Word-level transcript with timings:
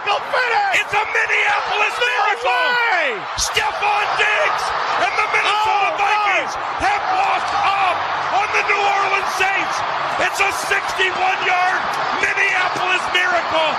Miracle 0.00 0.24
finish. 0.32 0.80
It's 0.80 0.94
a 0.96 1.04
Minneapolis 1.12 1.92
no 1.92 2.08
miracle. 2.08 2.64
Way. 2.72 3.20
Stephon 3.36 4.06
Diggs 4.16 4.64
and 5.04 5.12
the 5.12 5.26
Minnesota 5.28 5.92
oh, 5.92 6.00
Vikings 6.00 6.52
no. 6.56 6.88
have 6.88 7.04
walked 7.20 7.52
up 7.60 7.96
on 8.32 8.48
the 8.48 8.64
New 8.64 8.80
Orleans 8.80 9.32
Saints. 9.36 9.76
It's 10.24 10.40
a 10.40 10.52
61-yard 10.72 11.80
Minneapolis 12.16 13.04
miracle. 13.12 13.70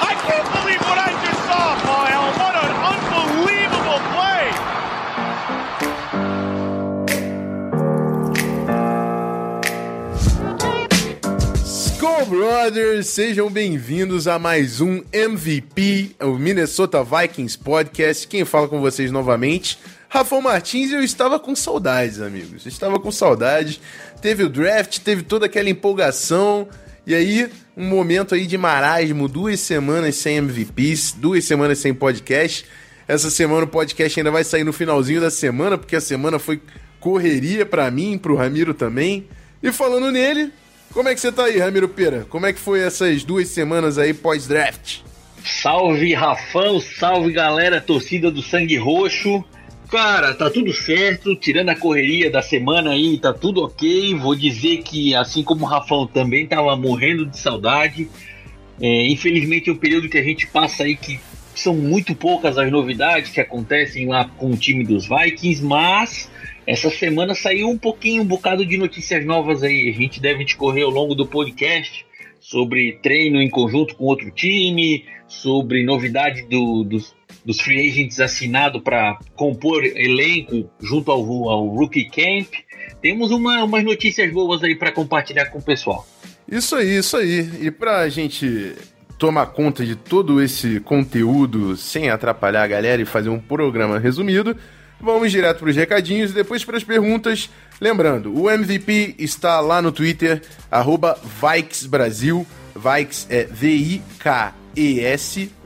I 0.00 0.16
can't 0.16 0.48
believe 0.48 0.80
what 0.88 0.96
I 0.96 1.12
just 1.28 1.40
saw, 1.44 1.76
Brothers, 12.30 13.08
sejam 13.08 13.50
bem-vindos 13.50 14.28
a 14.28 14.38
mais 14.38 14.80
um 14.80 15.02
MVP, 15.12 16.14
o 16.20 16.38
Minnesota 16.38 17.02
Vikings 17.02 17.58
Podcast. 17.58 18.28
Quem 18.28 18.44
fala 18.44 18.68
com 18.68 18.80
vocês 18.80 19.10
novamente, 19.10 19.76
Rafael 20.08 20.40
Martins, 20.40 20.92
eu 20.92 21.02
estava 21.02 21.40
com 21.40 21.56
saudades, 21.56 22.20
amigos. 22.20 22.66
Estava 22.66 23.00
com 23.00 23.10
saudades. 23.10 23.80
Teve 24.22 24.44
o 24.44 24.48
draft, 24.48 25.00
teve 25.00 25.24
toda 25.24 25.46
aquela 25.46 25.68
empolgação, 25.68 26.68
e 27.04 27.16
aí 27.16 27.50
um 27.76 27.88
momento 27.88 28.36
aí 28.36 28.46
de 28.46 28.56
marasmo, 28.56 29.26
duas 29.26 29.58
semanas 29.58 30.14
sem 30.14 30.36
MVPs, 30.36 31.16
duas 31.18 31.44
semanas 31.44 31.80
sem 31.80 31.92
podcast. 31.92 32.64
Essa 33.08 33.28
semana 33.28 33.64
o 33.64 33.68
podcast 33.68 34.20
ainda 34.20 34.30
vai 34.30 34.44
sair 34.44 34.62
no 34.62 34.72
finalzinho 34.72 35.20
da 35.20 35.32
semana, 35.32 35.76
porque 35.76 35.96
a 35.96 36.00
semana 36.00 36.38
foi 36.38 36.62
correria 37.00 37.66
para 37.66 37.90
mim, 37.90 38.16
pro 38.16 38.36
Ramiro 38.36 38.72
também. 38.72 39.26
E 39.60 39.72
falando 39.72 40.12
nele, 40.12 40.52
como 40.92 41.08
é 41.08 41.14
que 41.14 41.20
você 41.20 41.30
tá 41.30 41.44
aí, 41.44 41.58
Ramiro 41.58 41.88
Pera? 41.88 42.26
Como 42.28 42.46
é 42.46 42.52
que 42.52 42.60
foi 42.60 42.80
essas 42.80 43.24
duas 43.24 43.48
semanas 43.48 43.98
aí 43.98 44.12
pós-draft? 44.12 45.00
Salve 45.44 46.12
Rafão, 46.14 46.80
salve 46.80 47.32
galera, 47.32 47.80
torcida 47.80 48.30
do 48.30 48.42
Sangue 48.42 48.76
Roxo. 48.76 49.44
Cara, 49.90 50.34
tá 50.34 50.48
tudo 50.48 50.72
certo, 50.72 51.34
tirando 51.34 51.70
a 51.70 51.74
correria 51.74 52.30
da 52.30 52.42
semana 52.42 52.90
aí, 52.90 53.18
tá 53.18 53.32
tudo 53.32 53.64
ok. 53.64 54.14
Vou 54.14 54.36
dizer 54.36 54.82
que, 54.82 55.14
assim 55.14 55.42
como 55.42 55.64
o 55.64 55.68
Rafão 55.68 56.06
também 56.06 56.46
tava 56.46 56.76
morrendo 56.76 57.26
de 57.26 57.38
saudade. 57.38 58.08
É, 58.80 59.06
infelizmente 59.06 59.68
é 59.68 59.72
um 59.72 59.76
período 59.76 60.08
que 60.08 60.16
a 60.16 60.22
gente 60.22 60.46
passa 60.46 60.84
aí 60.84 60.96
que 60.96 61.20
são 61.54 61.74
muito 61.74 62.14
poucas 62.14 62.56
as 62.58 62.70
novidades 62.70 63.30
que 63.30 63.40
acontecem 63.40 64.06
lá 64.06 64.24
com 64.24 64.50
o 64.50 64.56
time 64.56 64.84
dos 64.84 65.08
Vikings, 65.08 65.62
mas 65.62 66.30
essa 66.66 66.90
semana 66.90 67.34
saiu 67.34 67.68
um 67.68 67.78
pouquinho, 67.78 68.22
um 68.22 68.26
bocado 68.26 68.64
de 68.64 68.76
notícias 68.76 69.24
novas 69.24 69.62
aí. 69.62 69.88
A 69.88 69.92
gente 69.92 70.20
deve 70.20 70.44
discorrer 70.44 70.84
ao 70.84 70.90
longo 70.90 71.14
do 71.14 71.26
podcast 71.26 72.06
sobre 72.40 72.98
treino 73.02 73.40
em 73.40 73.50
conjunto 73.50 73.94
com 73.94 74.04
outro 74.04 74.30
time, 74.30 75.04
sobre 75.28 75.84
novidade 75.84 76.42
do, 76.42 76.84
dos, 76.84 77.14
dos 77.44 77.60
free 77.60 77.88
agents 77.88 78.18
assinado 78.20 78.80
para 78.80 79.18
compor 79.34 79.84
elenco 79.84 80.68
junto 80.80 81.10
ao, 81.10 81.48
ao 81.48 81.66
Rookie 81.68 82.08
Camp. 82.08 82.48
Temos 83.00 83.30
uma, 83.30 83.64
umas 83.64 83.84
notícias 83.84 84.32
boas 84.32 84.62
aí 84.62 84.74
para 84.74 84.92
compartilhar 84.92 85.46
com 85.46 85.58
o 85.58 85.62
pessoal. 85.62 86.06
Isso 86.50 86.74
aí, 86.74 86.96
isso 86.96 87.16
aí. 87.16 87.48
E 87.60 87.70
pra 87.70 88.08
gente 88.08 88.74
tomar 89.20 89.46
conta 89.48 89.84
de 89.84 89.94
todo 89.94 90.42
esse 90.42 90.80
conteúdo 90.80 91.76
sem 91.76 92.08
atrapalhar 92.08 92.62
a 92.62 92.66
galera 92.66 93.02
e 93.02 93.04
fazer 93.04 93.28
um 93.28 93.38
programa 93.38 93.98
resumido, 93.98 94.56
vamos 94.98 95.30
direto 95.30 95.58
para 95.58 95.68
os 95.68 95.76
recadinhos 95.76 96.30
e 96.30 96.34
depois 96.34 96.64
para 96.64 96.78
as 96.78 96.84
perguntas. 96.84 97.50
Lembrando, 97.78 98.34
o 98.34 98.50
MVP 98.50 99.16
está 99.18 99.60
lá 99.60 99.82
no 99.82 99.92
Twitter, 99.92 100.40
arroba 100.70 101.18
Vikes 101.22 101.84
Brasil. 101.84 102.46
Vikes 102.74 103.26
é 103.28 103.44
V-I-K-E-S, 103.44 103.92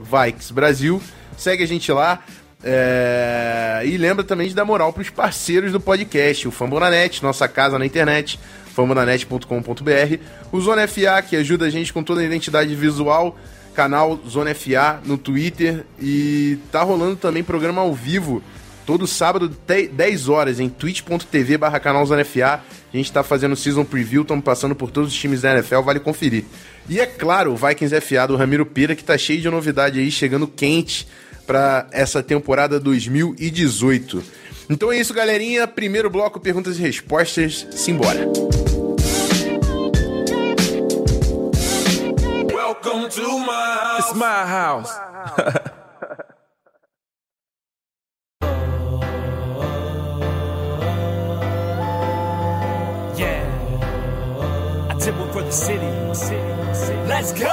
Vikes 0.01 0.51
Brasil. 0.51 1.01
Segue 1.37 1.63
a 1.63 1.67
gente 1.67 1.89
lá. 1.93 2.19
É... 2.61 3.83
E 3.85 3.95
lembra 3.97 4.25
também 4.25 4.49
de 4.49 4.53
dar 4.53 4.65
moral 4.65 4.91
para 4.91 5.01
os 5.01 5.09
parceiros 5.09 5.71
do 5.71 5.79
podcast, 5.79 6.45
o 6.45 6.51
Fambonanet, 6.51 7.23
nossa 7.23 7.47
casa 7.47 7.79
na 7.79 7.85
internet, 7.85 8.37
fambonanet.com.br, 8.75 10.19
o 10.51 10.59
Zona 10.59 10.85
FA, 10.85 11.21
que 11.21 11.37
ajuda 11.37 11.65
a 11.65 11.69
gente 11.69 11.93
com 11.93 12.03
toda 12.03 12.19
a 12.19 12.25
identidade 12.25 12.75
visual, 12.75 13.37
canal 13.73 14.19
Zona 14.27 14.53
FA 14.53 14.99
no 15.05 15.17
Twitter, 15.17 15.85
e 15.99 16.59
tá 16.71 16.83
rolando 16.83 17.15
também 17.15 17.41
programa 17.41 17.81
ao 17.81 17.93
vivo 17.93 18.43
todo 18.85 19.07
sábado, 19.07 19.49
10 19.65 20.29
horas, 20.29 20.59
em 20.59 20.69
twitch.tv 20.69 21.57
barra 21.57 21.79
canal 21.79 22.05
Zona 22.05 22.23
FA. 22.25 22.61
A 22.93 22.97
gente 22.97 23.11
tá 23.11 23.23
fazendo 23.23 23.55
season 23.55 23.83
preview, 23.83 24.21
estamos 24.21 24.43
passando 24.43 24.75
por 24.75 24.91
todos 24.91 25.11
os 25.11 25.15
times 25.17 25.41
da 25.41 25.53
NFL, 25.53 25.79
vale 25.79 25.99
conferir. 25.99 26.43
E 26.87 26.99
é 26.99 27.05
claro, 27.05 27.53
o 27.53 27.55
Vikings 27.55 27.99
FA 28.01 28.27
do 28.27 28.35
Ramiro 28.35 28.65
Pira, 28.65 28.95
que 28.95 29.03
tá 29.03 29.17
cheio 29.17 29.41
de 29.41 29.49
novidade 29.49 29.99
aí, 29.99 30.11
chegando 30.11 30.47
quente 30.47 31.07
para 31.47 31.87
essa 31.91 32.21
temporada 32.21 32.79
2018. 32.79 34.23
Então 34.69 34.91
é 34.91 34.97
isso, 34.97 35.13
galerinha. 35.13 35.67
Primeiro 35.67 36.09
bloco, 36.09 36.39
perguntas 36.39 36.77
e 36.79 36.81
respostas. 36.81 37.67
Simbora. 37.71 38.25
Welcome 42.51 43.09
to 43.09 43.39
my 43.39 43.53
house. 43.53 44.09
It's 44.09 44.13
my 44.15 44.45
house. 44.45 44.89
yeah. 53.17 53.45
I 54.89 54.95
did 54.97 55.15
one 55.17 55.31
for 55.31 55.43
the 55.43 55.51
city. 55.51 55.91
Let's 57.07 57.31
go! 57.33 57.45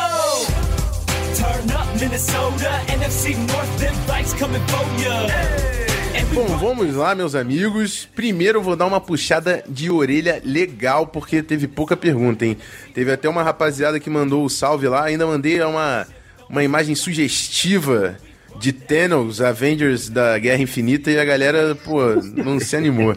Turn 1.34 1.70
up 1.72 1.86
Minnesota, 2.00 2.80
NFC 2.88 3.36
North, 3.36 3.78
them 3.78 3.94
bikes 4.06 4.32
coming 4.34 4.66
for 4.66 4.84
ya. 5.02 5.81
Bom, 6.34 6.46
vamos 6.58 6.94
lá, 6.94 7.14
meus 7.14 7.34
amigos. 7.34 8.08
Primeiro 8.14 8.58
eu 8.58 8.62
vou 8.62 8.76
dar 8.76 8.86
uma 8.86 9.00
puxada 9.00 9.62
de 9.68 9.90
orelha 9.90 10.40
legal, 10.44 11.06
porque 11.06 11.42
teve 11.42 11.68
pouca 11.68 11.96
pergunta, 11.96 12.44
hein? 12.44 12.56
Teve 12.94 13.12
até 13.12 13.28
uma 13.28 13.42
rapaziada 13.42 14.00
que 14.00 14.10
mandou 14.10 14.44
o 14.44 14.50
salve 14.50 14.88
lá, 14.88 15.04
ainda 15.04 15.26
mandei 15.26 15.60
uma, 15.62 16.06
uma 16.48 16.64
imagem 16.64 16.94
sugestiva 16.94 18.16
de 18.58 18.72
Thanos, 18.72 19.40
Avengers 19.40 20.08
da 20.08 20.38
Guerra 20.38 20.62
Infinita, 20.62 21.10
e 21.10 21.18
a 21.18 21.24
galera, 21.24 21.74
pô, 21.74 22.00
não 22.36 22.60
se 22.60 22.76
animou. 22.76 23.16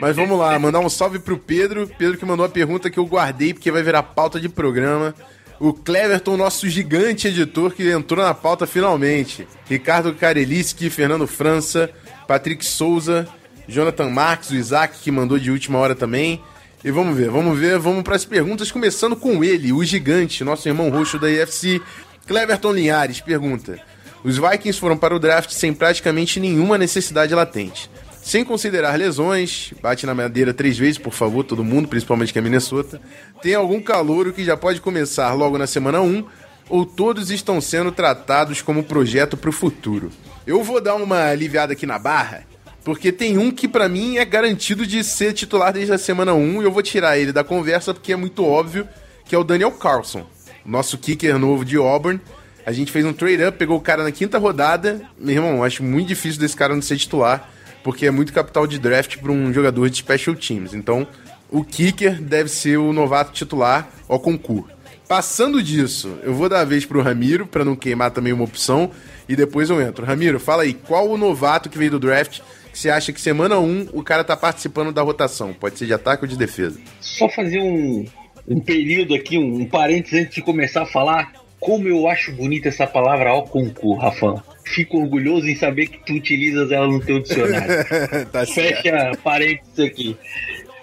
Mas 0.00 0.16
vamos 0.16 0.38
lá, 0.38 0.58
mandar 0.58 0.80
um 0.80 0.88
salve 0.88 1.18
pro 1.18 1.38
Pedro. 1.38 1.90
Pedro 1.98 2.16
que 2.16 2.24
mandou 2.24 2.46
a 2.46 2.48
pergunta 2.48 2.90
que 2.90 2.98
eu 2.98 3.06
guardei, 3.06 3.52
porque 3.52 3.70
vai 3.70 3.82
virar 3.82 4.02
pauta 4.02 4.40
de 4.40 4.48
programa. 4.48 5.14
O 5.58 5.74
Cleverton, 5.74 6.36
nosso 6.38 6.68
gigante 6.68 7.28
editor, 7.28 7.72
que 7.72 7.90
entrou 7.90 8.24
na 8.24 8.32
pauta 8.32 8.66
finalmente. 8.66 9.46
Ricardo 9.68 10.14
Kareliski, 10.14 10.88
Fernando 10.88 11.26
França, 11.26 11.90
Patrick 12.30 12.64
Souza, 12.64 13.26
Jonathan 13.66 14.08
Marques, 14.08 14.50
o 14.50 14.54
Isaac, 14.54 15.00
que 15.02 15.10
mandou 15.10 15.36
de 15.36 15.50
última 15.50 15.80
hora 15.80 15.96
também. 15.96 16.40
E 16.84 16.88
vamos 16.88 17.16
ver, 17.16 17.28
vamos 17.28 17.58
ver, 17.58 17.76
vamos 17.76 18.04
para 18.04 18.14
as 18.14 18.24
perguntas, 18.24 18.70
começando 18.70 19.16
com 19.16 19.42
ele, 19.42 19.72
o 19.72 19.82
gigante, 19.82 20.44
nosso 20.44 20.68
irmão 20.68 20.90
roxo 20.90 21.18
da 21.18 21.28
IFC. 21.28 21.82
Cleverton 22.28 22.70
Linhares 22.70 23.20
pergunta: 23.20 23.80
Os 24.22 24.38
Vikings 24.38 24.78
foram 24.78 24.96
para 24.96 25.12
o 25.12 25.18
draft 25.18 25.50
sem 25.50 25.74
praticamente 25.74 26.38
nenhuma 26.38 26.78
necessidade 26.78 27.34
latente. 27.34 27.90
Sem 28.22 28.44
considerar 28.44 28.96
lesões, 28.96 29.74
bate 29.82 30.06
na 30.06 30.14
madeira 30.14 30.54
três 30.54 30.78
vezes, 30.78 30.98
por 30.98 31.12
favor, 31.12 31.42
todo 31.42 31.64
mundo, 31.64 31.88
principalmente 31.88 32.32
que 32.32 32.38
é 32.38 32.42
Minnesota. 32.42 33.00
Tem 33.42 33.56
algum 33.56 33.82
calouro 33.82 34.32
que 34.32 34.44
já 34.44 34.56
pode 34.56 34.80
começar 34.80 35.32
logo 35.32 35.58
na 35.58 35.66
semana 35.66 36.00
1, 36.00 36.24
ou 36.68 36.86
todos 36.86 37.28
estão 37.28 37.60
sendo 37.60 37.90
tratados 37.90 38.62
como 38.62 38.84
projeto 38.84 39.36
para 39.36 39.50
o 39.50 39.52
futuro? 39.52 40.12
Eu 40.50 40.64
vou 40.64 40.80
dar 40.80 40.96
uma 40.96 41.28
aliviada 41.28 41.74
aqui 41.74 41.86
na 41.86 41.96
barra, 41.96 42.42
porque 42.82 43.12
tem 43.12 43.38
um 43.38 43.52
que 43.52 43.68
para 43.68 43.88
mim 43.88 44.16
é 44.16 44.24
garantido 44.24 44.84
de 44.84 45.04
ser 45.04 45.32
titular 45.32 45.72
desde 45.72 45.92
a 45.92 45.96
semana 45.96 46.34
1 46.34 46.60
e 46.60 46.64
eu 46.64 46.72
vou 46.72 46.82
tirar 46.82 47.16
ele 47.16 47.32
da 47.32 47.44
conversa 47.44 47.94
porque 47.94 48.12
é 48.12 48.16
muito 48.16 48.44
óbvio, 48.44 48.88
que 49.24 49.32
é 49.32 49.38
o 49.38 49.44
Daniel 49.44 49.70
Carlson, 49.70 50.26
nosso 50.66 50.98
kicker 50.98 51.38
novo 51.38 51.64
de 51.64 51.76
Auburn. 51.76 52.20
A 52.66 52.72
gente 52.72 52.90
fez 52.90 53.04
um 53.04 53.12
trade-up, 53.12 53.56
pegou 53.58 53.76
o 53.76 53.80
cara 53.80 54.02
na 54.02 54.10
quinta 54.10 54.38
rodada. 54.38 55.00
Meu 55.16 55.36
irmão, 55.36 55.62
acho 55.62 55.84
muito 55.84 56.08
difícil 56.08 56.40
desse 56.40 56.56
cara 56.56 56.74
não 56.74 56.82
ser 56.82 56.96
titular, 56.96 57.48
porque 57.84 58.04
é 58.04 58.10
muito 58.10 58.32
capital 58.32 58.66
de 58.66 58.76
draft 58.76 59.18
para 59.18 59.30
um 59.30 59.52
jogador 59.52 59.88
de 59.88 59.98
special 59.98 60.34
teams. 60.34 60.74
Então, 60.74 61.06
o 61.48 61.62
kicker 61.62 62.20
deve 62.20 62.48
ser 62.48 62.76
o 62.76 62.92
novato 62.92 63.30
titular, 63.30 63.88
o 64.08 64.18
concurso. 64.18 64.79
Passando 65.10 65.60
disso, 65.60 66.20
eu 66.22 66.32
vou 66.32 66.48
dar 66.48 66.60
a 66.60 66.64
vez 66.64 66.86
pro 66.86 67.02
Ramiro, 67.02 67.44
pra 67.44 67.64
não 67.64 67.74
queimar 67.74 68.12
também 68.12 68.32
uma 68.32 68.44
opção, 68.44 68.92
e 69.28 69.34
depois 69.34 69.68
eu 69.68 69.82
entro. 69.82 70.06
Ramiro, 70.06 70.38
fala 70.38 70.62
aí, 70.62 70.72
qual 70.72 71.10
o 71.10 71.18
novato 71.18 71.68
que 71.68 71.76
veio 71.76 71.90
do 71.90 71.98
draft 71.98 72.38
que 72.72 72.78
você 72.78 72.88
acha 72.88 73.12
que 73.12 73.20
semana 73.20 73.58
1 73.58 73.88
o 73.92 74.04
cara 74.04 74.22
tá 74.22 74.36
participando 74.36 74.92
da 74.92 75.02
rotação? 75.02 75.52
Pode 75.52 75.76
ser 75.76 75.86
de 75.86 75.92
ataque 75.92 76.22
ou 76.22 76.28
de 76.28 76.38
defesa. 76.38 76.78
Só 77.00 77.28
fazer 77.28 77.58
um, 77.58 78.06
um 78.46 78.60
período 78.60 79.12
aqui, 79.12 79.36
um, 79.36 79.62
um 79.62 79.66
parênteses 79.66 80.20
antes 80.20 80.36
de 80.36 80.42
começar 80.42 80.82
a 80.82 80.86
falar. 80.86 81.32
Como 81.58 81.88
eu 81.88 82.06
acho 82.06 82.30
bonita 82.30 82.68
essa 82.68 82.86
palavra 82.86 83.30
ao 83.30 83.42
concurso, 83.42 84.00
Rafa. 84.00 84.44
Fico 84.64 84.98
orgulhoso 84.98 85.48
em 85.48 85.56
saber 85.56 85.88
que 85.88 86.06
tu 86.06 86.12
utilizas 86.12 86.70
ela 86.70 86.86
no 86.86 87.04
teu 87.04 87.18
dicionário. 87.18 87.84
tá 88.30 88.46
certo. 88.46 88.82
Fecha 88.84 89.10
parênteses 89.24 89.80
aqui. 89.80 90.16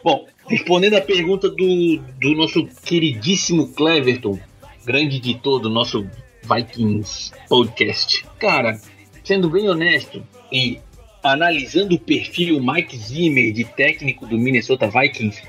Bom, 0.03 0.25
respondendo 0.47 0.95
a 0.95 1.01
pergunta 1.01 1.49
do, 1.49 1.99
do 2.19 2.33
nosso 2.35 2.65
queridíssimo 2.85 3.67
Cleverton, 3.73 4.39
grande 4.85 5.17
editor 5.17 5.59
do 5.59 5.69
nosso 5.69 6.07
Vikings 6.43 7.33
podcast. 7.49 8.25
Cara, 8.39 8.79
sendo 9.23 9.49
bem 9.49 9.69
honesto 9.69 10.23
e 10.51 10.79
analisando 11.21 11.95
o 11.95 11.99
perfil 11.99 12.61
Mike 12.61 12.97
Zimmer 12.97 13.51
de 13.51 13.65
técnico 13.65 14.25
do 14.25 14.37
Minnesota 14.37 14.89
Vikings, 14.89 15.41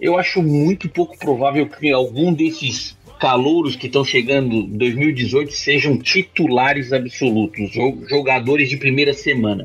eu 0.00 0.18
acho 0.18 0.42
muito 0.42 0.88
pouco 0.88 1.16
provável 1.16 1.68
que 1.68 1.92
algum 1.92 2.32
desses 2.32 2.98
calouros 3.20 3.76
que 3.76 3.86
estão 3.86 4.04
chegando 4.04 4.54
em 4.54 4.78
2018 4.78 5.52
sejam 5.52 5.98
titulares 5.98 6.92
absolutos, 6.92 7.70
jogadores 8.08 8.68
de 8.68 8.78
primeira 8.78 9.12
semana. 9.12 9.64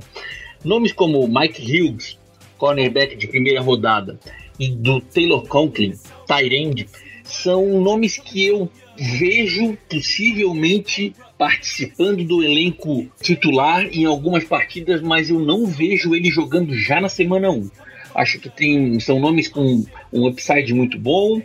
Nomes 0.64 0.92
como 0.92 1.28
Mike 1.28 1.62
Hughes, 1.64 2.20
cornerback 2.58 3.16
de 3.16 3.28
primeira 3.28 3.62
rodada, 3.62 4.20
e 4.60 4.70
do 4.70 5.02
Taylor 5.02 5.46
Conklin, 5.48 5.94
Tyrande, 6.28 6.88
são 7.24 7.82
nomes 7.82 8.18
que 8.18 8.46
eu 8.46 8.70
vejo 8.98 9.78
possivelmente 9.90 11.14
participando 11.38 12.24
do 12.24 12.42
elenco 12.42 13.08
titular 13.22 13.86
em 13.92 14.06
algumas 14.06 14.44
partidas, 14.46 15.02
mas 15.02 15.30
eu 15.30 15.40
não 15.40 15.66
vejo 15.66 16.16
ele 16.16 16.30
jogando 16.30 16.74
já 16.74 17.02
na 17.02 17.10
semana 17.10 17.50
1. 17.50 17.70
Acho 18.14 18.40
que 18.40 18.50
tem, 18.50 18.98
são 19.00 19.20
nomes 19.20 19.50
com 19.50 19.84
um 20.14 20.28
upside 20.28 20.74
muito 20.74 20.98
bom. 20.98 21.42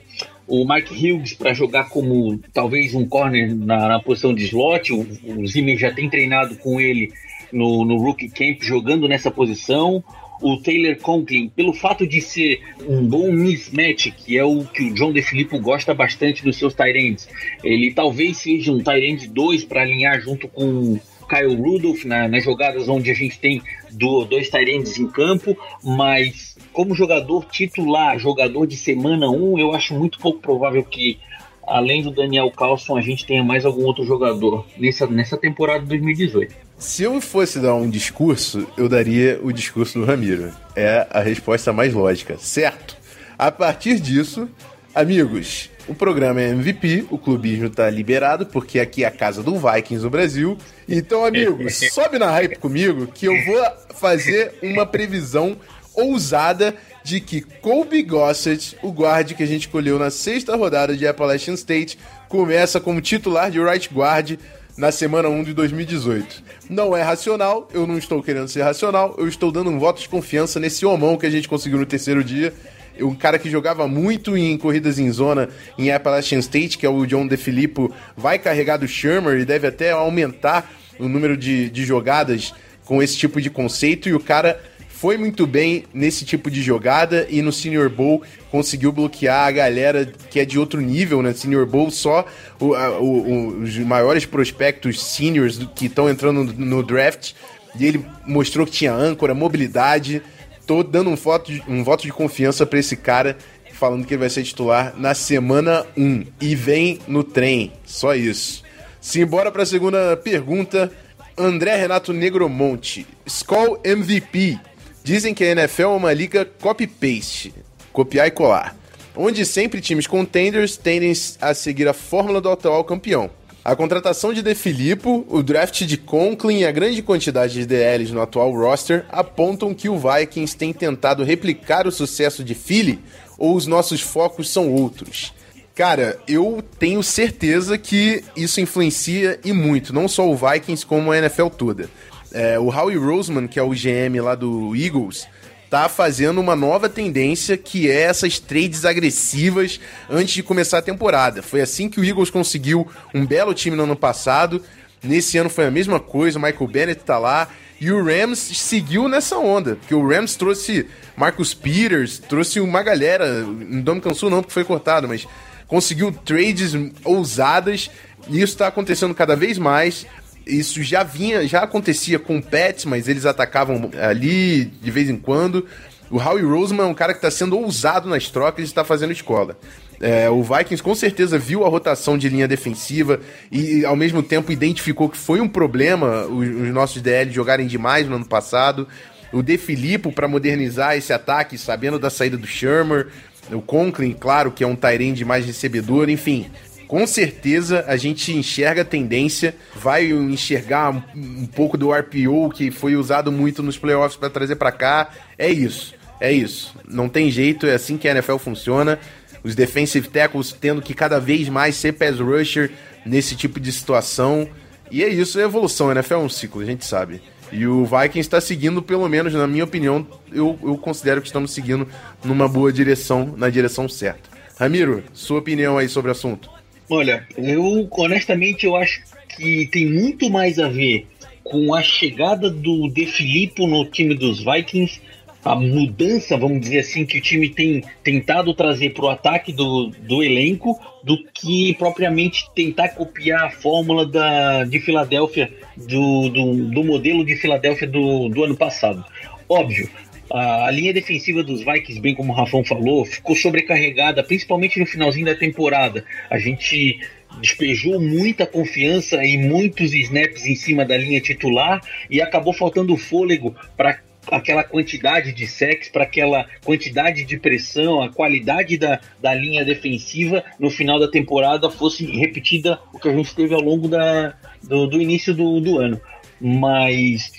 O 0.47 0.65
Mike 0.65 0.95
Hughes 0.95 1.33
para 1.33 1.53
jogar 1.53 1.89
como 1.89 2.39
talvez 2.53 2.95
um 2.95 3.07
corner 3.07 3.55
na, 3.55 3.89
na 3.89 4.01
posição 4.01 4.33
de 4.33 4.45
slot. 4.45 4.93
O, 4.93 5.07
o 5.37 5.47
Zimmer 5.47 5.77
já 5.77 5.93
tem 5.93 6.09
treinado 6.09 6.57
com 6.57 6.81
ele 6.81 7.13
no, 7.53 7.85
no 7.85 7.97
Rookie 7.97 8.29
Camp 8.29 8.63
jogando 8.63 9.09
nessa 9.09 9.31
posição 9.31 10.05
o 10.41 10.57
Taylor 10.57 10.97
Conklin, 10.97 11.49
pelo 11.49 11.73
fato 11.73 12.07
de 12.07 12.21
ser 12.21 12.61
um 12.89 13.07
bom 13.07 13.31
mismatch, 13.33 14.11
que 14.13 14.37
é 14.39 14.45
o 14.45 14.65
que 14.65 14.85
o 14.85 14.95
John 14.95 15.13
DeFilippo 15.13 15.59
gosta 15.61 15.95
bastante 15.95 16.43
dos 16.43 16.57
seus 16.57 16.75
Tyrants. 16.75 17.29
Ele 17.63 17.93
talvez 17.93 18.39
seja 18.39 18.73
um 18.73 18.83
Tyrant 18.83 19.27
2 19.27 19.65
para 19.65 19.83
alinhar 19.83 20.21
junto 20.21 20.49
com 20.49 20.99
Kyle 21.31 21.55
Rudolph 21.55 22.05
na, 22.05 22.27
nas 22.27 22.43
jogadas 22.43 22.89
onde 22.89 23.11
a 23.11 23.15
gente 23.15 23.39
tem 23.39 23.63
do, 23.93 24.25
dois 24.25 24.51
Tyrants 24.51 24.99
em 24.99 25.07
campo, 25.07 25.57
mas 25.85 26.57
como 26.73 26.95
jogador 26.95 27.47
titular, 27.47 28.19
jogador 28.19 28.67
de 28.67 28.77
semana 28.77 29.31
1, 29.31 29.59
eu 29.59 29.73
acho 29.73 29.95
muito 29.95 30.19
pouco 30.19 30.41
provável 30.41 30.83
que 30.83 31.19
além 31.67 32.03
do 32.03 32.11
Daniel 32.11 32.51
Carlson, 32.51 32.97
a 32.97 33.01
gente 33.01 33.27
tenha 33.27 33.43
mais 33.45 33.65
algum 33.65 33.85
outro 33.85 34.05
jogador 34.05 34.67
nessa, 34.77 35.07
nessa 35.07 35.37
temporada 35.37 35.81
de 35.81 35.87
2018. 35.87 36.55
Se 36.79 37.03
eu 37.03 37.21
fosse 37.21 37.61
dar 37.61 37.75
um 37.75 37.89
discurso, 37.89 38.67
eu 38.77 38.89
daria 38.89 39.39
o 39.43 39.53
discurso 39.53 39.99
do 39.99 40.05
Ramiro. 40.05 40.53
É 40.75 41.07
a 41.11 41.21
resposta 41.21 41.73
mais 41.73 41.93
lógica, 41.93 42.37
certo? 42.39 42.97
A 43.39 43.51
partir 43.51 44.01
disso, 44.01 44.49
amigos, 44.95 45.71
o 45.87 45.95
programa 45.95 46.41
é 46.41 46.51
MVP, 46.51 47.07
o 47.11 47.19
clubismo 47.19 47.69
tá 47.69 47.89
liberado, 47.91 48.47
porque 48.47 48.79
aqui 48.79 49.05
é 49.05 49.07
a 49.07 49.11
casa 49.11 49.43
do 49.43 49.57
Vikings 49.57 50.03
do 50.03 50.11
Brasil. 50.11 50.57
Então, 50.89 51.25
amigos, 51.25 51.77
sobe 51.93 52.19
na 52.19 52.31
hype 52.31 52.57
comigo 52.57 53.07
que 53.09 53.27
eu 53.27 53.35
vou 53.45 53.63
fazer 53.95 54.55
uma 54.63 54.87
previsão 54.87 55.57
ousada 55.95 56.75
de 57.03 57.21
que 57.21 57.41
Colby 57.41 58.03
Gossett, 58.03 58.77
o 58.83 58.93
guarde 58.93 59.35
que 59.35 59.43
a 59.43 59.47
gente 59.47 59.63
escolheu 59.63 59.99
na 59.99 60.11
sexta 60.11 60.57
rodada 60.57 60.97
de 60.97 61.07
Appalachian 61.07 61.55
State, 61.55 61.99
começa 62.29 62.81
como 62.81 63.01
titular 63.01 63.51
de 63.51 63.61
right 63.61 63.89
guard 63.93 64.39
na 64.77 64.93
semana 64.93 65.29
1 65.29 65.45
de 65.45 65.55
2018. 65.55 66.43
Não 66.69 66.97
é 66.97 67.03
racional, 67.03 67.69
eu 67.73 67.87
não 67.87 67.99
estou 67.99 68.23
querendo 68.23 68.49
ser 68.49 68.63
racional, 68.63 69.15
eu 69.19 69.29
estou 69.29 69.51
dando 69.51 69.71
um 69.71 69.79
voto 69.79 70.01
de 70.01 70.09
confiança 70.09 70.61
nesse 70.61 70.87
homão 70.87 71.17
que 71.17 71.27
a 71.27 71.31
gente 71.31 71.49
conseguiu 71.49 71.79
no 71.79 71.87
terceiro 71.87 72.23
dia. 72.23 72.53
Um 72.99 73.15
cara 73.15 73.39
que 73.39 73.51
jogava 73.51 73.89
muito 73.89 74.37
em 74.37 74.57
corridas 74.59 74.99
em 74.99 75.11
zona 75.11 75.49
em 75.79 75.91
Appalachian 75.91 76.39
State, 76.39 76.77
que 76.77 76.85
é 76.85 76.89
o 76.89 77.07
John 77.07 77.27
DeFilippo, 77.27 77.93
vai 78.17 78.39
carregar 78.39 78.77
do 78.77 78.87
Shermer 78.87 79.39
e 79.41 79.45
deve 79.45 79.67
até 79.67 79.91
aumentar 79.91 80.71
o 80.99 81.09
número 81.09 81.37
de, 81.37 81.71
de 81.71 81.85
jogadas 81.85 82.53
com 82.85 83.03
esse 83.03 83.17
tipo 83.17 83.41
de 83.41 83.49
conceito. 83.49 84.09
E 84.09 84.15
o 84.15 84.21
cara 84.21 84.61
foi 85.01 85.17
muito 85.17 85.47
bem 85.47 85.85
nesse 85.95 86.27
tipo 86.27 86.51
de 86.51 86.61
jogada 86.61 87.27
e 87.31 87.41
no 87.41 87.51
Senior 87.51 87.89
Bowl 87.89 88.23
conseguiu 88.51 88.93
bloquear 88.93 89.47
a 89.47 89.51
galera 89.51 90.13
que 90.29 90.39
é 90.39 90.45
de 90.45 90.59
outro 90.59 90.79
nível, 90.79 91.23
né? 91.23 91.33
Senior 91.33 91.65
Bowl 91.65 91.91
só 91.91 92.27
o, 92.61 92.75
o, 92.75 93.63
os 93.63 93.79
maiores 93.79 94.27
prospectos 94.27 95.03
seniors 95.03 95.59
que 95.75 95.87
estão 95.87 96.07
entrando 96.07 96.45
no, 96.45 96.53
no 96.53 96.83
draft 96.83 97.33
e 97.79 97.87
ele 97.87 98.05
mostrou 98.27 98.67
que 98.67 98.73
tinha 98.73 98.93
âncora, 98.93 99.33
mobilidade. 99.33 100.23
Tô 100.67 100.83
dando 100.83 101.09
um 101.09 101.17
voto 101.17 101.51
um 101.67 101.83
voto 101.83 102.03
de 102.03 102.13
confiança 102.13 102.67
para 102.67 102.79
esse 102.79 102.95
cara, 102.95 103.39
falando 103.73 104.05
que 104.05 104.13
ele 104.13 104.21
vai 104.21 104.29
ser 104.29 104.43
titular 104.43 104.93
na 104.99 105.15
semana 105.15 105.87
1. 105.97 106.27
E 106.43 106.55
vem 106.55 106.99
no 107.09 107.25
trem, 107.25 107.73
só 107.87 108.15
isso. 108.15 108.63
Simbora 109.01 109.51
para 109.51 109.63
a 109.63 109.67
segunda 109.67 110.15
pergunta. 110.19 110.93
André 111.39 111.75
Renato 111.77 112.13
Negromonte, 112.13 113.07
Skull 113.25 113.81
MVP. 113.83 114.61
Dizem 115.03 115.33
que 115.35 115.45
a 115.45 115.53
NFL 115.53 115.83
é 115.83 115.87
uma 115.87 116.13
liga 116.13 116.45
copy-paste, 116.45 117.55
copiar 117.93 118.27
e 118.27 118.31
colar, 118.31 118.77
onde 119.17 119.47
sempre 119.47 119.81
times 119.81 120.07
contenders 120.07 120.77
tendem 120.77 121.13
a 121.41 121.55
seguir 121.55 121.89
a 121.89 121.95
fórmula 121.95 122.41
do 122.41 122.51
atual 122.51 122.85
campeão. 122.85 123.31
A 123.65 123.77
contratação 123.77 124.33
de 124.33 124.43
De 124.43 124.55
Filippo, 124.55 125.27
o 125.29 125.43
draft 125.43 125.83
de 125.85 125.97
Conklin 125.99 126.61
e 126.61 126.67
a 126.67 126.73
grande 126.73 127.03
quantidade 127.03 127.55
de 127.55 127.67
DLs 127.67 128.13
no 128.13 128.23
atual 128.23 128.53
roster 128.53 129.05
apontam 129.11 129.75
que 129.75 129.89
o 129.89 129.99
Vikings 129.99 130.57
tem 130.57 130.73
tentado 130.73 131.25
replicar 131.25 131.87
o 131.87 131.93
sucesso 131.93 132.43
de 132.43 132.55
Philly 132.55 132.99
ou 133.39 133.55
os 133.55 133.67
nossos 133.67 134.01
focos 134.01 134.49
são 134.49 134.73
outros. 134.73 135.33
Cara, 135.75 136.19
eu 136.27 136.63
tenho 136.79 137.03
certeza 137.03 137.79
que 137.79 138.23
isso 138.37 138.61
influencia 138.61 139.39
e 139.45 139.53
muito, 139.53 139.95
não 139.95 140.09
só 140.09 140.29
o 140.29 140.37
Vikings, 140.37 140.85
como 140.85 141.13
a 141.13 141.19
NFL 141.19 141.49
toda. 141.49 141.89
É, 142.33 142.59
o 142.59 142.67
Howie 142.69 142.97
Roseman, 142.97 143.47
que 143.47 143.59
é 143.59 143.63
o 143.63 143.71
GM 143.71 144.21
lá 144.23 144.35
do 144.35 144.75
Eagles, 144.77 145.27
tá 145.71 145.89
fazendo 145.89 146.41
uma 146.41 146.57
nova 146.57 146.89
tendência 146.89 147.57
que 147.57 147.89
é 147.89 148.03
essas 148.03 148.41
trades 148.41 148.85
agressivas 148.85 149.81
antes 150.09 150.35
de 150.35 150.43
começar 150.43 150.79
a 150.79 150.83
temporada. 150.83 151.43
Foi 151.43 151.61
assim 151.61 151.89
que 151.89 152.01
o 152.01 152.05
Eagles 152.05 152.29
conseguiu 152.29 152.89
um 153.15 153.25
belo 153.25 153.55
time 153.55 153.77
no 153.77 153.85
ano 153.85 153.97
passado. 153.97 154.63
Nesse 155.03 155.39
ano 155.39 155.49
foi 155.49 155.67
a 155.67 155.71
mesma 155.71 156.01
coisa, 156.01 156.39
o 156.39 156.43
Michael 156.43 156.67
Bennett 156.67 157.05
tá 157.05 157.19
lá. 157.19 157.49
E 157.81 157.91
o 157.91 158.05
Rams 158.05 158.39
seguiu 158.39 159.09
nessa 159.09 159.39
onda, 159.39 159.77
porque 159.77 159.95
o 159.95 160.07
Rams 160.07 160.37
trouxe 160.37 160.87
Marcus 161.17 161.55
Peters, 161.55 162.19
trouxe 162.19 162.61
uma 162.61 162.83
galera, 162.83 163.43
não 163.43 163.95
me 163.95 164.01
cansou 164.03 164.29
não 164.29 164.43
porque 164.43 164.53
foi 164.53 164.65
cortado, 164.65 165.09
mas 165.09 165.27
conseguiu 165.67 166.13
trades 166.13 166.73
ousadas 167.03 167.91
e 168.29 168.37
isso 168.37 168.53
está 168.53 168.67
acontecendo 168.67 169.15
cada 169.15 169.35
vez 169.35 169.57
mais 169.57 170.05
isso 170.47 170.83
já 170.83 171.03
vinha, 171.03 171.47
já 171.47 171.63
acontecia 171.63 172.19
com 172.19 172.41
Pets, 172.41 172.85
mas 172.85 173.09
eles 173.09 173.27
atacavam 173.27 173.91
ali 174.01 174.65
de 174.65 174.91
vez 174.91 175.09
em 175.09 175.17
quando. 175.17 175.67
O 176.11 176.19
Howie 176.19 176.43
Roseman 176.43 176.85
é 176.85 176.87
um 176.87 176.95
cara 176.95 177.13
que 177.13 177.19
está 177.19 177.31
sendo 177.31 177.57
ousado 177.57 178.09
nas 178.09 178.29
trocas 178.29 178.65
e 178.65 178.69
está 178.69 178.85
fazendo 178.85 179.13
escola. 179.13 179.57
É, 180.01 180.29
o 180.29 180.43
Vikings 180.43 180.83
com 180.83 180.95
certeza 180.95 181.39
viu 181.39 181.65
a 181.65 181.69
rotação 181.69 182.19
de 182.19 182.29
linha 182.29 182.49
defensiva 182.49 183.21
e, 183.53 183.85
ao 183.85 183.95
mesmo 183.95 184.23
tempo, 184.23 184.51
identificou 184.51 185.09
que 185.09 185.17
foi 185.17 185.41
um 185.41 185.49
problema 185.49 186.25
os, 186.25 186.49
os 186.49 186.69
nossos 186.73 187.01
DL 187.01 187.31
jogarem 187.31 187.67
demais 187.67 188.09
no 188.09 188.17
ano 188.17 188.25
passado. 188.25 188.89
O 189.33 189.43
De 189.43 189.57
Filippo 189.57 190.11
para 190.11 190.27
modernizar 190.27 190.97
esse 190.97 191.13
ataque, 191.13 191.57
sabendo 191.57 191.99
da 191.99 192.11
saída 192.11 192.37
do 192.37 192.47
Shermer. 192.47 193.09
O 193.53 193.61
Conklin, 193.61 194.13
claro, 194.13 194.51
que 194.51 194.65
é 194.65 194.67
um 194.67 194.75
Tyrande 194.75 195.25
mais 195.25 195.47
recebedor, 195.47 196.09
enfim 196.09 196.51
com 196.91 197.07
certeza 197.07 197.85
a 197.87 197.97
gente 197.97 198.33
enxerga 198.33 198.83
a 198.83 198.85
tendência, 198.85 199.55
vai 199.77 200.11
enxergar 200.11 200.91
um, 201.15 201.47
pouco 201.47 201.79
do 201.79 201.93
RPO 201.93 202.51
que 202.53 202.73
foi 202.73 202.97
usado 202.97 203.31
muito 203.31 203.63
nos 203.63 203.79
playoffs 203.79 204.17
para 204.17 204.29
trazer 204.29 204.57
para 204.57 204.73
cá. 204.73 205.09
É 205.39 205.49
isso, 205.49 205.95
é 206.21 206.33
isso. 206.33 206.75
Não 206.89 207.09
tem 207.09 207.31
jeito, 207.31 207.65
é 207.65 207.75
assim 207.75 207.97
que 207.97 208.09
a 208.09 208.11
NFL 208.11 208.39
funciona. 208.39 208.99
Os 209.45 209.55
defensive 209.55 210.09
tackles 210.09 210.51
tendo 210.51 210.83
que 210.83 210.93
cada 210.93 211.21
vez 211.21 211.49
mais 211.49 211.77
ser 211.77 211.93
pass 211.93 212.19
rusher 212.19 212.73
nesse 213.07 213.37
tipo 213.37 213.61
de 213.61 213.71
situação. 213.71 214.49
E 214.91 215.05
é 215.05 215.09
isso, 215.09 215.39
é 215.39 215.45
evolução. 215.45 215.91
A 215.91 215.93
NFL 215.93 216.15
é 216.15 216.19
um 216.19 216.29
ciclo, 216.29 216.61
a 216.61 216.65
gente 216.65 216.85
sabe. 216.85 217.23
E 217.53 217.69
o 217.69 217.85
Vikings 217.85 218.19
está 218.19 218.41
seguindo, 218.41 218.83
pelo 218.83 219.09
menos 219.09 219.33
na 219.33 219.47
minha 219.47 219.63
opinião, 219.63 220.05
eu, 220.33 220.59
eu 220.61 220.77
considero 220.77 221.21
que 221.21 221.29
estamos 221.29 221.53
seguindo 221.53 221.87
numa 222.25 222.49
boa 222.49 222.73
direção, 222.73 223.33
na 223.37 223.49
direção 223.49 223.89
certa. 223.89 224.29
Ramiro, 224.59 225.05
sua 225.13 225.39
opinião 225.39 225.79
aí 225.79 225.89
sobre 225.89 226.09
o 226.09 226.13
assunto? 226.13 226.59
Olha, 226.91 227.25
eu 227.39 227.89
honestamente 227.93 228.67
eu 228.67 228.75
acho 228.75 229.01
que 229.29 229.69
tem 229.69 229.87
muito 229.87 230.29
mais 230.29 230.59
a 230.59 230.69
ver 230.69 231.07
com 231.45 231.73
a 231.73 231.83
chegada 231.83 232.51
do 232.51 232.89
De 232.89 233.07
Filippo 233.07 233.65
no 233.65 233.85
time 233.85 234.13
dos 234.13 234.43
Vikings, 234.45 235.01
a 235.45 235.55
mudança, 235.55 236.37
vamos 236.37 236.61
dizer 236.61 236.81
assim, 236.81 237.07
que 237.07 237.19
o 237.19 237.21
time 237.21 237.49
tem 237.49 237.83
tentado 238.03 238.53
trazer 238.53 238.91
para 238.91 239.05
o 239.05 239.09
ataque 239.09 239.53
do, 239.53 239.91
do 240.01 240.23
elenco, 240.23 240.79
do 241.03 241.17
que 241.33 241.75
propriamente 241.75 242.45
tentar 242.55 242.91
copiar 242.91 243.47
a 243.47 243.51
fórmula 243.51 244.05
da, 244.05 244.65
de 244.65 244.81
Filadélfia, 244.81 245.51
do, 245.77 246.29
do, 246.29 246.71
do 246.71 246.85
modelo 246.85 247.25
de 247.25 247.37
Filadélfia 247.37 247.87
do, 247.87 248.29
do 248.29 248.45
ano 248.45 248.57
passado. 248.57 249.05
Óbvio, 249.49 249.89
a 250.33 250.71
linha 250.71 250.93
defensiva 250.93 251.43
dos 251.43 251.65
Vikings, 251.65 252.01
bem 252.01 252.15
como 252.15 252.33
o 252.33 252.37
Rafão 252.37 252.65
falou, 252.65 253.05
ficou 253.05 253.35
sobrecarregada, 253.35 254.23
principalmente 254.23 254.79
no 254.79 254.87
finalzinho 254.87 255.27
da 255.27 255.35
temporada. 255.35 256.05
A 256.31 256.39
gente 256.39 257.01
despejou 257.41 258.01
muita 258.01 258.47
confiança 258.47 259.25
e 259.25 259.37
muitos 259.37 259.93
snaps 259.93 260.45
em 260.47 260.55
cima 260.55 260.85
da 260.85 260.97
linha 260.97 261.21
titular 261.21 261.81
e 262.09 262.21
acabou 262.21 262.53
faltando 262.53 262.97
fôlego 262.97 263.55
para 263.77 264.01
aquela 264.31 264.63
quantidade 264.63 265.33
de 265.33 265.47
sex, 265.47 265.89
para 265.89 266.05
aquela 266.05 266.47
quantidade 266.65 267.25
de 267.25 267.39
pressão, 267.39 268.03
a 268.03 268.13
qualidade 268.13 268.77
da, 268.77 269.01
da 269.21 269.35
linha 269.35 269.65
defensiva 269.65 270.45
no 270.59 270.71
final 270.71 270.99
da 270.99 271.09
temporada 271.09 271.71
fosse 271.71 272.05
repetida 272.05 272.79
o 272.93 272.99
que 272.99 273.09
a 273.09 273.15
gente 273.15 273.35
teve 273.35 273.55
ao 273.55 273.61
longo 273.61 273.89
da, 273.89 274.35
do, 274.63 274.87
do 274.87 275.01
início 275.01 275.35
do, 275.35 275.61
do 275.61 275.79
ano. 275.79 276.01
Mas 276.41 277.33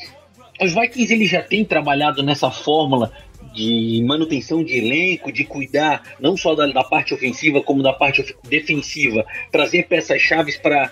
os 0.61 0.73
Vikings 0.73 1.13
eles 1.13 1.29
já 1.29 1.41
têm 1.41 1.65
trabalhado 1.65 2.21
nessa 2.21 2.51
fórmula 2.51 3.11
de 3.53 4.03
manutenção 4.05 4.63
de 4.63 4.77
elenco, 4.77 5.31
de 5.31 5.43
cuidar 5.43 6.03
não 6.19 6.37
só 6.37 6.55
da, 6.55 6.67
da 6.67 6.83
parte 6.83 7.13
ofensiva 7.13 7.61
como 7.61 7.83
da 7.83 7.91
parte 7.91 8.35
defensiva, 8.47 9.25
trazer 9.51 9.87
peças 9.87 10.21
chaves 10.21 10.57
para 10.57 10.91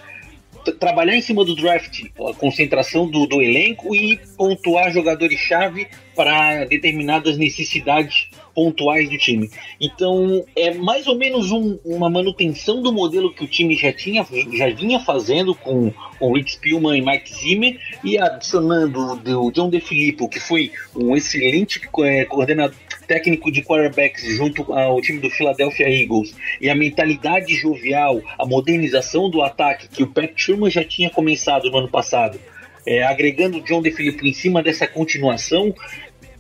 trabalhar 0.80 1.16
em 1.16 1.22
cima 1.22 1.46
do 1.46 1.56
draft, 1.56 2.04
a 2.28 2.34
concentração 2.34 3.10
do, 3.10 3.26
do 3.26 3.42
elenco 3.42 3.96
e 3.96 4.20
pontuar 4.38 4.92
jogadores-chave 4.92 5.88
para 6.16 6.66
determinadas 6.66 7.38
necessidades 7.38 8.30
pontuais 8.60 9.10
do 9.10 9.18
time. 9.18 9.50
Então 9.80 10.44
é 10.54 10.74
mais 10.74 11.08
ou 11.08 11.16
menos 11.16 11.50
um, 11.50 11.80
uma 11.86 12.10
manutenção 12.10 12.82
do 12.82 12.92
modelo 12.92 13.34
que 13.34 13.46
o 13.46 13.48
time 13.48 13.74
já 13.74 13.94
tinha 13.94 14.28
já 14.52 14.70
vinha 14.70 15.00
fazendo 15.00 15.56
com, 15.56 15.94
com 16.20 16.34
Rick 16.34 16.52
Spielman 16.52 16.98
e 16.98 17.02
Mike 17.02 17.34
Zimmer 17.34 17.80
e 18.04 18.18
adicionando 18.18 19.22
o 19.40 19.52
John 19.52 19.70
DeFilippo, 19.70 20.28
que 20.28 20.42
foi 20.42 20.74
um 20.94 21.16
excelente 21.16 21.80
é, 22.04 22.26
coordenador 22.26 22.76
técnico 23.08 23.50
de 23.50 23.62
quarterbacks 23.62 24.26
junto 24.36 24.74
ao 24.74 25.00
time 25.00 25.20
do 25.20 25.30
Philadelphia 25.30 25.88
Eagles 25.90 26.36
e 26.60 26.70
a 26.70 26.76
mentalidade 26.76 27.56
jovial, 27.56 28.22
a 28.38 28.46
modernização 28.46 29.30
do 29.30 29.42
ataque 29.42 29.88
que 29.88 30.04
o 30.04 30.08
Pat 30.08 30.34
Sherman 30.36 30.70
já 30.70 30.84
tinha 30.84 31.10
começado 31.10 31.72
no 31.72 31.78
ano 31.78 31.88
passado, 31.88 32.38
é, 32.86 33.04
agregando 33.04 33.60
o 33.60 33.62
John 33.62 33.82
DeFilippo 33.82 34.26
em 34.26 34.34
cima 34.34 34.62
dessa 34.62 34.86
continuação, 34.86 35.74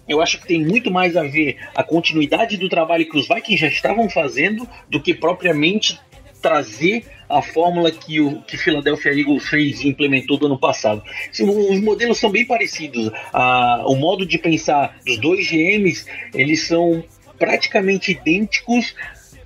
eu 0.09 0.21
acho 0.21 0.41
que 0.41 0.47
tem 0.47 0.65
muito 0.65 0.89
mais 0.89 1.15
a 1.15 1.23
ver 1.23 1.57
a 1.75 1.83
continuidade 1.83 2.57
do 2.57 2.67
trabalho 2.67 3.07
que 3.07 3.17
os 3.17 3.27
Vikings 3.27 3.57
já 3.57 3.67
estavam 3.67 4.09
fazendo 4.09 4.67
do 4.89 4.99
que 4.99 5.13
propriamente 5.13 5.99
trazer 6.41 7.05
a 7.29 7.41
fórmula 7.41 7.91
que 7.91 8.19
o 8.19 8.41
que 8.41 8.57
Philadelphia 8.57 9.11
Eagles 9.11 9.47
fez 9.47 9.81
e 9.81 9.87
implementou 9.87 10.37
do 10.37 10.47
ano 10.47 10.57
passado. 10.57 11.03
Os 11.31 11.79
modelos 11.79 12.17
são 12.17 12.31
bem 12.31 12.45
parecidos. 12.45 13.11
A, 13.31 13.83
o 13.85 13.95
modo 13.95 14.25
de 14.25 14.37
pensar 14.39 14.97
dos 15.05 15.19
dois 15.19 15.47
GMs, 15.47 16.05
eles 16.33 16.65
são 16.65 17.03
praticamente 17.37 18.11
idênticos, 18.11 18.95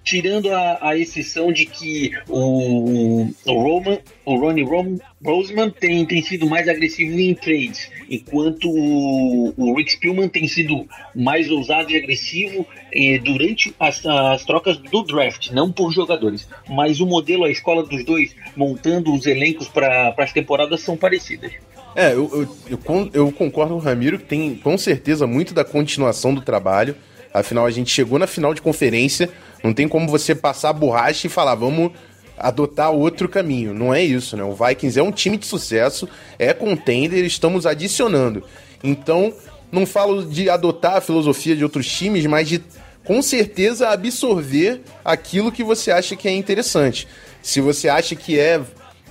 tirando 0.03 0.51
a, 0.51 0.79
a 0.81 0.98
exceção 0.98 1.51
de 1.51 1.65
que 1.65 2.12
o, 2.27 3.27
o 3.45 3.53
Roman, 3.53 4.00
o 4.25 4.36
Ronnie 4.36 4.63
Roman, 4.63 4.98
Roseman 5.24 5.69
tem, 5.69 6.05
tem 6.05 6.22
sido 6.22 6.45
mais 6.45 6.67
agressivo 6.67 7.17
em 7.17 7.33
trades, 7.33 7.89
enquanto 8.10 8.69
o, 8.69 9.53
o 9.55 9.75
Rick 9.75 9.93
Spielman 9.93 10.27
tem 10.27 10.48
sido 10.48 10.86
mais 11.15 11.50
ousado 11.50 11.91
e 11.91 11.98
agressivo 11.98 12.65
eh, 12.91 13.19
durante 13.19 13.74
as, 13.79 14.05
as 14.05 14.43
trocas 14.43 14.77
do 14.77 15.03
draft, 15.03 15.51
não 15.51 15.72
por 15.72 15.91
jogadores. 15.91 16.48
Mas 16.69 17.00
o 17.00 17.05
modelo, 17.05 17.45
a 17.45 17.50
escola 17.50 17.83
dos 17.83 18.03
dois, 18.03 18.36
montando 18.55 19.13
os 19.13 19.25
elencos 19.25 19.67
para 19.67 20.13
as 20.17 20.33
temporadas 20.33 20.81
são 20.81 20.98
parecidas. 20.98 21.51
É, 21.95 22.13
eu, 22.13 22.29
eu, 22.33 22.50
eu, 22.69 23.10
eu 23.13 23.31
concordo 23.31 23.74
com 23.74 23.79
o 23.79 23.83
Ramiro 23.83 24.17
que 24.17 24.25
tem 24.25 24.55
com 24.55 24.77
certeza 24.77 25.27
muito 25.27 25.53
da 25.53 25.63
continuação 25.63 26.33
do 26.33 26.41
trabalho. 26.41 26.95
Afinal, 27.33 27.65
a 27.65 27.72
gente 27.72 27.91
chegou 27.91 28.19
na 28.19 28.27
final 28.27 28.53
de 28.53 28.62
conferência, 28.62 29.29
não 29.63 29.74
tem 29.74 29.88
como 29.88 30.08
você 30.10 30.36
passar 30.36 30.70
a 30.70 30.74
borracha 30.74 31.25
e 31.25 31.29
falar, 31.29 31.55
vamos 31.55 31.91
adotar 32.38 32.91
outro 32.91 33.29
caminho. 33.29 33.74
Não 33.74 33.93
é 33.93 34.03
isso, 34.03 34.36
né? 34.36 34.43
O 34.43 34.53
Vikings 34.53 35.00
é 35.00 35.03
um 35.03 35.12
time 35.12 35.38
de 35.38 35.46
sucesso, 35.46 36.08
é 36.38 36.53
contender, 36.53 37.24
estamos 37.24 37.65
adicionando. 37.65 38.43
Então, 38.84 39.34
não 39.72 39.86
falo 39.86 40.25
de 40.25 40.50
adotar 40.50 40.98
a 40.98 41.01
filosofia 41.01 41.55
de 41.55 41.63
outros 41.63 41.88
times, 41.88 42.25
mas 42.25 42.50
de 42.50 42.62
com 43.05 43.22
certeza 43.22 43.89
absorver 43.89 44.82
aquilo 45.03 45.51
que 45.51 45.63
você 45.63 45.91
acha 45.91 46.15
que 46.15 46.27
é 46.27 46.32
interessante. 46.32 47.08
Se 47.41 47.62
você 47.62 47.88
acha 47.88 48.15
que 48.15 48.39
é, 48.39 48.62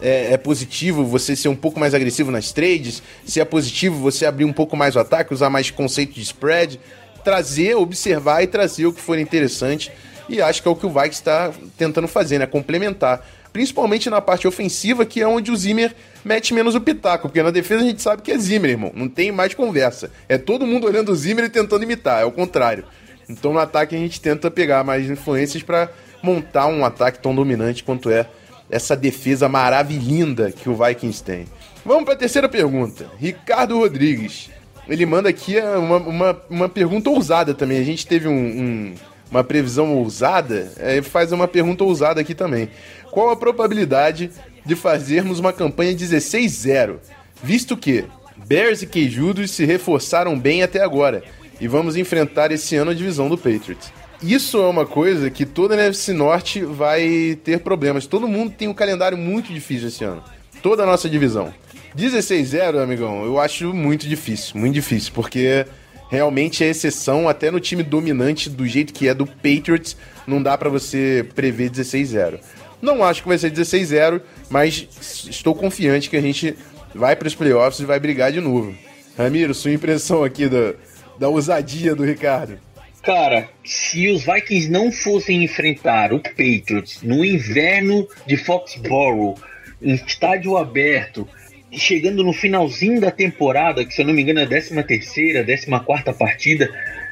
é, 0.00 0.32
é, 0.32 0.36
positivo 0.36 1.04
você 1.04 1.34
ser 1.34 1.48
um 1.48 1.56
pouco 1.56 1.80
mais 1.80 1.94
agressivo 1.94 2.30
nas 2.30 2.52
trades, 2.52 3.02
se 3.24 3.40
é 3.40 3.44
positivo 3.44 3.98
você 3.98 4.26
abrir 4.26 4.44
um 4.44 4.52
pouco 4.52 4.76
mais 4.76 4.96
o 4.96 4.98
ataque, 4.98 5.34
usar 5.34 5.50
mais 5.50 5.70
conceito 5.70 6.14
de 6.14 6.22
spread, 6.22 6.80
trazer, 7.22 7.74
observar 7.76 8.42
e 8.42 8.46
trazer 8.46 8.86
o 8.86 8.92
que 8.92 9.00
for 9.00 9.18
interessante 9.18 9.90
e 10.36 10.42
acho 10.42 10.62
que 10.62 10.68
é 10.68 10.70
o 10.70 10.76
que 10.76 10.86
o 10.86 10.90
Vikings 10.90 11.14
está 11.14 11.52
tentando 11.76 12.08
fazer, 12.08 12.38
né? 12.38 12.46
Complementar. 12.46 13.26
Principalmente 13.52 14.08
na 14.08 14.20
parte 14.20 14.48
ofensiva, 14.48 15.04
que 15.04 15.20
é 15.20 15.28
onde 15.28 15.50
o 15.50 15.56
Zimmer 15.56 15.94
mete 16.24 16.54
menos 16.54 16.74
o 16.74 16.80
pitaco, 16.80 17.28
porque 17.28 17.42
na 17.42 17.50
defesa 17.50 17.82
a 17.82 17.86
gente 17.86 18.00
sabe 18.00 18.22
que 18.22 18.32
é 18.32 18.38
Zimmer, 18.38 18.70
irmão. 18.70 18.92
Não 18.94 19.08
tem 19.08 19.30
mais 19.30 19.52
conversa. 19.52 20.10
É 20.28 20.38
todo 20.38 20.66
mundo 20.66 20.86
olhando 20.86 21.12
o 21.12 21.14
Zimmer 21.14 21.44
e 21.44 21.50
tentando 21.50 21.84
imitar, 21.84 22.22
é 22.22 22.24
o 22.24 22.32
contrário. 22.32 22.84
Então 23.28 23.52
no 23.52 23.58
ataque 23.58 23.94
a 23.94 23.98
gente 23.98 24.20
tenta 24.20 24.50
pegar 24.50 24.82
mais 24.84 25.08
influências 25.08 25.62
para 25.62 25.90
montar 26.22 26.66
um 26.66 26.84
ataque 26.84 27.18
tão 27.18 27.34
dominante 27.34 27.84
quanto 27.84 28.10
é 28.10 28.26
essa 28.70 28.96
defesa 28.96 29.48
maravilhinda 29.48 30.50
que 30.50 30.68
o 30.68 30.74
Vikings 30.74 31.22
tem. 31.22 31.46
Vamos 31.84 32.04
para 32.04 32.14
a 32.14 32.16
terceira 32.16 32.48
pergunta. 32.48 33.06
Ricardo 33.18 33.78
Rodrigues. 33.78 34.50
Ele 34.88 35.04
manda 35.04 35.28
aqui 35.28 35.58
uma, 35.58 35.96
uma, 35.98 36.42
uma 36.48 36.68
pergunta 36.68 37.10
ousada 37.10 37.54
também. 37.54 37.78
A 37.78 37.84
gente 37.84 38.06
teve 38.06 38.26
um, 38.26 38.32
um 38.32 38.94
uma 39.32 39.42
previsão 39.42 39.96
ousada, 39.96 40.70
é, 40.76 41.00
faz 41.00 41.32
uma 41.32 41.48
pergunta 41.48 41.82
ousada 41.82 42.20
aqui 42.20 42.34
também. 42.34 42.68
Qual 43.10 43.30
a 43.30 43.36
probabilidade 43.36 44.30
de 44.64 44.76
fazermos 44.76 45.38
uma 45.38 45.54
campanha 45.54 45.94
16-0, 45.94 46.96
visto 47.42 47.74
que 47.74 48.04
Bears 48.46 48.82
e 48.82 48.86
Queijudos 48.86 49.50
se 49.50 49.64
reforçaram 49.64 50.38
bem 50.38 50.62
até 50.62 50.82
agora 50.82 51.24
e 51.58 51.66
vamos 51.66 51.96
enfrentar 51.96 52.52
esse 52.52 52.76
ano 52.76 52.90
a 52.90 52.94
divisão 52.94 53.30
do 53.30 53.38
Patriots? 53.38 53.90
Isso 54.22 54.58
é 54.58 54.66
uma 54.66 54.84
coisa 54.84 55.30
que 55.30 55.46
toda 55.46 55.74
a 55.74 55.78
NFC 55.78 56.12
Norte 56.12 56.62
vai 56.62 57.38
ter 57.42 57.60
problemas. 57.60 58.06
Todo 58.06 58.28
mundo 58.28 58.52
tem 58.56 58.68
um 58.68 58.74
calendário 58.74 59.16
muito 59.16 59.50
difícil 59.52 59.88
esse 59.88 60.04
ano. 60.04 60.22
Toda 60.62 60.82
a 60.82 60.86
nossa 60.86 61.08
divisão. 61.08 61.52
16-0, 61.96 62.82
amigão, 62.82 63.24
eu 63.24 63.40
acho 63.40 63.72
muito 63.74 64.06
difícil, 64.08 64.58
muito 64.58 64.74
difícil, 64.74 65.12
porque 65.14 65.66
realmente 66.12 66.62
é 66.62 66.68
exceção, 66.68 67.26
até 67.26 67.50
no 67.50 67.58
time 67.58 67.82
dominante 67.82 68.50
do 68.50 68.66
jeito 68.66 68.92
que 68.92 69.08
é 69.08 69.14
do 69.14 69.26
Patriots, 69.26 69.96
não 70.26 70.42
dá 70.42 70.58
para 70.58 70.68
você 70.68 71.26
prever 71.34 71.70
16-0. 71.70 72.38
Não 72.82 73.02
acho 73.02 73.22
que 73.22 73.28
vai 73.28 73.38
ser 73.38 73.50
16-0, 73.50 74.20
mas 74.50 74.86
estou 75.30 75.54
confiante 75.54 76.10
que 76.10 76.16
a 76.18 76.20
gente 76.20 76.54
vai 76.94 77.16
para 77.16 77.26
os 77.26 77.34
playoffs 77.34 77.80
e 77.80 77.86
vai 77.86 77.98
brigar 77.98 78.30
de 78.30 78.42
novo. 78.42 78.74
Ramiro, 79.16 79.54
sua 79.54 79.72
impressão 79.72 80.22
aqui 80.22 80.50
da, 80.50 80.74
da 81.18 81.28
ousadia 81.28 81.94
do 81.94 82.04
Ricardo. 82.04 82.58
Cara, 83.02 83.48
se 83.64 84.06
os 84.10 84.22
Vikings 84.22 84.70
não 84.70 84.92
fossem 84.92 85.42
enfrentar 85.42 86.12
o 86.12 86.20
Patriots 86.20 86.98
no 87.02 87.24
inverno 87.24 88.06
de 88.26 88.36
Foxborough, 88.36 89.34
em 89.80 89.94
estádio 89.94 90.58
aberto, 90.58 91.26
chegando 91.72 92.22
no 92.22 92.32
finalzinho 92.32 93.00
da 93.00 93.10
temporada, 93.10 93.84
que 93.84 93.94
se 93.94 94.02
eu 94.02 94.06
não 94.06 94.14
me 94.14 94.22
engano 94.22 94.40
é 94.40 94.44
a 94.44 94.46
13 94.46 94.82
terceira, 94.84 95.44
14 95.44 95.84
quarta 95.84 96.12
partida, 96.12 96.70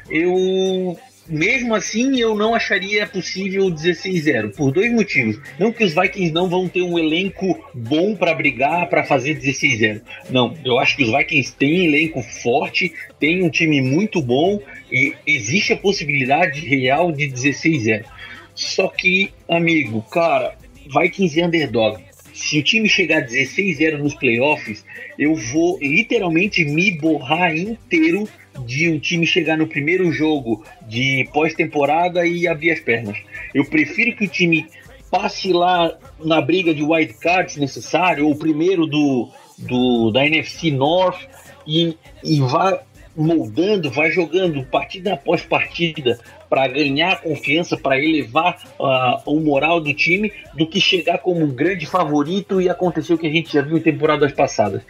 eu 0.09 0.97
mesmo 1.27 1.73
assim 1.75 2.19
eu 2.19 2.35
não 2.35 2.53
acharia 2.53 3.07
possível 3.07 3.67
16-0 3.67 4.55
por 4.55 4.71
dois 4.71 4.91
motivos. 4.91 5.39
Não 5.57 5.71
que 5.71 5.83
os 5.83 5.93
Vikings 5.93 6.33
não 6.33 6.49
vão 6.49 6.67
ter 6.67 6.81
um 6.81 6.99
elenco 6.99 7.57
bom 7.73 8.15
para 8.15 8.33
brigar 8.33 8.89
para 8.89 9.03
fazer 9.03 9.39
16-0. 9.39 10.01
Não, 10.29 10.53
eu 10.65 10.77
acho 10.77 10.97
que 10.97 11.03
os 11.03 11.11
Vikings 11.11 11.55
têm 11.55 11.85
elenco 11.85 12.21
forte, 12.21 12.93
têm 13.19 13.43
um 13.43 13.49
time 13.49 13.81
muito 13.81 14.21
bom 14.21 14.61
e 14.91 15.13
existe 15.25 15.73
a 15.73 15.77
possibilidade 15.77 16.59
real 16.61 17.11
de 17.11 17.29
16-0. 17.29 18.03
Só 18.53 18.89
que, 18.89 19.31
amigo, 19.47 20.01
cara, 20.11 20.55
Vikings 20.93 21.39
é 21.39 21.45
underdog 21.45 22.10
se 22.33 22.59
o 22.59 22.63
time 22.63 22.87
chegar 22.87 23.23
a 23.23 23.25
16-0 23.25 23.97
nos 23.97 24.15
playoffs, 24.15 24.83
eu 25.17 25.35
vou 25.35 25.77
literalmente 25.81 26.63
me 26.63 26.91
borrar 26.91 27.55
inteiro 27.55 28.27
de 28.65 28.89
um 28.89 28.99
time 28.99 29.25
chegar 29.25 29.57
no 29.57 29.67
primeiro 29.67 30.11
jogo 30.11 30.63
de 30.87 31.27
pós-temporada 31.33 32.25
e 32.25 32.47
abrir 32.47 32.71
as 32.71 32.79
pernas. 32.79 33.17
Eu 33.53 33.65
prefiro 33.65 34.15
que 34.15 34.25
o 34.25 34.27
time 34.27 34.65
passe 35.09 35.51
lá 35.51 35.97
na 36.23 36.41
briga 36.41 36.73
de 36.73 36.83
wild 36.83 37.13
card 37.15 37.51
se 37.51 37.59
necessário, 37.59 38.27
ou 38.27 38.35
primeiro 38.35 38.85
do, 38.85 39.29
do 39.57 40.11
da 40.11 40.25
NFC 40.25 40.71
North 40.71 41.19
e, 41.67 41.97
e 42.23 42.39
vá 42.39 42.81
moldando, 43.15 43.91
vai 43.91 44.11
jogando 44.11 44.63
partida 44.65 45.13
após 45.13 45.41
partida 45.41 46.19
para 46.49 46.67
ganhar 46.67 47.21
confiança, 47.21 47.77
para 47.77 47.97
elevar 47.97 48.57
uh, 48.79 49.21
o 49.25 49.39
moral 49.39 49.79
do 49.79 49.93
time, 49.93 50.31
do 50.53 50.67
que 50.67 50.81
chegar 50.81 51.17
como 51.19 51.41
um 51.41 51.53
grande 51.53 51.85
favorito 51.85 52.61
e 52.61 52.69
acontecer 52.69 53.13
o 53.13 53.17
que 53.17 53.27
a 53.27 53.31
gente 53.31 53.53
já 53.53 53.61
viu 53.61 53.77
em 53.77 53.81
temporadas 53.81 54.31
passadas. 54.31 54.81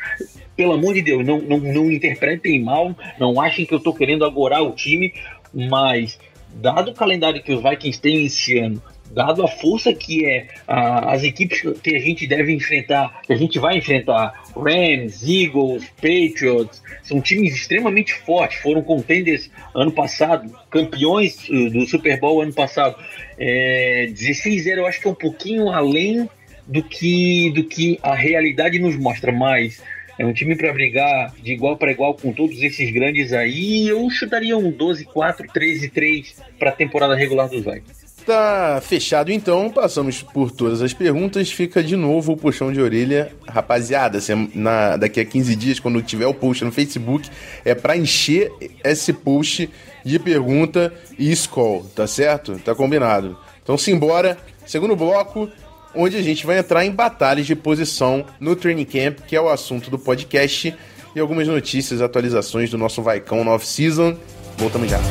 Pelo 0.55 0.73
amor 0.73 0.93
de 0.93 1.01
Deus, 1.01 1.25
não, 1.25 1.39
não, 1.39 1.57
não 1.59 1.91
interpretem 1.91 2.61
mal, 2.61 2.95
não 3.19 3.39
achem 3.39 3.65
que 3.65 3.73
eu 3.73 3.77
estou 3.77 3.93
querendo 3.93 4.25
agorar 4.25 4.63
o 4.63 4.71
time, 4.71 5.13
mas 5.53 6.19
dado 6.53 6.91
o 6.91 6.95
calendário 6.95 7.41
que 7.41 7.53
os 7.53 7.61
Vikings 7.61 8.01
têm 8.01 8.25
esse 8.25 8.57
ano, 8.57 8.81
dado 9.13 9.43
a 9.43 9.47
força 9.47 9.93
que 9.93 10.25
é 10.25 10.47
a, 10.67 11.13
as 11.13 11.23
equipes 11.23 11.61
que 11.81 11.95
a 11.95 11.99
gente 11.99 12.25
deve 12.27 12.53
enfrentar, 12.53 13.21
que 13.23 13.33
a 13.33 13.37
gente 13.37 13.59
vai 13.59 13.77
enfrentar, 13.77 14.43
Rams, 14.55 15.23
Eagles, 15.27 15.85
Patriots, 15.95 16.81
são 17.03 17.21
times 17.21 17.53
extremamente 17.53 18.13
fortes, 18.13 18.59
foram 18.59 18.81
contenders 18.81 19.49
ano 19.75 19.91
passado, 19.91 20.51
campeões 20.69 21.47
do 21.47 21.85
Super 21.85 22.19
Bowl 22.19 22.41
ano 22.41 22.53
passado. 22.53 22.95
É, 23.37 24.07
16-0 24.11 24.77
eu 24.77 24.85
acho 24.85 25.01
que 25.01 25.07
é 25.07 25.11
um 25.11 25.15
pouquinho 25.15 25.69
além 25.69 26.29
do 26.67 26.83
que, 26.83 27.51
do 27.51 27.63
que 27.63 27.99
a 28.01 28.15
realidade 28.15 28.79
nos 28.79 28.95
mostra, 28.95 29.31
mas 29.31 29.81
é 30.17 30.25
um 30.25 30.33
time 30.33 30.55
para 30.55 30.71
brigar 30.71 31.33
de 31.41 31.51
igual 31.51 31.77
para 31.77 31.91
igual 31.91 32.13
com 32.13 32.31
todos 32.31 32.61
esses 32.61 32.91
grandes 32.91 33.33
aí. 33.33 33.87
Eu 33.87 34.09
chutaria 34.09 34.57
um 34.57 34.71
12-4, 34.71 35.47
13-3 35.47 36.35
para 36.59 36.69
a 36.69 36.73
temporada 36.73 37.15
regular 37.15 37.49
dos 37.49 37.63
Vikings. 37.63 38.00
Tá 38.31 38.79
fechado 38.81 39.29
então, 39.29 39.69
passamos 39.69 40.23
por 40.23 40.51
todas 40.51 40.81
as 40.81 40.93
perguntas, 40.93 41.51
fica 41.51 41.83
de 41.83 41.97
novo 41.97 42.31
o 42.31 42.37
puxão 42.37 42.71
de 42.71 42.81
orelha. 42.81 43.33
Rapaziada, 43.45 44.19
na, 44.55 44.95
daqui 44.95 45.19
a 45.19 45.25
15 45.25 45.53
dias, 45.53 45.81
quando 45.81 46.01
tiver 46.01 46.25
o 46.25 46.33
post 46.33 46.63
no 46.63 46.71
Facebook, 46.71 47.29
é 47.65 47.75
para 47.75 47.97
encher 47.97 48.49
esse 48.85 49.11
post 49.11 49.69
de 50.05 50.17
pergunta 50.17 50.93
e 51.19 51.35
scroll, 51.35 51.83
tá 51.93 52.07
certo? 52.07 52.57
Tá 52.59 52.73
combinado. 52.73 53.37
Então 53.61 53.77
simbora, 53.77 54.37
segundo 54.65 54.95
bloco, 54.95 55.49
onde 55.93 56.15
a 56.15 56.21
gente 56.21 56.45
vai 56.45 56.57
entrar 56.57 56.85
em 56.85 56.91
batalhas 56.91 57.45
de 57.45 57.53
posição 57.53 58.25
no 58.39 58.55
training 58.55 58.85
camp, 58.85 59.19
que 59.27 59.35
é 59.35 59.41
o 59.41 59.49
assunto 59.49 59.91
do 59.91 59.99
podcast, 59.99 60.73
e 61.13 61.19
algumas 61.19 61.49
notícias, 61.49 62.01
atualizações 62.01 62.69
do 62.69 62.77
nosso 62.77 63.01
Vaicão 63.01 63.43
no 63.43 63.51
off-season. 63.51 64.15
Voltamos 64.57 64.89
já. 64.89 65.01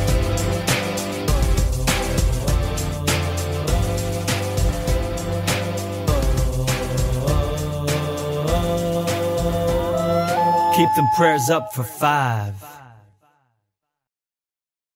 Keep 10.90 10.96
them 10.96 11.08
prayers 11.14 11.50
up 11.50 11.72
for 11.72 11.84
five. 11.84 12.54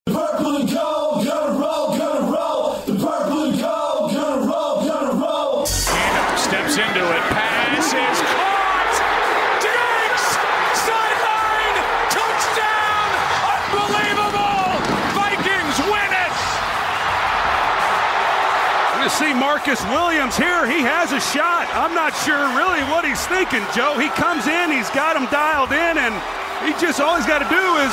Purple 0.07 0.57
and 0.57 0.69
gold, 0.69 1.25
gonna 1.25 1.53
roll, 1.57 1.97
gonna 1.97 2.33
roll. 2.33 2.75
The 2.81 2.95
purple 2.95 3.45
and 3.45 3.61
gold, 3.61 4.13
gonna 4.13 4.45
roll, 4.45 4.85
gonna 4.85 5.25
roll. 5.25 5.67
Steps 5.67 6.79
into 6.79 7.17
it. 7.17 7.23
Pass 7.31 8.24
Marcus 19.45 19.85
Williams 19.93 20.39
here. 20.39 20.67
He 20.67 20.81
has 20.81 21.13
a 21.13 21.21
shot. 21.21 21.69
I'm 21.75 21.95
not 21.95 22.17
sure 22.25 22.49
really 22.57 22.81
what 22.89 23.05
he's 23.05 23.27
thinking, 23.27 23.61
Joe. 23.75 23.99
He 23.99 24.09
comes 24.09 24.47
in, 24.47 24.73
he's 24.73 24.89
got 24.89 25.19
him 25.19 25.27
dialed 25.27 25.71
in, 25.71 25.99
and 25.99 26.15
he 26.65 26.73
just 26.81 26.99
all 26.99 27.15
he's 27.17 27.27
got 27.27 27.41
to 27.41 27.49
do 27.53 27.65
is 27.85 27.93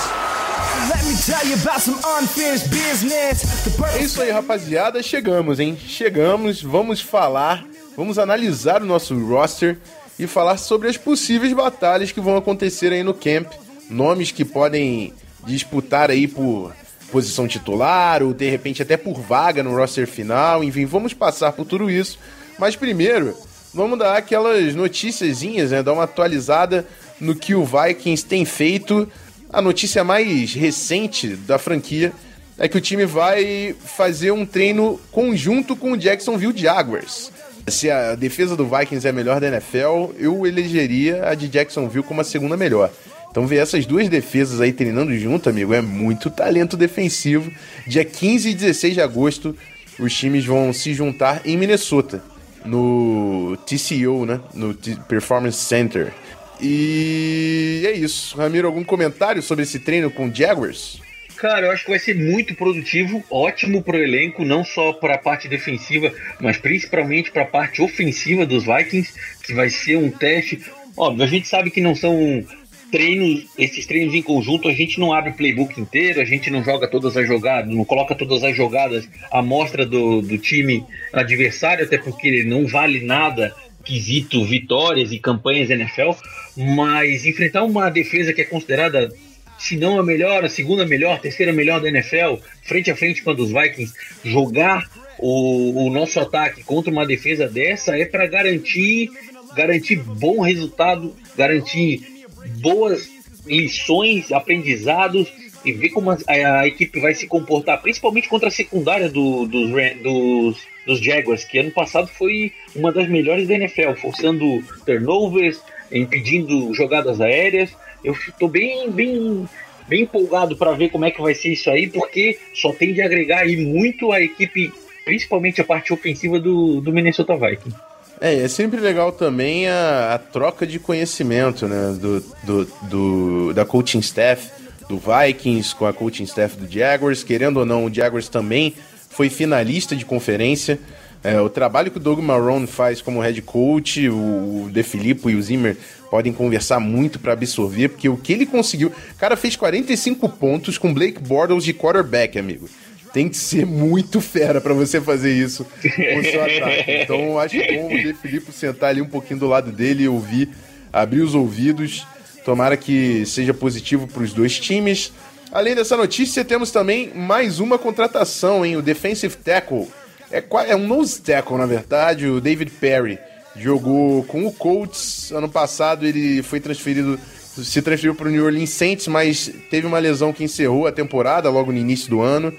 Let 0.87 1.03
me 1.03 1.13
tell 1.13 1.45
you 1.45 1.55
about 1.61 1.81
some 1.81 1.99
unfinished 2.19 2.69
business. 2.69 3.41
The 3.65 3.97
É 3.97 4.01
isso 4.01 4.21
aí, 4.21 4.31
rapaziada. 4.31 5.03
Chegamos, 5.03 5.59
hein? 5.59 5.77
Chegamos. 5.77 6.61
Vamos 6.61 7.01
falar, 7.01 7.65
vamos 7.97 8.17
analisar 8.17 8.81
o 8.81 8.85
nosso 8.85 9.13
roster 9.19 9.77
e 10.17 10.25
falar 10.27 10.55
sobre 10.55 10.87
as 10.87 10.95
possíveis 10.95 11.51
batalhas 11.51 12.13
que 12.13 12.21
vão 12.21 12.37
acontecer 12.37 12.93
aí 12.93 13.03
no 13.03 13.13
camp. 13.13 13.51
Nomes 13.89 14.31
que 14.31 14.45
podem 14.45 15.13
disputar 15.45 16.09
aí 16.09 16.29
por 16.29 16.73
posição 17.11 17.47
titular 17.47 18.23
ou 18.23 18.33
de 18.33 18.49
repente 18.49 18.81
até 18.81 18.95
por 18.95 19.19
vaga 19.19 19.61
no 19.61 19.75
roster 19.75 20.07
final. 20.07 20.63
Enfim, 20.63 20.85
vamos 20.85 21.13
passar 21.13 21.51
por 21.51 21.65
tudo 21.65 21.89
isso. 21.89 22.17
Mas 22.57 22.75
primeiro, 22.75 23.35
vamos 23.73 23.99
dar 23.99 24.15
aquelas 24.15 24.73
noticiazinhas, 24.73 25.71
né? 25.71 25.83
Dar 25.83 25.93
uma 25.93 26.03
atualizada 26.03 26.87
no 27.19 27.35
que 27.35 27.53
o 27.53 27.65
Vikings 27.65 28.25
tem 28.25 28.45
feito. 28.45 29.07
A 29.51 29.61
notícia 29.61 30.03
mais 30.03 30.53
recente 30.53 31.35
da 31.35 31.57
franquia 31.59 32.13
é 32.57 32.67
que 32.67 32.77
o 32.77 32.81
time 32.81 33.05
vai 33.05 33.75
fazer 33.83 34.31
um 34.31 34.45
treino 34.45 34.99
conjunto 35.11 35.75
com 35.75 35.91
o 35.91 35.97
Jacksonville 35.97 36.57
Jaguars. 36.57 37.31
Se 37.67 37.89
a 37.91 38.15
defesa 38.15 38.55
do 38.55 38.65
Vikings 38.65 39.05
é 39.05 39.09
a 39.09 39.13
melhor 39.13 39.39
da 39.39 39.47
NFL, 39.47 40.13
eu 40.17 40.47
elegeria 40.47 41.27
a 41.27 41.35
de 41.35 41.47
Jacksonville 41.47 42.03
como 42.03 42.21
a 42.21 42.23
segunda 42.23 42.57
melhor. 42.57 42.91
Então 43.31 43.47
ver 43.47 43.57
essas 43.57 43.85
duas 43.85 44.09
defesas 44.09 44.59
aí 44.59 44.73
treinando 44.73 45.17
junto, 45.17 45.49
amigo, 45.49 45.73
é 45.73 45.81
muito 45.81 46.29
talento 46.29 46.75
defensivo. 46.75 47.49
Dia 47.87 48.03
15 48.03 48.49
e 48.49 48.53
16 48.53 48.93
de 48.95 49.01
agosto, 49.01 49.55
os 49.97 50.13
times 50.13 50.45
vão 50.45 50.73
se 50.73 50.93
juntar 50.93 51.41
em 51.45 51.55
Minnesota, 51.55 52.21
no 52.65 53.57
TCO, 53.65 54.25
né? 54.25 54.41
No 54.53 54.73
T- 54.73 54.97
Performance 55.07 55.57
Center. 55.57 56.11
E 56.59 57.83
é 57.85 57.91
isso. 57.93 58.37
Ramiro, 58.37 58.67
algum 58.67 58.83
comentário 58.83 59.41
sobre 59.41 59.63
esse 59.63 59.79
treino 59.79 60.11
com 60.11 60.27
o 60.27 60.35
Jaguars? 60.35 60.99
Cara, 61.37 61.65
eu 61.67 61.71
acho 61.71 61.85
que 61.85 61.89
vai 61.89 61.97
ser 61.97 62.15
muito 62.15 62.53
produtivo, 62.53 63.23
ótimo 63.31 63.81
pro 63.81 63.97
elenco, 63.97 64.45
não 64.45 64.63
só 64.63 64.93
para 64.93 65.15
a 65.15 65.17
parte 65.17 65.47
defensiva, 65.47 66.13
mas 66.39 66.57
principalmente 66.57 67.31
para 67.31 67.41
a 67.41 67.47
parte 67.47 67.81
ofensiva 67.81 68.45
dos 68.45 68.63
Vikings, 68.65 69.11
que 69.41 69.53
vai 69.53 69.69
ser 69.69 69.97
um 69.97 70.11
teste. 70.11 70.61
Óbvio, 70.95 71.23
a 71.23 71.27
gente 71.27 71.47
sabe 71.47 71.71
que 71.71 71.81
não 71.81 71.95
são 71.95 72.45
treinos, 72.91 73.45
esses 73.57 73.85
treinos 73.85 74.13
em 74.13 74.21
conjunto, 74.21 74.67
a 74.67 74.73
gente 74.73 74.99
não 74.99 75.13
abre 75.13 75.31
o 75.31 75.33
playbook 75.33 75.79
inteiro, 75.79 76.21
a 76.21 76.25
gente 76.25 76.49
não 76.49 76.63
joga 76.63 76.87
todas 76.87 77.15
as 77.15 77.25
jogadas, 77.25 77.73
não 77.73 77.85
coloca 77.85 78.13
todas 78.13 78.43
as 78.43 78.55
jogadas 78.55 79.07
à 79.31 79.41
mostra 79.41 79.85
do, 79.85 80.21
do 80.21 80.37
time 80.37 80.85
adversário, 81.13 81.85
até 81.85 81.97
porque 81.97 82.43
não 82.43 82.67
vale 82.67 83.03
nada 83.03 83.55
quesito 83.83 84.43
vitórias 84.45 85.11
e 85.11 85.19
campanhas 85.19 85.69
NFL, 85.69 86.11
mas 86.55 87.25
enfrentar 87.25 87.63
uma 87.63 87.89
defesa 87.89 88.33
que 88.33 88.41
é 88.41 88.45
considerada 88.45 89.11
se 89.57 89.77
não 89.77 89.99
a 89.99 90.03
melhor, 90.03 90.43
a 90.43 90.49
segunda 90.49 90.85
melhor, 90.85 91.15
a 91.15 91.19
terceira 91.19 91.53
melhor 91.53 91.79
da 91.79 91.87
NFL, 91.87 92.35
frente 92.63 92.91
a 92.91 92.95
frente 92.95 93.23
com 93.23 93.31
a 93.31 93.33
dos 93.33 93.51
Vikings, 93.51 93.93
jogar 94.23 94.89
o, 95.19 95.85
o 95.85 95.89
nosso 95.91 96.19
ataque 96.19 96.63
contra 96.63 96.91
uma 96.91 97.05
defesa 97.05 97.47
dessa 97.47 97.97
é 97.97 98.05
para 98.05 98.27
garantir 98.27 99.09
garantir 99.55 99.97
bom 99.97 100.41
resultado, 100.41 101.15
garantir 101.37 102.20
boas 102.59 103.09
lições, 103.45 104.31
aprendizados 104.31 105.31
e 105.63 105.71
ver 105.71 105.89
como 105.89 106.11
a, 106.11 106.17
a 106.59 106.67
equipe 106.67 106.99
vai 106.99 107.13
se 107.13 107.27
comportar, 107.27 107.81
principalmente 107.81 108.27
contra 108.29 108.47
a 108.47 108.51
secundária 108.51 109.09
do- 109.09 109.45
dos, 109.45 109.69
dos, 110.01 110.57
dos 110.85 110.99
Jaguars, 111.03 111.43
que 111.43 111.59
ano 111.59 111.71
passado 111.71 112.07
foi 112.07 112.51
uma 112.75 112.91
das 112.91 113.07
melhores 113.07 113.47
da 113.47 113.55
NFL, 113.55 113.93
forçando 114.01 114.63
turnovers, 114.85 115.61
impedindo 115.91 116.73
jogadas 116.73 117.21
aéreas. 117.21 117.71
Eu 118.03 118.13
estou 118.13 118.47
bem, 118.49 118.89
bem, 118.89 119.47
bem 119.87 120.01
empolgado 120.03 120.55
para 120.55 120.71
ver 120.71 120.89
como 120.89 121.05
é 121.05 121.11
que 121.11 121.21
vai 121.21 121.35
ser 121.35 121.49
isso 121.53 121.69
aí, 121.69 121.87
porque 121.87 122.39
só 122.53 122.73
tende 122.73 123.01
a 123.01 123.05
agregar 123.05 123.39
aí 123.41 123.55
muito 123.57 124.11
a 124.11 124.19
equipe, 124.21 124.71
principalmente 125.05 125.61
a 125.61 125.63
parte 125.63 125.93
ofensiva 125.93 126.39
do, 126.39 126.81
do 126.81 126.91
Minnesota 126.91 127.35
Vikings. 127.35 127.77
É, 128.21 128.35
é 128.43 128.47
sempre 128.47 128.79
legal 128.79 129.11
também 129.11 129.67
a, 129.67 130.13
a 130.13 130.17
troca 130.19 130.65
de 130.67 130.77
conhecimento, 130.77 131.67
né? 131.67 131.97
Do, 131.99 132.19
do, 132.43 132.65
do- 132.83 133.53
da 133.53 133.65
coaching 133.65 133.99
staff 133.99 134.49
do 134.87 134.99
Vikings 134.99 135.75
com 135.75 135.85
a 135.85 135.93
coaching 135.93 136.23
staff 136.25 136.55
do 136.55 136.71
Jaguars. 136.71 137.23
Querendo 137.23 137.57
ou 137.57 137.65
não, 137.65 137.85
o 137.85 137.93
Jaguars 137.93 138.29
também 138.29 138.75
foi 139.09 139.29
finalista 139.29 139.95
de 139.95 140.05
conferência. 140.05 140.79
É, 141.23 141.39
o 141.39 141.49
trabalho 141.49 141.91
que 141.91 141.97
o 141.97 141.99
Doug 141.99 142.19
Marrone 142.19 142.65
faz 142.65 142.99
como 143.01 143.19
head 143.21 143.41
coach, 143.43 144.09
o 144.09 144.67
De 144.71 144.81
Filippo 144.81 145.29
e 145.29 145.35
o 145.35 145.41
Zimmer 145.41 145.77
podem 146.09 146.33
conversar 146.33 146.79
muito 146.79 147.19
para 147.19 147.33
absorver, 147.33 147.89
porque 147.89 148.09
o 148.09 148.17
que 148.17 148.33
ele 148.33 148.45
conseguiu. 148.45 148.89
O 148.89 149.19
cara 149.19 149.35
fez 149.37 149.55
45 149.55 150.27
pontos 150.29 150.77
com 150.79 150.93
Blake 150.93 151.21
Bortles 151.21 151.63
de 151.63 151.73
quarterback, 151.73 152.37
amigo. 152.39 152.67
Tem 153.13 153.27
que 153.27 153.35
ser 153.37 153.65
muito 153.65 154.21
fera 154.21 154.61
para 154.61 154.73
você 154.73 155.01
fazer 155.01 155.33
isso 155.33 155.65
com 155.65 156.19
o 156.19 156.23
seu 156.23 156.43
ataque. 156.43 156.91
Então 157.03 157.19
eu 157.19 157.39
acho 157.39 157.57
bom 157.57 157.87
o 157.87 157.97
De 157.97 158.13
Filippo 158.13 158.51
sentar 158.51 158.89
ali 158.89 159.01
um 159.01 159.07
pouquinho 159.07 159.39
do 159.39 159.47
lado 159.47 159.71
dele 159.71 160.03
e 160.03 160.07
ouvir, 160.07 160.49
abrir 160.91 161.21
os 161.21 161.35
ouvidos. 161.35 162.05
Tomara 162.45 162.77
que 162.77 163.25
seja 163.25 163.53
positivo 163.53 164.07
para 164.07 164.23
os 164.23 164.33
dois 164.33 164.59
times. 164.59 165.11
Além 165.51 165.75
dessa 165.75 165.97
notícia, 165.97 166.45
temos 166.45 166.71
também 166.71 167.11
mais 167.13 167.59
uma 167.59 167.77
contratação, 167.77 168.65
hein? 168.65 168.77
O 168.77 168.81
defensive 168.81 169.35
tackle 169.35 169.87
é, 170.31 170.43
é 170.69 170.75
um 170.75 170.87
nose 170.87 171.21
tackle, 171.21 171.57
na 171.57 171.65
verdade. 171.65 172.25
O 172.27 172.39
David 172.39 172.71
Perry 172.71 173.19
jogou 173.57 174.23
com 174.23 174.45
o 174.45 174.53
Colts. 174.53 175.31
Ano 175.33 175.49
passado 175.49 176.07
ele 176.07 176.41
foi 176.41 176.61
transferido, 176.61 177.19
se 177.61 177.81
transferiu 177.81 178.15
para 178.15 178.29
o 178.29 178.31
New 178.31 178.45
Orleans 178.45 178.69
Saints, 178.69 179.07
mas 179.07 179.51
teve 179.69 179.85
uma 179.85 179.99
lesão 179.99 180.31
que 180.31 180.45
encerrou 180.45 180.87
a 180.87 180.91
temporada 180.91 181.49
logo 181.49 181.73
no 181.73 181.77
início 181.77 182.09
do 182.09 182.21
ano 182.21 182.53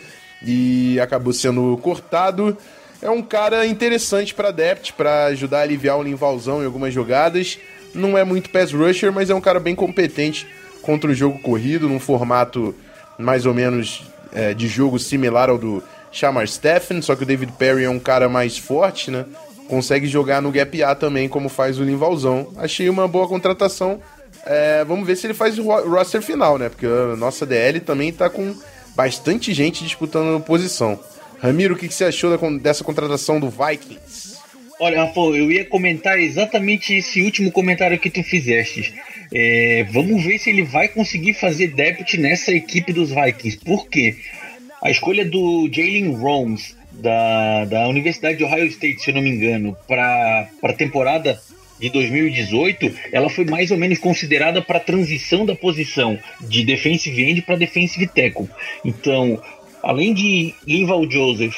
e 0.45 0.99
acabou 1.01 1.33
sendo 1.33 1.79
cortado. 1.83 2.57
É 3.01 3.11
um 3.11 3.23
cara 3.23 3.67
interessante 3.67 4.33
para 4.35 4.51
depth, 4.51 4.93
para 4.97 5.27
ajudar 5.27 5.59
a 5.59 5.63
aliviar 5.63 5.99
o 5.99 6.03
Linvalzão 6.03 6.63
em 6.63 6.67
algumas 6.67 6.95
jogadas. 6.95 7.59
Não 7.95 8.17
é 8.17 8.25
muito 8.25 8.51
pass 8.51 8.73
rusher, 8.73 9.13
mas 9.13 9.29
é 9.29 9.35
um 9.35 9.41
cara 9.41 9.59
bem 9.61 9.75
competente 9.75 10.47
contra 10.81 11.11
o 11.11 11.15
jogo 11.15 11.39
corrido, 11.41 11.89
num 11.89 11.99
formato 12.01 12.75
mais 13.19 13.45
ou 13.45 13.53
menos 13.55 14.05
é, 14.33 14.55
de 14.55 14.67
jogo 14.69 14.99
similar 14.99 15.51
ao 15.51 15.59
do 15.59 15.83
Shamar 16.11 16.47
Stephen, 16.47 17.01
só 17.03 17.15
que 17.17 17.23
o 17.23 17.27
David 17.27 17.53
Perry 17.59 17.85
é 17.85 17.91
um 17.91 17.99
cara 17.99 18.29
mais 18.29 18.57
forte, 18.59 19.11
né? 19.11 19.25
Consegue 19.69 20.07
jogar 20.07 20.43
no 20.43 20.51
gap 20.51 20.83
A 20.83 20.95
também, 20.95 21.29
como 21.29 21.49
faz 21.49 21.79
o 21.79 21.85
Linvalzão. 21.85 22.49
Achei 22.57 22.89
uma 22.91 23.09
boa 23.09 23.27
contratação. 23.27 24.01
É, 24.45 24.85
vamos 24.85 25.07
ver 25.07 25.17
se 25.17 25.27
ele 25.27 25.35
faz 25.35 25.59
o 25.59 25.63
ro- 25.63 25.89
roster 25.89 26.21
final, 26.21 26.59
né? 26.59 26.69
Porque 26.69 26.87
a 26.87 27.17
nossa 27.17 27.47
DL 27.47 27.81
também 27.81 28.13
tá 28.13 28.29
com 28.29 28.55
bastante 28.95 29.53
gente 29.53 29.85
disputando 29.85 30.43
posição. 30.43 30.99
Ramiro, 31.41 31.75
o 31.75 31.77
que, 31.77 31.89
que 31.89 31.95
você 31.95 32.05
achou 32.05 32.37
dessa 32.59 32.85
contratação 32.85 33.41
do 33.41 33.51
Vikings? 33.51 34.37
Olha, 34.79 35.05
Rafael, 35.05 35.37
eu 35.37 35.53
ia 35.53 35.65
comentar 35.65 36.19
exatamente 36.19 36.95
esse 36.95 37.23
último 37.23 37.53
comentário 37.53 37.99
que 37.99 38.11
tu 38.11 38.23
fizeste. 38.23 38.95
É, 39.33 39.87
vamos 39.93 40.25
ver 40.25 40.39
se 40.39 40.51
ele 40.51 40.63
vai 40.63 40.89
conseguir 40.89 41.35
fazer 41.35 41.69
debut 41.69 42.15
nessa 42.15 42.53
equipe 42.53 42.93
dos 42.93 43.11
Vikings. 43.11 43.59
Por 43.59 43.87
quê? 43.89 44.17
A 44.83 44.91
escolha 44.91 45.25
do 45.25 45.69
Jalen 45.73 46.17
Romes, 46.17 46.77
da, 46.91 47.65
da 47.65 47.89
Universidade 47.89 48.39
de 48.39 48.45
Ohio 48.45 48.67
State, 48.67 49.03
se 49.03 49.11
eu 49.11 49.15
não 49.15 49.23
me 49.23 49.31
engano, 49.31 49.77
para 49.87 50.49
a 50.63 50.73
temporada 50.73 51.41
de 51.79 51.91
2018, 51.91 52.93
ela 53.13 53.29
foi 53.29 53.45
mais 53.45 53.71
ou 53.71 53.77
menos 53.77 53.99
considerada 53.99 54.63
para 54.63 54.79
a 54.79 54.81
transição 54.81 55.45
da 55.45 55.55
posição 55.55 56.19
de 56.41 56.65
defensive 56.65 57.23
end 57.23 57.43
para 57.43 57.57
defensive 57.57 58.07
tackle. 58.07 58.49
Então, 58.85 59.43
além 59.83 60.15
de 60.15 60.55
Linval 60.67 61.11
Joseph 61.11 61.57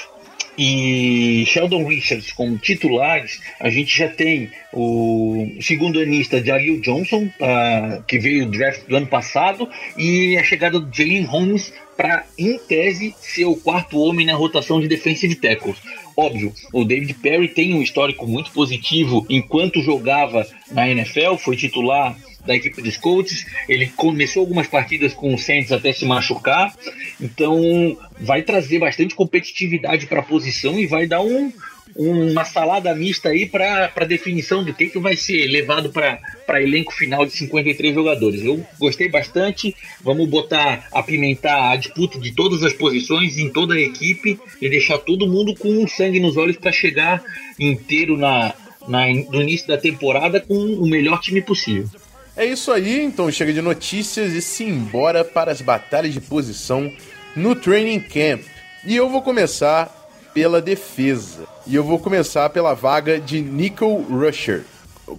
e 0.57 1.45
Sheldon 1.47 1.85
Richards 1.85 2.33
como 2.33 2.57
titulares, 2.59 3.41
a 3.59 3.69
gente 3.69 3.97
já 3.97 4.09
tem 4.09 4.51
o 4.73 5.49
segundo 5.61 6.01
anista 6.01 6.43
Jalil 6.43 6.81
Johnson, 6.81 7.29
ah, 7.41 8.03
que 8.07 8.19
veio 8.19 8.47
do 8.47 8.53
draft 8.53 8.87
do 8.87 8.97
ano 8.97 9.07
passado, 9.07 9.69
e 9.97 10.37
a 10.37 10.45
chegada 10.45 10.79
do 10.79 10.97
Jalen 10.97 11.25
Holmes 11.25 11.73
para, 11.97 12.25
em 12.39 12.59
tese, 12.59 13.15
ser 13.21 13.45
o 13.45 13.57
quarto 13.57 13.99
homem 13.99 14.27
na 14.27 14.35
rotação 14.35 14.81
de 14.81 14.89
defensive 14.89 15.35
tackles. 15.37 15.77
Óbvio, 16.17 16.53
o 16.73 16.85
David 16.85 17.15
Perry 17.15 17.49
tem 17.49 17.75
um 17.75 17.83
histórico 17.83 18.27
muito 18.27 18.51
positivo 18.53 19.27
enquanto 19.29 19.83
jogava 19.83 20.47
na 20.71 20.89
NFL, 20.89 21.37
foi 21.37 21.57
titular 21.57 22.17
da 22.47 22.55
equipe 22.55 22.81
dos 22.83 22.97
Colts. 22.97 23.47
Ele 23.69 23.87
começou 23.89 24.41
algumas 24.41 24.69
partidas 24.69 25.13
com 25.13 25.35
o 25.35 25.39
Saints 25.39 25.73
até 25.73 25.93
se 25.93 26.05
machucar, 26.05 26.75
então 27.21 27.97
vai 28.21 28.43
trazer 28.43 28.79
bastante 28.79 29.15
competitividade 29.15 30.07
para 30.07 30.21
a 30.21 30.25
posição 30.25 30.79
e 30.79 30.87
vai 30.87 31.07
dar 31.07 31.23
um, 31.23 31.53
uma 31.97 32.45
salada 32.45 32.95
mista 32.95 33.29
aí 33.29 33.47
para 33.47 34.05
definição 34.07 34.65
do 34.65 34.75
que, 34.75 34.89
que 34.89 34.99
vai 34.99 35.17
ser 35.17 35.47
levado 35.47 35.91
para 35.91 36.63
elenco 36.63 36.93
final 36.93 37.25
de 37.25 37.33
53 37.33 37.95
jogadores. 37.95 38.43
Eu 38.43 38.65
gostei 38.79 39.09
bastante. 39.09 39.75
Vamos 40.03 40.29
botar, 40.29 40.89
apimentar 40.93 41.73
a 41.73 41.77
disputa 41.77 42.19
de 42.19 42.33
todas 42.33 42.63
as 42.63 42.73
posições 42.73 43.39
em 43.39 43.49
toda 43.49 43.75
a 43.75 43.81
equipe 43.81 44.39
e 44.61 44.69
deixar 44.69 44.99
todo 44.99 45.29
mundo 45.29 45.55
com 45.55 45.87
sangue 45.87 46.19
nos 46.19 46.37
olhos 46.37 46.57
para 46.57 46.73
chegar 46.73 47.23
inteiro 47.59 48.17
na, 48.17 48.55
na, 48.89 49.07
no 49.07 49.41
início 49.41 49.69
da 49.69 49.79
temporada 49.79 50.41
com 50.41 50.55
o 50.55 50.87
melhor 50.87 51.21
time 51.21 51.41
possível. 51.41 51.89
É 52.37 52.45
isso 52.45 52.73
aí, 52.73 53.01
então 53.01 53.31
chega 53.31 53.53
de 53.53 53.63
notícias 53.63 54.33
e 54.33 54.43
simbora 54.43 55.25
para 55.25 55.53
as 55.53 55.61
batalhas 55.61 56.13
de 56.13 56.21
posição 56.21 56.93
no 57.37 57.55
training 57.55 58.01
camp. 58.01 58.43
E 58.85 58.97
eu 58.97 59.09
vou 59.09 59.23
começar 59.23 60.04
pela 60.35 60.61
defesa. 60.61 61.47
E 61.67 61.75
eu 61.75 61.85
vou 61.85 61.99
começar 61.99 62.51
pela 62.51 62.75
vaga 62.75 63.21
de 63.21 63.41
Nickel 63.41 64.05
Rusher. 64.11 64.65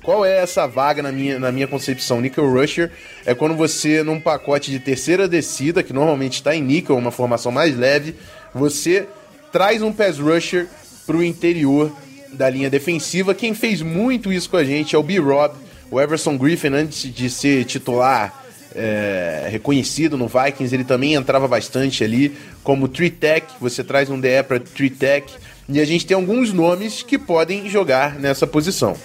Qual 0.03 0.25
é 0.25 0.37
essa 0.39 0.67
vaga 0.67 1.01
na 1.01 1.11
minha, 1.11 1.39
na 1.39 1.51
minha 1.51 1.67
concepção? 1.67 2.19
Nickel 2.19 2.51
Rusher 2.51 2.91
é 3.25 3.33
quando 3.33 3.55
você, 3.55 4.03
num 4.03 4.19
pacote 4.19 4.69
de 4.69 4.79
terceira 4.79 5.27
descida, 5.27 5.81
que 5.81 5.93
normalmente 5.93 6.33
está 6.33 6.55
em 6.55 6.61
nickel, 6.61 6.97
uma 6.97 7.11
formação 7.11 7.51
mais 7.51 7.77
leve, 7.77 8.15
você 8.53 9.07
traz 9.51 9.81
um 9.81 9.93
pass 9.93 10.19
rusher 10.19 10.67
para 11.05 11.15
o 11.15 11.23
interior 11.23 11.91
da 12.33 12.49
linha 12.49 12.69
defensiva. 12.69 13.33
Quem 13.33 13.53
fez 13.53 13.81
muito 13.81 14.33
isso 14.33 14.49
com 14.49 14.57
a 14.57 14.63
gente 14.63 14.95
é 14.95 14.99
o 14.99 15.03
B-Rob, 15.03 15.55
o 15.89 16.01
Everson 16.01 16.35
Griffin, 16.35 16.73
antes 16.73 17.13
de 17.13 17.29
ser 17.29 17.63
titular 17.63 18.44
é, 18.75 19.47
reconhecido 19.49 20.17
no 20.17 20.27
Vikings, 20.27 20.73
ele 20.73 20.83
também 20.83 21.13
entrava 21.13 21.47
bastante 21.47 22.03
ali, 22.03 22.35
como 22.63 22.87
Tree 22.87 23.09
Tech, 23.09 23.47
você 23.59 23.83
traz 23.83 24.09
um 24.09 24.19
DE 24.19 24.43
para 24.47 24.59
Tree 24.59 24.89
Tech, 24.89 25.33
e 25.67 25.79
a 25.79 25.85
gente 25.85 26.05
tem 26.05 26.15
alguns 26.15 26.53
nomes 26.53 27.01
que 27.01 27.17
podem 27.17 27.69
jogar 27.69 28.19
nessa 28.19 28.45
posição. 28.45 28.95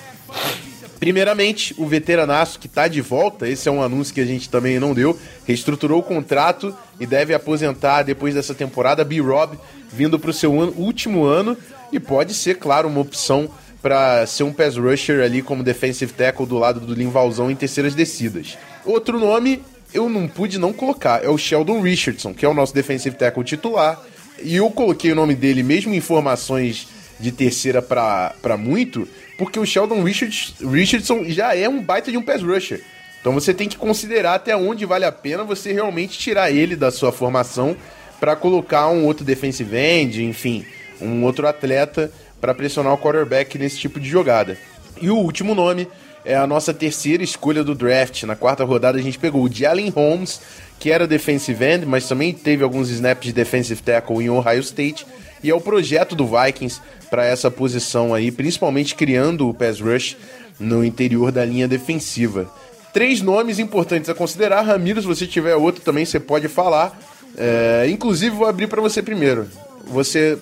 Primeiramente, 0.99 1.75
o 1.79 1.87
veteranaço 1.87 2.59
que 2.59 2.67
está 2.67 2.87
de 2.87 3.01
volta, 3.01 3.49
esse 3.49 3.67
é 3.67 3.73
um 3.73 3.83
anúncio 3.83 4.13
que 4.13 4.21
a 4.21 4.27
gente 4.27 4.51
também 4.51 4.79
não 4.79 4.93
deu, 4.93 5.19
reestruturou 5.47 6.01
o 6.01 6.03
contrato 6.03 6.77
e 6.99 7.07
deve 7.07 7.33
aposentar 7.33 8.03
depois 8.03 8.35
dessa 8.35 8.55
temporada, 8.55 9.03
B-Rob, 9.03 9.59
vindo 9.91 10.19
para 10.19 10.29
o 10.29 10.35
seu 10.35 10.53
último 10.53 11.25
ano, 11.25 11.57
e 11.91 11.99
pode 11.99 12.35
ser, 12.35 12.57
claro, 12.59 12.87
uma 12.87 13.01
opção 13.01 13.51
para 13.81 14.27
ser 14.27 14.43
um 14.43 14.53
pass 14.53 14.77
rusher 14.77 15.25
ali 15.25 15.41
como 15.41 15.63
defensive 15.63 16.13
tackle 16.13 16.45
do 16.45 16.59
lado 16.59 16.81
do 16.81 16.93
Linvalzão 16.93 17.51
em 17.51 17.57
terceiras 17.57 17.95
descidas. 17.95 18.59
Outro 18.85 19.19
nome 19.19 19.63
eu 19.93 20.09
não 20.09 20.29
pude 20.29 20.59
não 20.59 20.73
colocar, 20.73 21.25
é 21.25 21.29
o 21.29 21.37
Sheldon 21.37 21.81
Richardson, 21.81 22.33
que 22.33 22.45
é 22.45 22.49
o 22.49 22.55
nosso 22.55 22.75
defensive 22.75 23.17
tackle 23.17 23.45
titular. 23.45 24.01
E 24.43 24.57
eu 24.57 24.71
coloquei 24.71 25.13
o 25.13 25.15
nome 25.15 25.35
dele 25.35 25.63
mesmo 25.63 25.93
em 25.93 26.01
formações 26.01 26.87
de 27.19 27.31
terceira 27.31 27.83
para 27.83 28.57
muito, 28.57 29.07
porque 29.37 29.59
o 29.59 29.67
Sheldon 29.67 30.03
Richards, 30.03 30.55
Richardson 30.61 31.25
já 31.25 31.55
é 31.55 31.69
um 31.69 31.83
baita 31.83 32.11
de 32.11 32.17
um 32.17 32.23
pass 32.23 32.43
rusher. 32.43 32.83
Então 33.21 33.35
você 33.35 33.53
tem 33.53 33.69
que 33.69 33.77
considerar 33.77 34.35
até 34.35 34.57
onde 34.57 34.87
vale 34.87 35.05
a 35.05 35.13
pena 35.13 35.45
você 35.45 35.73
realmente 35.73 36.19
tirar 36.19 36.51
ele 36.51 36.75
da 36.75 36.91
sua 36.91 37.13
formação 37.13 37.77
para 38.19 38.35
colocar 38.35 38.89
um 38.89 39.05
outro 39.05 39.25
defensive 39.25 39.77
end, 39.77 40.25
enfim, 40.25 40.65
um 41.01 41.23
outro 41.25 41.47
atleta 41.47 42.11
para 42.41 42.55
pressionar 42.55 42.95
o 42.95 42.99
quarterback 42.99 43.59
nesse 43.59 43.79
tipo 43.79 44.01
de 44.01 44.09
jogada. 44.09 44.57
E 45.01 45.11
o 45.11 45.17
último 45.17 45.55
nome 45.55 45.87
é 46.25 46.37
a 46.37 46.47
nossa 46.47 46.73
terceira 46.75 47.23
escolha 47.23 47.65
do 47.65 47.75
draft. 47.75 48.23
Na 48.25 48.37
quarta 48.37 48.65
rodada 48.65 48.99
a 48.99 49.03
gente 49.03 49.19
pegou 49.19 49.43
o 49.43 49.53
Jalen 49.53 49.91
Holmes, 49.91 50.41
que 50.79 50.91
era 50.91 51.07
defensive 51.07 51.65
end, 51.65 51.87
mas 51.87 52.09
também 52.09 52.33
teve 52.33 52.63
alguns 52.63 52.91
snaps 52.91 53.27
de 53.27 53.33
defensive 53.33 53.83
tackle 53.83 54.23
em 54.23 54.31
Ohio 54.31 54.61
State. 54.61 55.07
E 55.43 55.51
é 55.51 55.55
o 55.55 55.61
projeto 55.61 56.15
do 56.15 56.27
Vikings 56.27 56.81
para 57.09 57.25
essa 57.25 57.51
posição 57.51 58.15
aí, 58.15 58.31
principalmente 58.31 58.95
criando 58.95 59.49
o 59.49 59.55
pass 59.55 59.81
rush 59.81 60.17
no 60.59 60.85
interior 60.85 61.33
da 61.33 61.45
linha 61.45 61.67
defensiva. 61.67 62.51
Três 62.93 63.23
nomes 63.23 63.59
importantes 63.59 64.11
a 64.11 64.15
considerar. 64.15 64.63
Ramiro, 64.63 65.01
se 65.01 65.07
você 65.07 65.27
tiver 65.27 65.55
outro 65.55 65.81
também, 65.81 66.05
você 66.05 66.21
pode 66.21 66.49
falar. 66.49 66.99
É, 67.37 67.87
inclusive, 67.89 68.35
vou 68.35 68.47
abrir 68.47 68.67
para 68.67 68.81
você 68.81 69.03
primeiro. 69.03 69.47
Você 69.87 70.37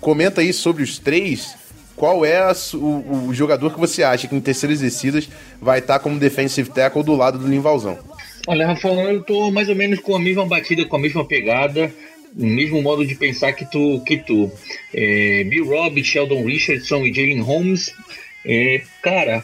comenta 0.00 0.40
aí 0.40 0.52
sobre 0.52 0.82
os 0.82 0.98
três. 0.98 1.56
Qual 1.98 2.24
é 2.24 2.38
a, 2.38 2.54
o, 2.74 3.28
o, 3.28 3.34
jogador 3.34 3.74
que 3.74 3.80
você 3.80 4.04
acha 4.04 4.28
que 4.28 4.34
em 4.36 4.40
terceiras 4.40 4.80
descidas 4.80 5.28
vai 5.60 5.80
estar 5.80 5.98
como 5.98 6.18
defensive 6.18 6.70
tackle 6.70 7.02
do 7.02 7.16
lado 7.16 7.38
do 7.38 7.48
Linvalzão? 7.48 7.98
Olha, 8.46 8.68
Rafael, 8.68 9.10
eu 9.10 9.22
tô 9.22 9.50
mais 9.50 9.68
ou 9.68 9.74
menos 9.74 9.98
com 9.98 10.14
a 10.14 10.18
mesma 10.18 10.46
batida, 10.46 10.84
com 10.84 10.96
a 10.96 11.00
mesma 11.00 11.24
pegada, 11.24 11.92
o 12.36 12.46
mesmo 12.46 12.80
modo 12.80 13.04
de 13.04 13.16
pensar 13.16 13.52
que 13.52 13.68
tu. 13.68 14.00
Que 14.06 14.16
tu. 14.16 14.50
É, 14.94 15.44
Bill 15.44 15.66
Robb, 15.66 16.02
Sheldon 16.04 16.44
Richardson 16.44 17.04
e 17.04 17.12
Jalen 17.12 17.40
Holmes. 17.40 17.92
É, 18.46 18.80
cara, 19.02 19.42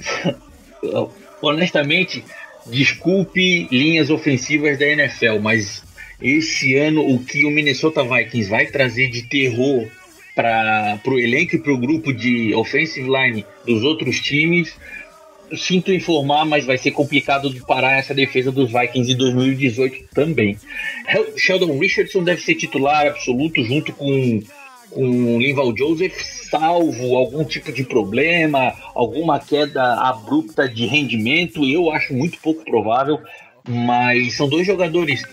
honestamente, 1.42 2.24
desculpe 2.66 3.66
linhas 3.70 4.10
ofensivas 4.10 4.78
da 4.78 4.86
NFL, 4.86 5.40
mas 5.40 5.82
esse 6.22 6.76
ano 6.76 7.04
o 7.04 7.18
que 7.18 7.44
o 7.44 7.50
Minnesota 7.50 8.04
Vikings 8.04 8.48
vai 8.48 8.66
trazer 8.66 9.08
de 9.08 9.22
terror 9.22 9.88
para 10.34 11.00
o 11.06 11.18
elenco 11.18 11.56
e 11.56 11.58
para 11.58 11.72
o 11.72 11.78
grupo 11.78 12.12
de 12.12 12.54
offensive 12.54 13.08
line 13.08 13.44
dos 13.66 13.82
outros 13.84 14.20
times. 14.20 14.74
Sinto 15.56 15.92
informar, 15.92 16.44
mas 16.44 16.64
vai 16.64 16.78
ser 16.78 16.90
complicado 16.90 17.52
de 17.52 17.60
parar 17.60 17.98
essa 17.98 18.14
defesa 18.14 18.50
dos 18.50 18.72
Vikings 18.72 19.12
em 19.12 19.16
2018 19.16 20.04
também. 20.12 20.58
Sheldon 21.36 21.78
Richardson 21.78 22.24
deve 22.24 22.40
ser 22.40 22.54
titular 22.54 23.06
absoluto 23.06 23.62
junto 23.62 23.92
com 23.92 24.42
com 24.94 25.38
Linval 25.40 25.76
Joseph, 25.76 26.14
salvo 26.48 27.16
algum 27.16 27.44
tipo 27.44 27.72
de 27.72 27.82
problema, 27.82 28.72
alguma 28.94 29.40
queda 29.40 29.94
abrupta 29.94 30.68
de 30.68 30.86
rendimento, 30.86 31.64
eu 31.64 31.90
acho 31.90 32.14
muito 32.14 32.38
pouco 32.38 32.64
provável, 32.64 33.18
mas 33.68 34.36
são 34.36 34.48
dois 34.48 34.64
jogadores, 34.64 35.24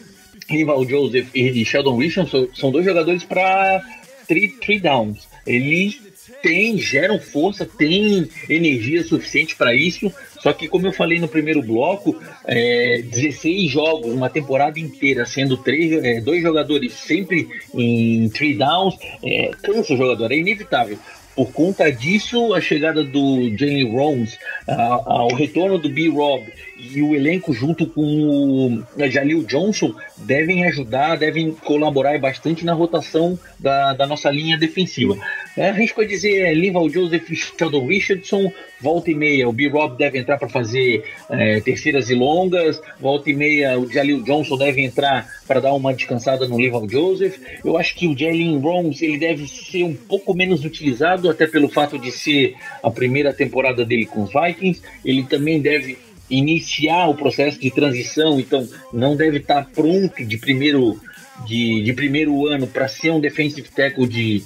Linval 0.50 0.84
Joseph 0.86 1.28
e 1.36 1.64
Sheldon 1.64 1.98
Richardson, 1.98 2.48
são 2.56 2.72
dois 2.72 2.84
jogadores 2.84 3.24
para 3.24 3.84
three, 4.32 4.48
three 4.48 4.80
downs. 4.80 5.28
Eles 5.46 6.00
têm, 6.42 6.78
geram 6.78 7.20
força, 7.20 7.66
têm 7.66 8.30
energia 8.48 9.04
suficiente 9.04 9.58
para 9.58 9.76
isso. 9.76 10.10
Só 10.40 10.54
que, 10.54 10.70
como 10.70 10.88
eu 10.88 10.94
falei 10.94 11.20
no 11.20 11.28
primeiro 11.28 11.62
bloco, 11.62 12.18
é, 12.46 13.02
16 13.04 13.70
jogos, 13.70 14.14
uma 14.14 14.30
temporada 14.30 14.80
inteira, 14.80 15.26
sendo 15.26 15.58
três, 15.58 15.92
é, 16.04 16.22
dois 16.22 16.42
jogadores 16.42 16.94
sempre 16.94 17.50
em 17.76 18.30
three 18.30 18.54
downs, 18.54 18.96
é, 19.22 19.52
cansa 19.62 19.94
o 19.94 19.98
jogador, 19.98 20.32
é 20.32 20.38
inevitável. 20.38 20.98
Por 21.36 21.52
conta 21.52 21.92
disso, 21.92 22.54
a 22.54 22.62
chegada 22.62 23.04
do 23.04 23.56
Jalen 23.58 23.92
Rose, 23.92 24.38
o 24.68 25.34
retorno 25.34 25.78
do 25.78 25.90
B-Rob 25.90 26.46
e 26.94 27.02
o 27.02 27.14
elenco 27.14 27.54
junto 27.54 27.86
com 27.86 28.84
o 28.96 29.08
Jalil 29.10 29.44
Johnson 29.44 29.94
devem 30.18 30.66
ajudar, 30.66 31.18
devem 31.18 31.52
colaborar 31.52 32.18
bastante 32.20 32.66
na 32.66 32.74
rotação 32.74 33.38
da, 33.60 33.94
da 33.94 34.08
nossa 34.08 34.32
linha 34.32 34.58
defensiva. 34.58 35.16
É, 35.56 35.70
arrisco 35.70 36.02
a 36.02 36.06
dizer 36.06 36.42
é, 36.42 36.54
Linval 36.54 36.90
Joseph 36.90 37.30
e 37.30 37.36
Sheldon 37.36 37.86
Richardson, 37.86 38.52
volta 38.80 39.12
e 39.12 39.16
meia, 39.16 39.48
o 39.48 39.54
B-Rob 39.54 39.98
deve 39.98 40.18
entrar 40.18 40.38
para 40.38 40.50
fazer 40.50 41.04
é, 41.30 41.60
terceiras 41.60 42.10
e 42.10 42.16
longas, 42.16 42.82
volta 43.00 43.30
e 43.30 43.34
meia, 43.34 43.78
o 43.78 43.92
Jalil 43.92 44.24
Johnson 44.24 44.58
deve 44.58 44.82
entrar 44.82 45.28
para 45.48 45.60
dar 45.60 45.74
uma 45.74 45.94
descansada 45.94 46.48
no 46.48 46.58
Linval 46.58 46.90
Joseph. 46.90 47.38
Eu 47.64 47.78
acho 47.78 47.94
que 47.96 48.08
o 48.08 48.18
Jalen 48.18 48.60
Rose 48.60 49.04
ele 49.04 49.18
deve 49.18 49.48
ser 49.48 49.84
um 49.84 49.94
pouco 49.94 50.34
menos 50.34 50.64
utilizado, 50.64 51.30
até 51.30 51.46
pelo 51.46 51.68
fato 51.68 52.00
de 52.00 52.12
ser 52.12 52.56
a 52.82 52.90
primeira 52.90 53.34
temporada 53.34 53.86
dele 53.86 54.06
com 54.06 54.24
os 54.24 54.32
Vikings. 54.32 54.82
Ele 55.04 55.24
também 55.24 55.62
deve 55.62 55.98
iniciar 56.32 57.10
o 57.10 57.16
processo 57.16 57.60
de 57.60 57.70
transição, 57.70 58.40
então 58.40 58.68
não 58.92 59.16
deve 59.16 59.38
estar 59.38 59.68
pronto 59.74 60.24
de 60.26 60.38
primeiro, 60.38 61.00
de, 61.46 61.84
de 61.84 61.94
primeiro 61.94 62.48
ano 62.48 62.66
para 62.66 62.88
ser 62.88 63.12
um 63.12 63.20
defensive 63.20 63.68
tackle 63.70 64.08
de, 64.08 64.44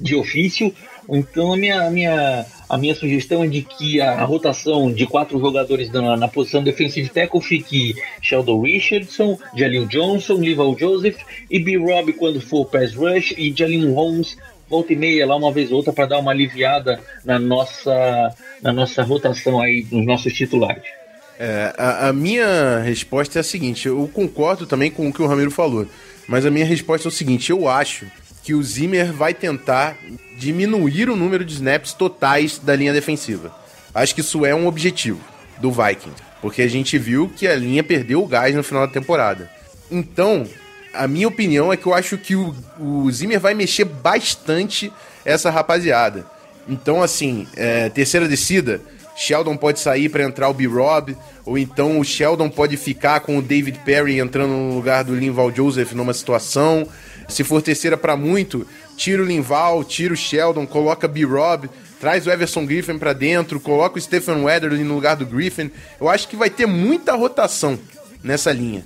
de 0.00 0.14
ofício. 0.16 0.74
Então 1.08 1.52
a 1.52 1.56
minha, 1.56 1.86
a, 1.86 1.90
minha, 1.90 2.46
a 2.68 2.78
minha 2.78 2.94
sugestão 2.94 3.42
é 3.42 3.46
de 3.46 3.62
que 3.62 4.00
a, 4.00 4.12
a 4.12 4.24
rotação 4.24 4.92
de 4.92 5.06
quatro 5.06 5.38
jogadores 5.40 5.90
na, 5.90 6.16
na 6.16 6.28
posição 6.28 6.62
defensive 6.62 7.08
tackle 7.08 7.40
fique 7.40 7.94
Sheldon 8.20 8.60
Richardson, 8.60 9.38
Jaleel 9.56 9.86
Johnson, 9.86 10.34
Lival 10.34 10.76
Joseph 10.78 11.16
e 11.50 11.58
B. 11.58 11.76
Rob 11.78 12.12
quando 12.12 12.40
for 12.40 12.66
pass 12.66 12.94
rush 12.94 13.34
e 13.36 13.52
Jalen 13.56 13.92
Holmes 13.92 14.36
volta 14.68 14.92
e 14.92 14.96
meia 14.96 15.26
lá 15.26 15.34
uma 15.34 15.50
vez 15.50 15.72
ou 15.72 15.78
outra 15.78 15.92
para 15.92 16.06
dar 16.06 16.18
uma 16.20 16.30
aliviada 16.30 17.00
na 17.24 17.40
nossa, 17.40 18.32
na 18.62 18.72
nossa 18.72 19.02
rotação 19.02 19.60
aí 19.60 19.84
nos 19.90 20.06
nossos 20.06 20.32
titulares. 20.32 20.99
É, 21.42 21.74
a, 21.78 22.08
a, 22.08 22.12
minha 22.12 22.80
resposta 22.80 23.38
é 23.38 23.40
a 23.40 23.42
seguinte: 23.42 23.88
eu 23.88 24.06
concordo 24.12 24.66
também 24.66 24.90
com 24.90 25.08
o 25.08 25.12
que 25.12 25.22
o 25.22 25.26
Ramiro 25.26 25.50
falou, 25.50 25.86
mas 26.28 26.44
a 26.44 26.50
minha 26.50 26.66
resposta 26.66 27.08
é 27.08 27.10
o 27.10 27.12
seguinte: 27.12 27.50
eu 27.50 27.66
acho 27.66 28.04
que 28.42 28.52
o 28.52 28.62
Zimmer 28.62 29.10
vai 29.10 29.32
tentar 29.32 29.96
diminuir 30.36 31.08
o 31.08 31.16
número 31.16 31.42
de 31.42 31.54
snaps 31.54 31.94
totais 31.94 32.58
da 32.58 32.76
linha 32.76 32.92
defensiva. 32.92 33.58
Acho 33.94 34.14
que 34.14 34.20
isso 34.20 34.44
é 34.44 34.54
um 34.54 34.66
objetivo 34.66 35.18
do 35.58 35.72
Viking, 35.72 36.12
porque 36.42 36.60
a 36.60 36.68
gente 36.68 36.98
viu 36.98 37.32
que 37.34 37.48
a 37.48 37.56
linha 37.56 37.82
perdeu 37.82 38.22
o 38.22 38.26
gás 38.26 38.54
no 38.54 38.62
final 38.62 38.86
da 38.86 38.92
temporada. 38.92 39.50
Então, 39.90 40.46
a 40.92 41.08
minha 41.08 41.26
opinião 41.26 41.72
é 41.72 41.76
que 41.78 41.86
eu 41.86 41.94
acho 41.94 42.18
que 42.18 42.36
o, 42.36 42.54
o 42.78 43.10
Zimmer 43.10 43.40
vai 43.40 43.54
mexer 43.54 43.86
bastante 43.86 44.92
essa 45.24 45.50
rapaziada. 45.50 46.26
Então, 46.68 47.02
assim, 47.02 47.48
é, 47.56 47.88
terceira 47.88 48.28
descida, 48.28 48.82
Sheldon 49.16 49.56
pode 49.56 49.80
sair 49.80 50.08
para 50.08 50.24
entrar 50.24 50.48
o 50.48 50.54
B-Rob, 50.54 51.16
ou 51.44 51.58
então 51.58 51.98
o 51.98 52.04
Sheldon 52.04 52.48
pode 52.48 52.76
ficar 52.76 53.20
com 53.20 53.38
o 53.38 53.42
David 53.42 53.80
Perry 53.84 54.18
entrando 54.18 54.52
no 54.52 54.74
lugar 54.74 55.04
do 55.04 55.14
Linval 55.14 55.54
Joseph 55.54 55.92
numa 55.92 56.14
situação. 56.14 56.86
Se 57.28 57.44
for 57.44 57.62
terceira 57.62 57.96
para 57.96 58.16
muito, 58.16 58.66
tira 58.96 59.22
o 59.22 59.26
Linval, 59.26 59.84
tira 59.84 60.14
o 60.14 60.16
Sheldon, 60.16 60.66
coloca 60.66 61.06
B-Rob, 61.06 61.68
traz 62.00 62.26
o 62.26 62.30
Everson 62.30 62.66
Griffin 62.66 62.98
para 62.98 63.12
dentro, 63.12 63.60
coloca 63.60 63.98
o 63.98 64.00
Stephen 64.00 64.44
Weatherly 64.44 64.82
no 64.82 64.94
lugar 64.94 65.16
do 65.16 65.26
Griffin. 65.26 65.70
Eu 66.00 66.08
acho 66.08 66.26
que 66.26 66.36
vai 66.36 66.50
ter 66.50 66.66
muita 66.66 67.14
rotação 67.14 67.78
nessa 68.22 68.52
linha. 68.52 68.84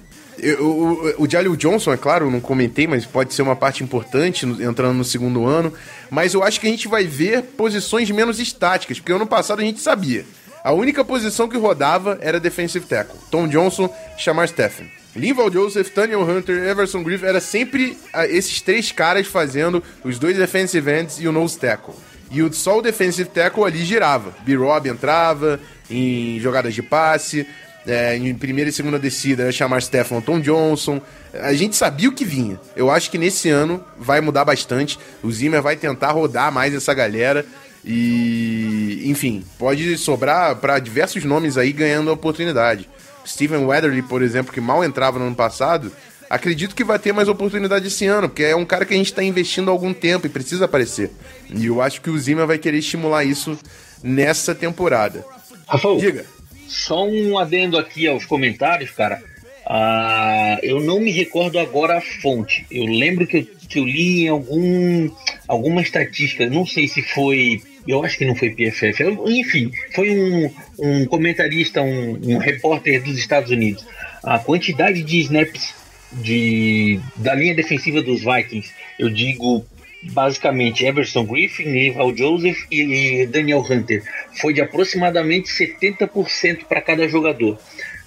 O, 1.19 1.29
Jalil 1.29 1.57
Johnson, 1.57 1.93
é 1.93 1.97
claro, 1.97 2.31
não 2.31 2.41
comentei, 2.41 2.87
mas 2.87 3.07
pode 3.07 3.33
ser 3.33 3.43
uma 3.43 3.55
parte 3.55 3.85
importante 3.85 4.45
entrando 4.45 4.97
no 4.97 5.05
segundo 5.05 5.47
ano. 5.47 5.73
Mas 6.11 6.35
eu 6.35 6.43
acho 6.43 6.61
que 6.61 6.67
a 6.67 6.71
gente 6.71 6.89
vai 6.89 7.05
ver 7.05 7.43
posições 7.43 8.11
menos 8.11 8.41
estáticas, 8.41 8.99
porque 8.99 9.13
ano 9.13 9.27
passado 9.27 9.61
a 9.61 9.65
gente 9.65 9.81
sabia. 9.81 10.25
A 10.63 10.73
única 10.73 11.05
posição 11.05 11.49
que 11.49 11.59
rodava 11.59 12.19
era 12.21 12.41
defensive 12.41 12.87
tackle. 12.87 13.19
Tom 13.31 13.47
Johnson, 13.47 13.95
Shamar 14.17 14.49
Stephen. 14.49 14.91
Linval 15.15 15.53
Joseph, 15.53 15.95
Daniel 15.95 16.23
Hunter, 16.23 16.65
Everson 16.65 17.03
Griffin, 17.03 17.27
era 17.27 17.41
sempre 17.41 17.97
ah, 18.13 18.27
esses 18.27 18.61
três 18.61 18.91
caras 18.91 19.27
fazendo 19.27 19.83
os 20.03 20.19
dois 20.19 20.37
defensive 20.37 20.91
ends 20.91 21.21
e 21.21 21.29
o 21.29 21.33
nose 21.33 21.59
tackle. 21.59 21.95
E 22.31 22.53
só 22.53 22.79
o 22.79 22.83
defensive 22.83 23.29
tackle 23.29 23.65
ali 23.65 23.85
girava. 23.85 24.35
B-Rob 24.45 24.89
entrava 24.89 25.61
em 25.89 26.41
jogadas 26.41 26.75
de 26.75 26.83
passe, 26.83 27.47
é, 27.87 28.17
em 28.17 28.35
primeira 28.35 28.71
e 28.71 28.73
segunda 28.73 28.99
descida 28.99 29.53
chamar 29.53 29.83
Stefan 29.83 30.21
Tom 30.21 30.41
Johnson. 30.41 31.01
A 31.35 31.53
gente 31.53 31.77
sabia 31.77 32.09
o 32.09 32.13
que 32.13 32.25
vinha. 32.25 32.59
Eu 32.77 32.91
acho 32.91 33.11
que 33.11 33.19
nesse 33.19 33.51
ano 33.51 33.83
vai 33.99 34.21
mudar 34.21 34.45
bastante. 34.45 34.99
O 35.23 35.31
Zimmer 35.31 35.63
vai 35.63 35.77
tentar 35.77 36.13
rodar 36.13 36.53
mais 36.53 36.75
essa 36.75 36.95
galera. 36.95 37.45
E, 37.85 39.03
enfim, 39.05 39.45
pode 39.59 39.99
sobrar 39.99 40.57
para 40.57 40.79
diversos 40.79 41.25
nomes 41.25 41.59
aí 41.59 41.73
ganhando 41.73 42.09
a 42.09 42.15
oportunidade. 42.15 42.89
Steven 43.27 43.67
Weatherly, 43.67 44.03
por 44.03 44.23
exemplo, 44.23 44.53
que 44.53 44.61
mal 44.61 44.83
entrava 44.85 45.19
no 45.19 45.27
ano 45.27 45.37
passado, 45.37 45.93
acredito 46.29 46.75
que 46.75 46.85
vai 46.85 46.99
ter 46.99 47.13
mais 47.13 47.29
oportunidade 47.29 47.87
esse 47.87 48.07
ano, 48.07 48.29
porque 48.29 48.43
é 48.43 48.57
um 48.57 48.65
cara 48.65 48.85
que 48.85 48.95
a 48.95 48.97
gente 48.97 49.07
está 49.07 49.23
investindo 49.23 49.69
há 49.69 49.73
algum 49.73 49.93
tempo 49.93 50.27
e 50.27 50.31
precisa 50.31 50.65
aparecer. 50.65 51.11
E 51.51 51.67
eu 51.67 51.81
acho 51.83 52.01
que 52.01 52.11
o 52.11 52.19
Zimmer 52.19 52.47
vai 52.47 52.59
querer 52.59 52.79
estimular 52.79 53.25
isso 53.25 53.59
nessa 54.03 54.55
temporada. 54.55 55.25
Rafael, 55.67 55.99
Diga. 55.99 56.27
Só 56.69 57.07
um 57.07 57.39
adendo 57.39 57.79
aqui 57.79 58.07
aos 58.07 58.25
comentários, 58.25 58.91
cara. 58.91 59.23
Ah, 59.67 60.59
eu 60.63 60.81
não 60.81 61.01
me 61.01 61.11
recordo 61.11 61.59
agora 61.59 61.99
a 61.99 62.01
fonte. 62.01 62.67
Eu 62.71 62.85
lembro 62.85 63.27
que 63.27 63.39
eu, 63.39 63.47
que 63.69 63.79
eu 63.79 63.85
li 63.85 64.25
em 64.25 64.29
algum, 64.29 65.11
alguma 65.49 65.81
estatística, 65.81 66.49
não 66.49 66.67
sei 66.67 66.87
se 66.87 67.03
foi. 67.03 67.63
Eu 67.87 68.05
acho 68.05 68.19
que 68.19 68.25
não 68.25 68.35
foi 68.35 68.51
PFF. 68.51 69.05
Enfim, 69.27 69.71
foi 69.95 70.11
um, 70.11 70.51
um 70.79 71.07
comentarista, 71.07 71.83
um, 71.83 72.19
um 72.23 72.39
repórter 72.39 73.03
dos 73.03 73.19
Estados 73.19 73.51
Unidos. 73.51 73.87
A 74.23 74.39
quantidade 74.39 75.03
de 75.03 75.21
snaps 75.21 75.75
de, 76.13 77.01
da 77.17 77.35
linha 77.35 77.55
defensiva 77.55 78.03
dos 78.03 78.23
Vikings, 78.23 78.71
eu 78.99 79.11
digo 79.11 79.67
basicamente 80.13 80.85
Everson 80.85 81.25
Griffin, 81.25 81.69
Eval 81.77 82.17
Joseph 82.17 82.67
e 82.71 83.27
Daniel 83.27 83.65
Hunter. 83.69 84.03
Foi 84.41 84.53
de 84.53 84.61
aproximadamente 84.61 85.49
70% 85.49 86.65
para 86.65 86.81
cada 86.81 87.09
jogador. 87.09 87.59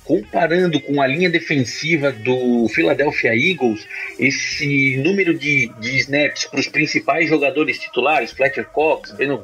Comparando 0.04 0.80
com 0.80 1.02
a 1.02 1.08
linha 1.08 1.30
defensiva 1.30 2.14
do 2.14 2.68
Philadelphia 2.70 3.36
Eagles, 3.36 3.86
esse 4.18 4.96
número 4.98 5.38
de, 5.38 5.70
de 5.82 5.98
snaps 5.98 6.46
para 6.46 6.62
os 6.62 6.68
principais 6.68 7.28
jogadores 7.28 7.78
titulares, 7.78 8.32
Fletcher 8.32 8.66
Cox, 8.68 9.12
Breno, 9.12 9.44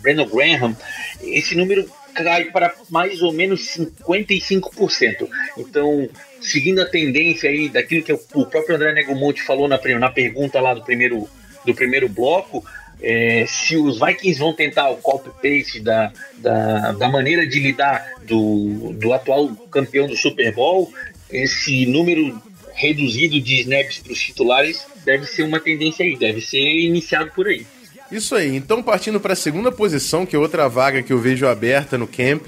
Breno 0.00 0.26
Graham, 0.26 0.74
esse 1.22 1.54
número 1.54 1.86
cai 2.14 2.46
para 2.46 2.74
mais 2.90 3.20
ou 3.20 3.32
menos 3.32 3.76
55%. 3.76 5.28
Então, 5.58 6.08
seguindo 6.40 6.80
a 6.80 6.86
tendência 6.86 7.50
aí 7.50 7.68
daquilo 7.68 8.02
que 8.02 8.12
o 8.12 8.46
próprio 8.46 8.76
André 8.76 8.92
Negromonte 8.94 9.42
falou 9.42 9.68
na, 9.68 9.78
na 9.98 10.10
pergunta 10.10 10.60
lá 10.60 10.72
do 10.72 10.82
primeiro 10.82 11.28
do 11.64 11.74
primeiro 11.74 12.08
bloco, 12.08 12.64
é, 13.02 13.44
se 13.48 13.76
os 13.76 13.98
Vikings 13.98 14.38
vão 14.38 14.52
tentar 14.52 14.88
o 14.90 14.96
copy-paste 14.96 15.80
da, 15.80 16.12
da, 16.38 16.92
da, 16.92 17.08
maneira 17.08 17.46
de 17.46 17.58
lidar 17.58 18.04
do, 18.24 18.94
do 18.94 19.12
atual 19.12 19.48
campeão 19.70 20.06
do 20.06 20.16
Super 20.16 20.54
Bowl, 20.54 20.92
esse 21.30 21.84
número 21.86 22.40
reduzido 22.72 23.40
de 23.40 23.60
snaps 23.60 23.98
para 23.98 24.12
os 24.12 24.20
titulares 24.20 24.86
deve 25.04 25.26
ser 25.26 25.42
uma 25.42 25.58
tendência 25.58 26.04
aí, 26.04 26.16
deve 26.16 26.40
ser 26.40 26.60
iniciado 26.60 27.30
por 27.34 27.48
aí. 27.48 27.66
Isso 28.10 28.34
aí, 28.34 28.54
então 28.54 28.82
partindo 28.82 29.18
para 29.18 29.32
a 29.32 29.36
segunda 29.36 29.72
posição, 29.72 30.24
que 30.24 30.36
é 30.36 30.38
outra 30.38 30.68
vaga 30.68 31.02
que 31.02 31.12
eu 31.12 31.18
vejo 31.18 31.46
aberta 31.46 31.98
no 31.98 32.06
camp, 32.06 32.46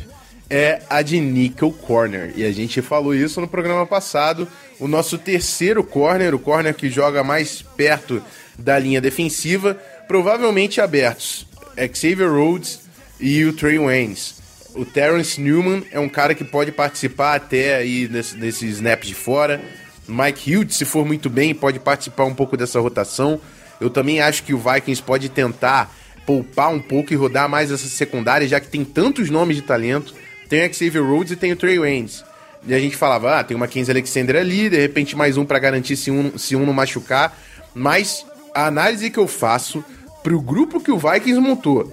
é 0.49 0.83
a 0.89 1.03
de 1.03 1.19
Nickel 1.21 1.73
Corner. 1.73 2.33
E 2.37 2.45
a 2.45 2.53
gente 2.53 2.83
falou 2.83 3.15
isso 3.15 3.41
no 3.41 3.49
programa 3.49 3.87
passado. 3.87 4.47
O 4.79 4.87
nosso 4.87 5.17
terceiro 5.17 5.83
corner, 5.83 6.35
o 6.35 6.39
corner 6.39 6.75
que 6.75 6.91
joga 6.91 7.25
mais 7.25 7.63
perto 7.63 8.23
da 8.59 8.79
linha 8.79 9.01
defensiva, 9.01 9.75
provavelmente 10.07 10.81
abertos. 10.81 11.47
Xavier 11.93 12.31
Rhodes 12.31 12.81
e 13.19 13.45
o 13.45 13.53
Trey 13.53 13.79
Waynes. 13.79 14.43
O 14.75 14.85
Terrence 14.85 15.41
Newman 15.41 15.85
é 15.93 16.01
um 16.01 16.09
cara 16.09 16.35
que 16.35 16.45
pode 16.45 16.73
participar 16.73 17.37
até 17.37 17.77
aí 17.77 18.09
desse, 18.09 18.37
desse 18.37 18.67
snap 18.67 19.03
de 19.03 19.15
fora. 19.15 19.61
Mike 20.07 20.57
Hughes, 20.57 20.77
se 20.77 20.85
for 20.85 21.07
muito 21.07 21.31
bem, 21.31 21.55
pode 21.55 21.79
participar 21.79 22.25
um 22.25 22.35
pouco 22.35 22.57
dessa 22.57 22.81
rotação. 22.81 23.41
Eu 23.81 23.89
também 23.89 24.21
acho 24.21 24.43
que 24.43 24.53
o 24.53 24.59
Vikings 24.59 25.03
pode 25.03 25.29
tentar 25.29 25.95
poupar 26.27 26.73
um 26.73 26.81
pouco 26.81 27.13
e 27.13 27.17
rodar 27.17 27.49
mais 27.49 27.71
essa 27.71 27.87
secundária, 27.87 28.49
já 28.49 28.59
que 28.59 28.69
tem 28.69 28.85
tantos 28.85 29.31
nomes 29.31 29.57
de 29.57 29.63
talento. 29.63 30.15
Tem 30.49 30.69
o 30.69 30.75
Xavier 30.75 31.05
Rhodes 31.05 31.33
e 31.33 31.37
tem 31.37 31.53
o 31.53 31.57
Trey 31.57 31.79
Waynes. 31.79 32.25
E 32.67 32.75
a 32.75 32.79
gente 32.79 32.97
falava, 32.97 33.39
ah, 33.39 33.45
tem 33.45 33.57
uma 33.57 33.69
Kenzie 33.69 33.93
Alexander 33.93 34.37
ali, 34.37 34.71
de 34.71 34.81
repente 34.81 35.15
mais 35.15 35.37
um 35.37 35.45
para 35.45 35.59
garantir 35.59 35.97
se 35.97 36.11
um, 36.11 36.37
se 36.37 36.57
um 36.57 36.65
não 36.65 36.73
machucar. 36.73 37.39
Mas 37.75 38.25
a 38.55 38.67
análise 38.67 39.11
que 39.11 39.19
eu 39.19 39.27
faço 39.27 39.85
pro 40.23 40.41
grupo 40.41 40.81
que 40.81 40.91
o 40.91 40.99
Vikings 40.99 41.41
montou, 41.41 41.93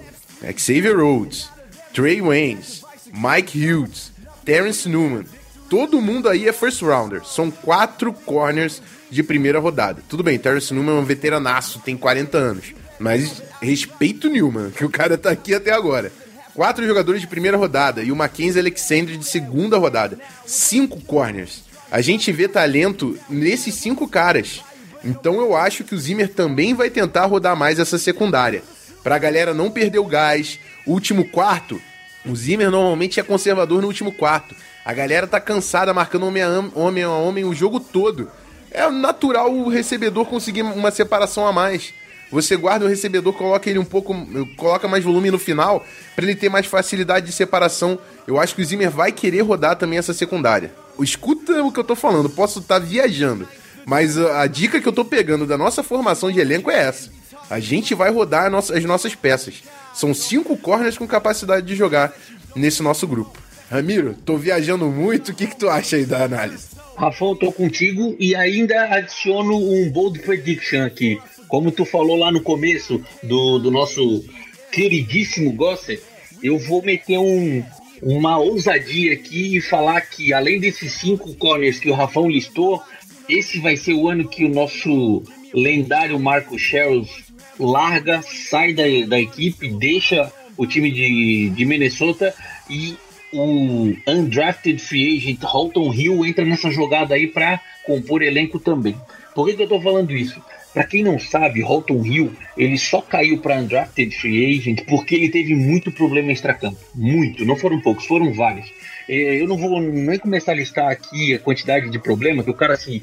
Xavier 0.56 0.96
Rhodes, 0.96 1.48
Trey 1.92 2.20
Waynes, 2.22 2.82
Mike 3.12 3.58
Hughes, 3.58 4.12
Terrence 4.44 4.88
Newman, 4.88 5.24
todo 5.68 6.00
mundo 6.00 6.28
aí 6.28 6.48
é 6.48 6.52
first 6.52 6.82
rounder. 6.82 7.24
São 7.24 7.50
quatro 7.50 8.12
corners 8.12 8.82
de 9.10 9.22
primeira 9.22 9.58
rodada. 9.58 10.02
Tudo 10.08 10.22
bem, 10.22 10.38
Terrence 10.38 10.72
Newman 10.72 10.96
é 10.96 11.00
um 11.00 11.04
veteranaço, 11.04 11.80
tem 11.80 11.96
40 11.96 12.38
anos. 12.38 12.74
Mas 12.98 13.42
respeito 13.60 14.28
Newman, 14.28 14.70
que 14.70 14.84
o 14.84 14.90
cara 14.90 15.18
tá 15.18 15.30
aqui 15.30 15.54
até 15.54 15.72
agora. 15.72 16.12
Quatro 16.54 16.86
jogadores 16.86 17.20
de 17.20 17.26
primeira 17.26 17.56
rodada 17.56 18.02
e 18.02 18.12
o 18.12 18.16
Mackenzie 18.16 18.60
Alexander 18.60 19.16
de 19.16 19.24
segunda 19.24 19.78
rodada. 19.78 20.18
Cinco 20.46 21.00
corners. 21.00 21.64
A 21.90 22.00
gente 22.00 22.30
vê 22.32 22.48
talento 22.48 23.18
nesses 23.28 23.74
cinco 23.74 24.08
caras. 24.08 24.62
Então 25.04 25.40
eu 25.40 25.56
acho 25.56 25.84
que 25.84 25.94
o 25.94 25.98
Zimmer 25.98 26.28
também 26.28 26.74
vai 26.74 26.90
tentar 26.90 27.26
rodar 27.26 27.56
mais 27.56 27.78
essa 27.78 27.98
secundária. 27.98 28.62
Pra 29.02 29.18
galera 29.18 29.52
não 29.52 29.70
perder 29.70 29.98
o 29.98 30.06
gás. 30.06 30.58
Último 30.86 31.24
quarto, 31.28 31.80
o 32.24 32.34
Zimmer 32.34 32.70
normalmente 32.70 33.18
é 33.18 33.22
conservador 33.22 33.80
no 33.80 33.88
último 33.88 34.12
quarto. 34.12 34.54
A 34.84 34.92
galera 34.92 35.26
tá 35.26 35.40
cansada 35.40 35.92
marcando 35.92 36.26
homem 36.26 36.42
a 36.42 36.48
homem, 36.74 37.04
a 37.04 37.10
homem 37.10 37.44
o 37.44 37.54
jogo 37.54 37.80
todo. 37.80 38.30
É 38.70 38.88
natural 38.90 39.52
o 39.52 39.68
recebedor 39.68 40.24
conseguir 40.26 40.62
uma 40.62 40.90
separação 40.90 41.46
a 41.46 41.52
mais. 41.52 41.92
Você 42.30 42.56
guarda 42.56 42.86
o 42.86 42.88
recebedor, 42.88 43.34
coloca 43.34 43.68
ele 43.68 43.78
um 43.78 43.84
pouco, 43.84 44.14
coloca 44.56 44.88
mais 44.88 45.04
volume 45.04 45.30
no 45.30 45.38
final 45.38 45.84
para 46.16 46.24
ele 46.24 46.34
ter 46.34 46.48
mais 46.48 46.64
facilidade 46.66 47.26
de 47.26 47.32
separação. 47.32 47.98
Eu 48.26 48.40
acho 48.40 48.54
que 48.54 48.62
o 48.62 48.64
Zimmer 48.64 48.90
vai 48.90 49.12
querer 49.12 49.42
rodar 49.42 49.76
também 49.76 49.98
essa 49.98 50.14
secundária. 50.14 50.72
Escuta 50.98 51.62
o 51.62 51.70
que 51.70 51.78
eu 51.78 51.84
tô 51.84 51.94
falando, 51.94 52.30
posso 52.30 52.60
estar 52.60 52.80
tá 52.80 52.86
viajando, 52.86 53.46
mas 53.86 54.18
a, 54.18 54.46
dica 54.46 54.80
que 54.80 54.88
eu 54.88 54.92
tô 54.92 55.04
pegando 55.04 55.46
da 55.46 55.58
nossa 55.58 55.82
formação 55.82 56.30
de 56.30 56.40
elenco 56.40 56.70
é 56.70 56.88
essa. 56.88 57.10
A 57.50 57.60
gente 57.60 57.94
vai 57.94 58.10
rodar 58.10 58.52
as 58.54 58.84
nossas 58.84 59.14
peças. 59.14 59.62
São 59.94 60.14
cinco 60.14 60.56
corners 60.56 60.96
com 60.96 61.06
capacidade 61.06 61.66
de 61.66 61.74
jogar 61.74 62.14
nesse 62.54 62.82
nosso 62.82 63.06
grupo. 63.06 63.38
Ramiro, 63.70 64.14
tô 64.24 64.36
viajando 64.36 64.86
muito, 64.86 65.30
o 65.30 65.34
que, 65.34 65.46
que 65.46 65.56
tu 65.56 65.68
acha 65.68 65.96
aí 65.96 66.04
da 66.04 66.24
análise? 66.24 66.68
Rafão, 66.96 67.34
tô 67.34 67.50
contigo 67.50 68.14
e 68.18 68.34
ainda 68.34 68.84
adiciono 68.94 69.56
um 69.56 69.90
bold 69.90 70.18
prediction 70.20 70.82
aqui. 70.84 71.18
Como 71.48 71.72
tu 71.72 71.84
falou 71.84 72.16
lá 72.16 72.30
no 72.30 72.42
começo 72.42 73.02
do, 73.22 73.58
do 73.58 73.70
nosso 73.70 74.24
queridíssimo 74.70 75.52
Gosser, 75.52 76.02
eu 76.42 76.58
vou 76.58 76.82
meter 76.82 77.18
um, 77.18 77.62
uma 78.02 78.38
ousadia 78.38 79.12
aqui 79.12 79.56
e 79.56 79.60
falar 79.60 80.00
que 80.02 80.32
além 80.32 80.58
desses 80.58 80.92
cinco 80.92 81.34
corners 81.34 81.78
que 81.78 81.90
o 81.90 81.94
Rafão 81.94 82.28
listou, 82.28 82.82
esse 83.28 83.58
vai 83.60 83.76
ser 83.76 83.94
o 83.94 84.08
ano 84.08 84.28
que 84.28 84.44
o 84.44 84.48
nosso 84.48 85.22
lendário 85.52 86.18
Marco 86.18 86.58
Sherrills 86.58 87.10
larga, 87.58 88.22
sai 88.22 88.72
da, 88.72 88.84
da 89.06 89.20
equipe, 89.20 89.68
deixa 89.68 90.32
o 90.56 90.66
time 90.66 90.90
de, 90.90 91.50
de 91.50 91.64
Minnesota 91.64 92.34
e 92.68 92.96
o 93.32 93.94
undrafted 94.06 94.78
free 94.78 95.16
agent 95.16 95.42
Halton 95.42 95.92
Hill 95.92 96.24
entra 96.26 96.44
nessa 96.44 96.70
jogada 96.70 97.14
aí 97.14 97.26
para 97.26 97.60
compor 97.84 98.22
elenco 98.22 98.58
também. 98.58 98.94
Por 99.34 99.46
que, 99.46 99.54
que 99.54 99.62
eu 99.62 99.68
tô 99.68 99.80
falando 99.80 100.12
isso? 100.12 100.42
Para 100.72 100.84
quem 100.84 101.02
não 101.02 101.18
sabe, 101.18 101.60
Holton 101.60 102.04
Hill 102.04 102.32
ele 102.56 102.78
só 102.78 103.02
caiu 103.02 103.38
para 103.38 103.58
undrafted 103.58 104.16
free 104.16 104.56
agent 104.56 104.84
porque 104.88 105.14
ele 105.14 105.28
teve 105.28 105.54
muito 105.54 105.92
problema 105.92 106.32
extracampo, 106.32 106.78
muito. 106.94 107.44
Não 107.44 107.56
foram 107.56 107.80
poucos, 107.80 108.06
foram 108.06 108.32
vários. 108.32 108.72
É, 109.08 109.40
eu 109.40 109.46
não 109.46 109.58
vou 109.58 109.80
nem 109.80 110.18
começar 110.18 110.52
a 110.52 110.56
listar 110.56 110.88
aqui 110.88 111.34
a 111.34 111.38
quantidade 111.38 111.90
de 111.90 111.98
problemas 111.98 112.44
que 112.44 112.50
o 112.50 112.54
cara 112.54 112.74
assim, 112.74 113.02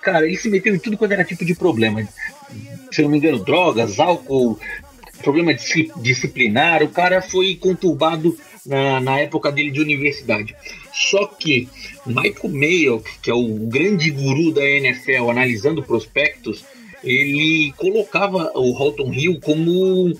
cara, 0.00 0.26
ele 0.26 0.36
se 0.36 0.48
meteu 0.48 0.74
em 0.74 0.78
tudo 0.78 0.96
quanto 0.96 1.12
era 1.12 1.24
tipo 1.24 1.44
de 1.44 1.54
problema. 1.54 2.06
Se 2.90 3.00
eu 3.00 3.04
não 3.04 3.10
me 3.10 3.18
engano, 3.18 3.44
drogas, 3.44 3.98
álcool, 3.98 4.58
problema 5.22 5.54
disciplinar. 5.54 6.82
O 6.82 6.88
cara 6.88 7.20
foi 7.20 7.56
conturbado 7.56 8.36
na, 8.64 9.00
na 9.00 9.18
época 9.18 9.50
dele 9.50 9.70
de 9.70 9.80
universidade. 9.80 10.54
Só 10.92 11.26
que 11.26 11.68
Michael 12.06 12.48
Mayock, 12.50 13.18
que 13.20 13.30
é 13.30 13.34
o 13.34 13.54
grande 13.66 14.10
guru 14.10 14.52
da 14.52 14.62
NFL 14.62 15.30
analisando 15.30 15.82
prospectos, 15.82 16.64
ele 17.04 17.72
colocava 17.76 18.50
o 18.54 18.72
Holton 18.72 19.12
Hill 19.12 19.40
como 19.40 20.12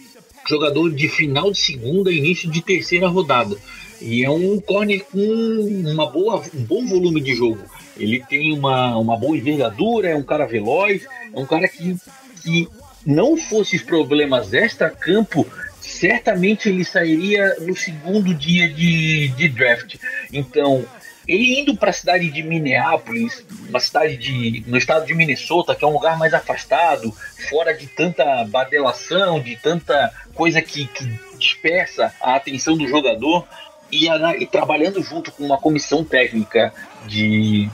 jogador 0.49 0.92
de 0.92 1.09
final 1.09 1.51
de 1.51 1.59
segunda 1.59 2.12
e 2.12 2.18
início 2.18 2.51
de 2.51 2.61
terceira 2.61 3.09
rodada. 3.09 3.57
E 4.01 4.23
é 4.23 4.31
um 4.31 4.61
corner 4.61 5.03
com 5.11 5.18
uma 5.18 6.11
boa, 6.11 6.42
um 6.55 6.62
bom 6.62 6.87
volume 6.87 7.20
de 7.20 7.35
jogo. 7.35 7.61
Ele 7.97 8.23
tem 8.29 8.53
uma, 8.53 8.97
uma 8.99 9.16
boa 9.16 9.37
envergadura, 9.37 10.09
é 10.09 10.16
um 10.16 10.23
cara 10.23 10.47
veloz, 10.47 11.07
é 11.33 11.38
um 11.38 11.47
cara 11.47 11.66
que, 11.68 11.97
que 12.42 12.68
não 13.07 13.37
fosse 13.37 13.77
os 13.77 13.83
problemas 13.83 14.53
extra-campo, 14.53 15.47
certamente 15.81 16.68
ele 16.68 16.85
sairia 16.85 17.57
no 17.61 17.77
segundo 17.77 18.35
dia 18.35 18.68
de, 18.68 19.29
de 19.29 19.49
draft. 19.49 19.97
Então, 20.33 20.85
ele 21.27 21.61
indo 21.61 21.77
para 21.77 21.91
a 21.91 21.93
cidade 21.93 22.31
de 22.31 22.43
Minneapolis, 22.43 23.45
uma 23.69 23.81
cidade 23.81 24.17
de, 24.17 24.65
no 24.67 24.77
estado 24.77 25.07
de 25.07 25.15
Minnesota, 25.15 25.75
que 25.75 25.85
é 25.85 25.89
um 25.89 25.93
lugar 25.93 26.19
mais 26.19 26.35
afastado, 26.35 27.13
fora 27.49 27.73
de 27.73 27.87
tanta 27.87 28.45
badelação, 28.45 29.41
de 29.41 29.57
tanta 29.57 30.13
coisa 30.35 30.61
que, 30.61 30.87
que 30.87 31.19
dispersa 31.39 32.13
a 32.21 32.37
atenção 32.37 32.77
do 32.77 32.87
jogador, 32.87 33.47
e, 33.91 34.09
e 34.41 34.47
trabalhando 34.47 35.03
junto 35.03 35.31
com 35.31 35.45
uma 35.45 35.59
comissão 35.59 36.05
técnica 36.05 36.73
de 37.07 37.69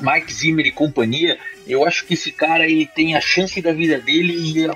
Mike 0.00 0.32
Zimmer 0.32 0.66
e 0.66 0.72
companhia, 0.72 1.38
eu 1.66 1.86
acho 1.86 2.04
que 2.06 2.14
esse 2.14 2.32
cara 2.32 2.64
ele 2.64 2.86
tem 2.86 3.14
a 3.14 3.20
chance 3.20 3.60
da 3.62 3.72
vida 3.72 3.98
dele 3.98 4.32
e 4.32 4.68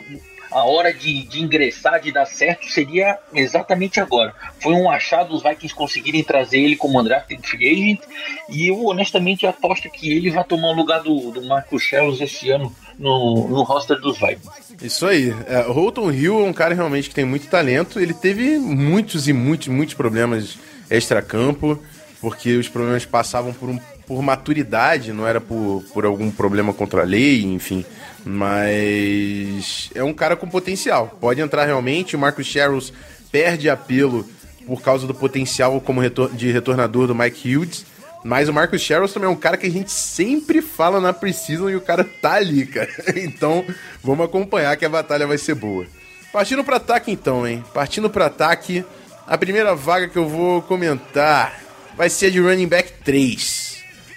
a 0.54 0.62
hora 0.62 0.94
de, 0.94 1.24
de, 1.24 1.42
ingressar, 1.42 2.00
de 2.00 2.12
dar 2.12 2.26
certo, 2.26 2.70
seria 2.70 3.18
exatamente 3.34 3.98
agora. 3.98 4.32
Foi 4.60 4.72
um 4.72 4.88
achado 4.88 5.34
os 5.34 5.42
Vikings 5.42 5.74
conseguirem 5.74 6.22
trazer 6.22 6.60
ele 6.60 6.76
como 6.76 7.00
undrafted 7.00 7.44
free 7.44 7.68
agent, 7.68 8.00
e 8.48 8.68
eu 8.68 8.86
honestamente 8.86 9.44
aposto 9.46 9.90
que 9.90 10.12
ele 10.12 10.30
vai 10.30 10.44
tomar 10.44 10.68
o 10.68 10.74
lugar 10.74 11.02
do, 11.02 11.32
do 11.32 11.42
Marco 11.42 11.76
Shells 11.76 12.22
esse 12.22 12.50
ano 12.50 12.72
no, 12.96 13.48
no 13.48 13.62
roster 13.64 13.98
dos 14.00 14.16
Vikings. 14.16 14.76
Isso 14.80 15.04
aí. 15.06 15.34
É, 15.48 15.62
Holton 15.62 16.12
Hill 16.12 16.46
é 16.46 16.48
um 16.48 16.52
cara 16.52 16.72
realmente 16.72 17.08
que 17.08 17.14
tem 17.16 17.24
muito 17.24 17.48
talento. 17.48 17.98
Ele 17.98 18.14
teve 18.14 18.56
muitos 18.56 19.26
e 19.26 19.32
muitos, 19.32 19.66
muitos 19.66 19.94
problemas 19.94 20.56
extra-campo, 20.88 21.82
porque 22.20 22.56
os 22.56 22.68
problemas 22.68 23.04
passavam 23.04 23.52
por, 23.52 23.68
um, 23.68 23.80
por 24.06 24.22
maturidade, 24.22 25.12
não 25.12 25.26
era 25.26 25.40
por, 25.40 25.84
por 25.92 26.04
algum 26.04 26.30
problema 26.30 26.72
contra 26.72 27.02
a 27.02 27.04
lei, 27.04 27.42
enfim. 27.42 27.84
Mas 28.24 29.90
é 29.94 30.02
um 30.02 30.12
cara 30.12 30.36
com 30.36 30.48
potencial. 30.48 31.16
Pode 31.20 31.40
entrar 31.40 31.64
realmente. 31.64 32.16
O 32.16 32.18
Marcus 32.18 32.46
Sherrills 32.46 32.92
perde 33.30 33.68
apelo 33.68 34.26
por 34.66 34.80
causa 34.80 35.06
do 35.06 35.14
potencial 35.14 35.80
como 35.80 36.00
retor 36.00 36.34
de 36.34 36.50
retornador 36.50 37.06
do 37.06 37.14
Mike 37.14 37.56
Hughes. 37.56 37.84
Mas 38.24 38.48
o 38.48 38.54
Marcus 38.54 38.80
Sherrills 38.80 39.12
também 39.12 39.28
é 39.28 39.32
um 39.32 39.36
cara 39.36 39.58
que 39.58 39.66
a 39.66 39.70
gente 39.70 39.92
sempre 39.92 40.62
fala 40.62 40.98
na 40.98 41.12
Precision 41.12 41.68
e 41.68 41.76
o 41.76 41.80
cara 41.80 42.02
tá 42.04 42.34
ali, 42.34 42.64
cara. 42.66 42.88
Então 43.14 43.64
vamos 44.02 44.24
acompanhar 44.24 44.76
que 44.76 44.84
a 44.84 44.88
batalha 44.88 45.26
vai 45.26 45.36
ser 45.36 45.54
boa. 45.54 45.86
Partindo 46.32 46.64
para 46.64 46.76
ataque 46.76 47.12
então, 47.12 47.46
hein? 47.46 47.62
Partindo 47.74 48.08
para 48.08 48.26
ataque, 48.26 48.82
a 49.26 49.36
primeira 49.36 49.74
vaga 49.74 50.08
que 50.08 50.16
eu 50.16 50.26
vou 50.26 50.62
comentar 50.62 51.60
vai 51.96 52.08
ser 52.08 52.30
de 52.30 52.40
running 52.40 52.66
back 52.66 52.92
3. 53.04 53.73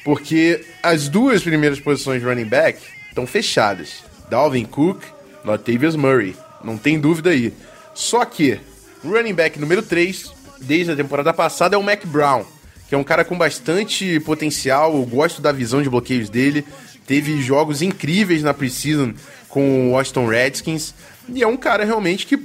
Porque 0.08 0.64
as 0.82 1.10
duas 1.10 1.44
primeiras 1.44 1.82
posições 1.82 2.22
de 2.22 2.26
running 2.26 2.46
back 2.46 2.80
estão 3.10 3.28
fechadas. 3.28 4.06
Dalvin 4.30 4.64
Cook, 4.64 5.04
Latavius 5.44 5.98
Murray. 5.98 6.34
Não 6.64 6.78
tem 6.78 6.98
dúvida 6.98 7.32
aí. 7.32 7.52
Só 7.94 8.24
que 8.24 8.58
o 9.04 9.10
running 9.10 9.34
back 9.34 9.60
número 9.60 9.82
3, 9.82 10.32
desde 10.62 10.94
a 10.94 10.96
temporada 10.96 11.34
passada, 11.34 11.76
é 11.76 11.78
o 11.78 11.84
Mac 11.84 12.06
Brown, 12.06 12.46
que 12.88 12.96
é 12.96 12.98
um 12.98 13.04
cara 13.04 13.26
com 13.26 13.38
bastante 13.38 14.18
potencial. 14.22 14.96
Eu 14.96 15.06
gosto 15.06 15.42
da 15.42 15.52
visão 15.52 15.84
de 15.84 15.90
bloqueios 15.90 16.30
dele. 16.30 16.64
Teve 17.06 17.42
jogos 17.42 17.82
incríveis 17.82 18.42
na 18.42 18.54
preseason 18.54 19.14
com 19.50 19.90
o 19.90 19.92
Washington 19.92 20.28
Redskins. 20.28 20.94
E 21.28 21.44
é 21.44 21.48
um 21.48 21.58
cara 21.58 21.84
realmente 21.84 22.26
que 22.26 22.38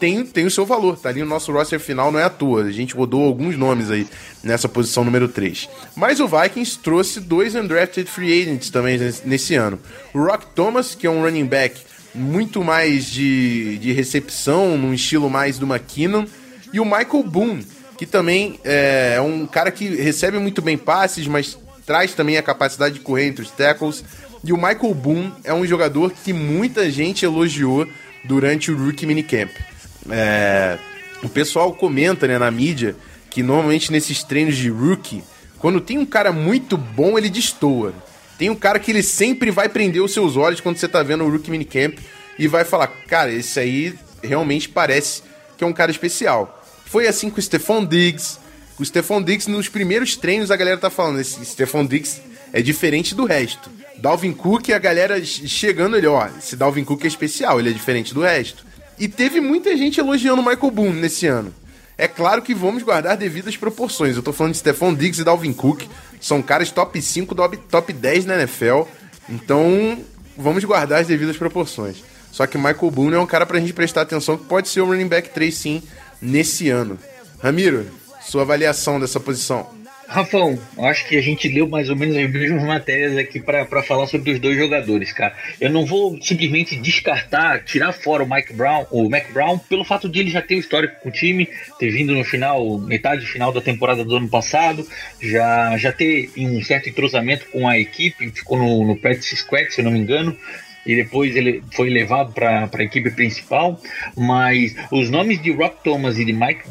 tem, 0.00 0.24
tem 0.24 0.46
o 0.46 0.50
seu 0.50 0.64
valor. 0.64 0.98
Tá 0.98 1.10
ali 1.10 1.20
no 1.20 1.26
nosso 1.26 1.52
roster 1.52 1.78
final, 1.78 2.10
não 2.10 2.18
é 2.18 2.24
à 2.24 2.30
toa. 2.30 2.64
A 2.64 2.72
gente 2.72 2.94
rodou 2.94 3.24
alguns 3.24 3.56
nomes 3.56 3.90
aí 3.90 4.06
nessa 4.42 4.68
posição 4.68 5.04
número 5.04 5.28
3. 5.28 5.68
Mas 5.94 6.18
o 6.18 6.26
Vikings 6.26 6.78
trouxe 6.78 7.20
dois 7.20 7.54
undrafted 7.54 8.10
free 8.10 8.42
agents 8.42 8.70
também 8.70 8.98
nesse 9.24 9.54
ano. 9.54 9.78
O 10.14 10.24
Rock 10.24 10.46
Thomas, 10.54 10.94
que 10.94 11.06
é 11.06 11.10
um 11.10 11.22
running 11.22 11.44
back 11.44 11.82
muito 12.14 12.64
mais 12.64 13.06
de, 13.06 13.78
de 13.78 13.92
recepção, 13.92 14.76
num 14.78 14.94
estilo 14.94 15.28
mais 15.28 15.58
do 15.58 15.66
McKinnon. 15.66 16.24
E 16.72 16.80
o 16.80 16.84
Michael 16.84 17.22
Boone, 17.24 17.66
que 17.98 18.06
também 18.06 18.58
é, 18.64 19.14
é 19.16 19.20
um 19.20 19.46
cara 19.46 19.70
que 19.70 19.86
recebe 19.86 20.38
muito 20.38 20.62
bem 20.62 20.78
passes, 20.78 21.26
mas 21.26 21.58
traz 21.84 22.14
também 22.14 22.38
a 22.38 22.42
capacidade 22.42 22.94
de 22.94 23.00
correr 23.00 23.26
entre 23.26 23.42
os 23.42 23.50
tackles. 23.50 24.02
E 24.42 24.52
o 24.52 24.56
Michael 24.56 24.94
Boone 24.94 25.32
é 25.44 25.52
um 25.52 25.66
jogador 25.66 26.10
que 26.12 26.32
muita 26.32 26.90
gente 26.90 27.24
elogiou 27.24 27.86
durante 28.24 28.70
o 28.70 28.76
Rookie 28.76 29.06
Minicamp. 29.06 29.52
É, 30.08 30.78
o 31.22 31.28
pessoal 31.28 31.72
comenta 31.74 32.26
né, 32.26 32.38
na 32.38 32.50
mídia 32.50 32.96
que 33.28 33.42
normalmente 33.42 33.92
nesses 33.92 34.22
treinos 34.22 34.56
de 34.56 34.68
rookie, 34.68 35.22
quando 35.58 35.80
tem 35.80 35.98
um 35.98 36.06
cara 36.06 36.32
muito 36.32 36.76
bom, 36.76 37.18
ele 37.18 37.28
destoa. 37.28 37.92
Tem 38.38 38.48
um 38.48 38.56
cara 38.56 38.78
que 38.78 38.90
ele 38.90 39.02
sempre 39.02 39.50
vai 39.50 39.68
prender 39.68 40.02
os 40.02 40.12
seus 40.12 40.36
olhos 40.36 40.60
quando 40.60 40.78
você 40.78 40.88
tá 40.88 41.02
vendo 41.02 41.24
o 41.24 41.30
rookie 41.30 41.50
minicamp. 41.50 41.98
e 42.38 42.48
vai 42.48 42.64
falar, 42.64 42.86
cara, 42.86 43.30
esse 43.30 43.60
aí 43.60 43.94
realmente 44.22 44.68
parece 44.68 45.22
que 45.58 45.62
é 45.62 45.66
um 45.66 45.72
cara 45.72 45.90
especial. 45.90 46.64
Foi 46.86 47.06
assim 47.06 47.28
com 47.28 47.38
o 47.38 47.42
Stephon 47.42 47.84
Diggs. 47.84 48.38
O 48.78 48.84
Stephon 48.84 49.22
Diggs, 49.22 49.48
nos 49.50 49.68
primeiros 49.68 50.16
treinos, 50.16 50.50
a 50.50 50.56
galera 50.56 50.78
tá 50.78 50.88
falando, 50.88 51.20
esse 51.20 51.44
Stephon 51.44 51.84
Diggs 51.84 52.22
é 52.52 52.62
diferente 52.62 53.14
do 53.14 53.26
resto. 53.26 53.70
Dalvin 53.98 54.32
Cook, 54.32 54.70
a 54.70 54.78
galera 54.78 55.22
chegando 55.22 55.96
ele, 55.96 56.06
ó, 56.06 56.26
esse 56.38 56.56
Dalvin 56.56 56.84
Cook 56.84 57.04
é 57.04 57.08
especial, 57.08 57.60
ele 57.60 57.68
é 57.68 57.72
diferente 57.72 58.14
do 58.14 58.22
resto. 58.22 58.64
E 59.00 59.08
teve 59.08 59.40
muita 59.40 59.74
gente 59.78 59.98
elogiando 59.98 60.42
o 60.42 60.44
Michael 60.44 60.70
Boone 60.70 61.00
nesse 61.00 61.26
ano. 61.26 61.54
É 61.96 62.06
claro 62.06 62.42
que 62.42 62.54
vamos 62.54 62.82
guardar 62.82 63.16
devidas 63.16 63.56
proporções. 63.56 64.14
Eu 64.14 64.22
tô 64.22 64.30
falando 64.30 64.52
de 64.52 64.58
Stephon 64.58 64.94
Diggs 64.94 65.22
e 65.22 65.24
Dalvin 65.24 65.54
Cook. 65.54 65.84
São 66.20 66.42
caras 66.42 66.70
top 66.70 67.00
5, 67.00 67.34
top, 67.34 67.56
top 67.56 67.94
10 67.94 68.26
na 68.26 68.34
NFL. 68.34 68.82
Então, 69.26 69.98
vamos 70.36 70.62
guardar 70.64 71.00
as 71.00 71.06
devidas 71.06 71.38
proporções. 71.38 72.04
Só 72.30 72.46
que 72.46 72.58
Michael 72.58 72.90
Boone 72.90 73.16
é 73.16 73.18
um 73.18 73.26
cara 73.26 73.46
pra 73.46 73.58
gente 73.58 73.72
prestar 73.72 74.02
atenção 74.02 74.36
que 74.36 74.44
pode 74.44 74.68
ser 74.68 74.82
o 74.82 74.86
running 74.86 75.08
back 75.08 75.30
3 75.30 75.54
sim 75.54 75.82
nesse 76.20 76.68
ano. 76.68 76.98
Ramiro, 77.42 77.86
sua 78.20 78.42
avaliação 78.42 79.00
dessa 79.00 79.18
posição. 79.18 79.66
Rafão, 80.10 80.58
acho 80.76 81.06
que 81.06 81.16
a 81.16 81.20
gente 81.20 81.48
leu 81.48 81.68
mais 81.68 81.88
ou 81.88 81.94
menos 81.94 82.16
as 82.16 82.28
mesmas 82.28 82.64
matérias 82.64 83.16
aqui 83.16 83.38
para 83.38 83.64
falar 83.84 84.08
sobre 84.08 84.32
os 84.32 84.40
dois 84.40 84.58
jogadores, 84.58 85.12
cara. 85.12 85.32
Eu 85.60 85.70
não 85.70 85.86
vou 85.86 86.20
simplesmente 86.20 86.74
descartar, 86.74 87.62
tirar 87.62 87.92
fora 87.92 88.24
o 88.24 88.28
Mike 88.28 88.52
Brown, 88.52 88.86
o 88.90 89.08
Mac 89.08 89.30
Brown, 89.30 89.56
pelo 89.56 89.84
fato 89.84 90.08
de 90.08 90.18
ele 90.18 90.28
já 90.28 90.42
ter 90.42 90.56
o 90.56 90.58
histórico 90.58 91.00
com 91.00 91.10
o 91.10 91.12
time, 91.12 91.48
ter 91.78 91.90
vindo 91.92 92.12
no 92.12 92.24
final, 92.24 92.76
metade 92.78 93.24
final 93.24 93.52
da 93.52 93.60
temporada 93.60 94.04
do 94.04 94.16
ano 94.16 94.28
passado, 94.28 94.84
já, 95.22 95.76
já 95.78 95.92
ter 95.92 96.28
um 96.36 96.60
certo 96.60 96.88
entrosamento 96.88 97.46
com 97.46 97.68
a 97.68 97.78
equipe, 97.78 98.32
ficou 98.32 98.58
no, 98.58 98.84
no 98.84 98.96
practice 98.96 99.36
squad, 99.36 99.72
se 99.72 99.80
eu 99.80 99.84
não 99.84 99.92
me 99.92 100.00
engano 100.00 100.36
e 100.86 100.96
depois 100.96 101.36
ele 101.36 101.62
foi 101.72 101.90
levado 101.90 102.32
para 102.32 102.68
a 102.72 102.82
equipe 102.82 103.10
principal, 103.10 103.80
mas 104.16 104.74
os 104.90 105.10
nomes 105.10 105.40
de 105.40 105.52
Rock 105.52 105.84
Thomas 105.84 106.18
e 106.18 106.24
de 106.24 106.32
Mike, 106.32 106.62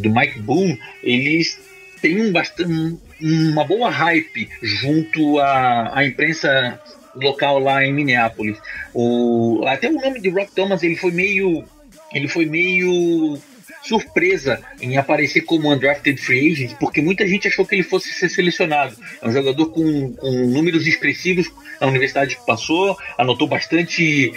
do 0.00 0.10
Mike 0.10 0.38
Boone, 0.40 0.78
eles 1.02 1.58
têm 2.04 2.20
um 2.20 2.30
bastante, 2.30 2.98
uma 3.18 3.64
boa 3.64 3.88
hype 3.88 4.50
junto 4.62 5.38
à, 5.38 5.98
à 5.98 6.04
imprensa 6.04 6.78
local 7.16 7.58
lá 7.58 7.82
em 7.82 7.94
Minneapolis. 7.94 8.58
O, 8.92 9.64
até 9.66 9.88
o 9.88 9.94
nome 9.94 10.20
de 10.20 10.28
Rock 10.28 10.52
Thomas 10.54 10.82
ele 10.82 10.96
foi 10.96 11.10
meio 11.10 11.64
ele 12.12 12.28
foi 12.28 12.44
meio 12.44 13.38
surpresa 13.84 14.62
em 14.80 14.96
aparecer 14.96 15.42
como 15.42 15.72
undrafted 15.72 16.20
free 16.20 16.52
agent, 16.52 16.74
porque 16.78 17.02
muita 17.02 17.26
gente 17.26 17.46
achou 17.46 17.66
que 17.66 17.74
ele 17.74 17.82
fosse 17.82 18.12
ser 18.12 18.28
selecionado. 18.28 18.96
É 19.20 19.28
um 19.28 19.32
jogador 19.32 19.66
com, 19.66 20.12
com 20.12 20.30
números 20.46 20.86
expressivos 20.86 21.50
na 21.80 21.86
universidade 21.86 22.36
que 22.36 22.46
passou, 22.46 22.96
anotou 23.18 23.46
bastante, 23.46 24.32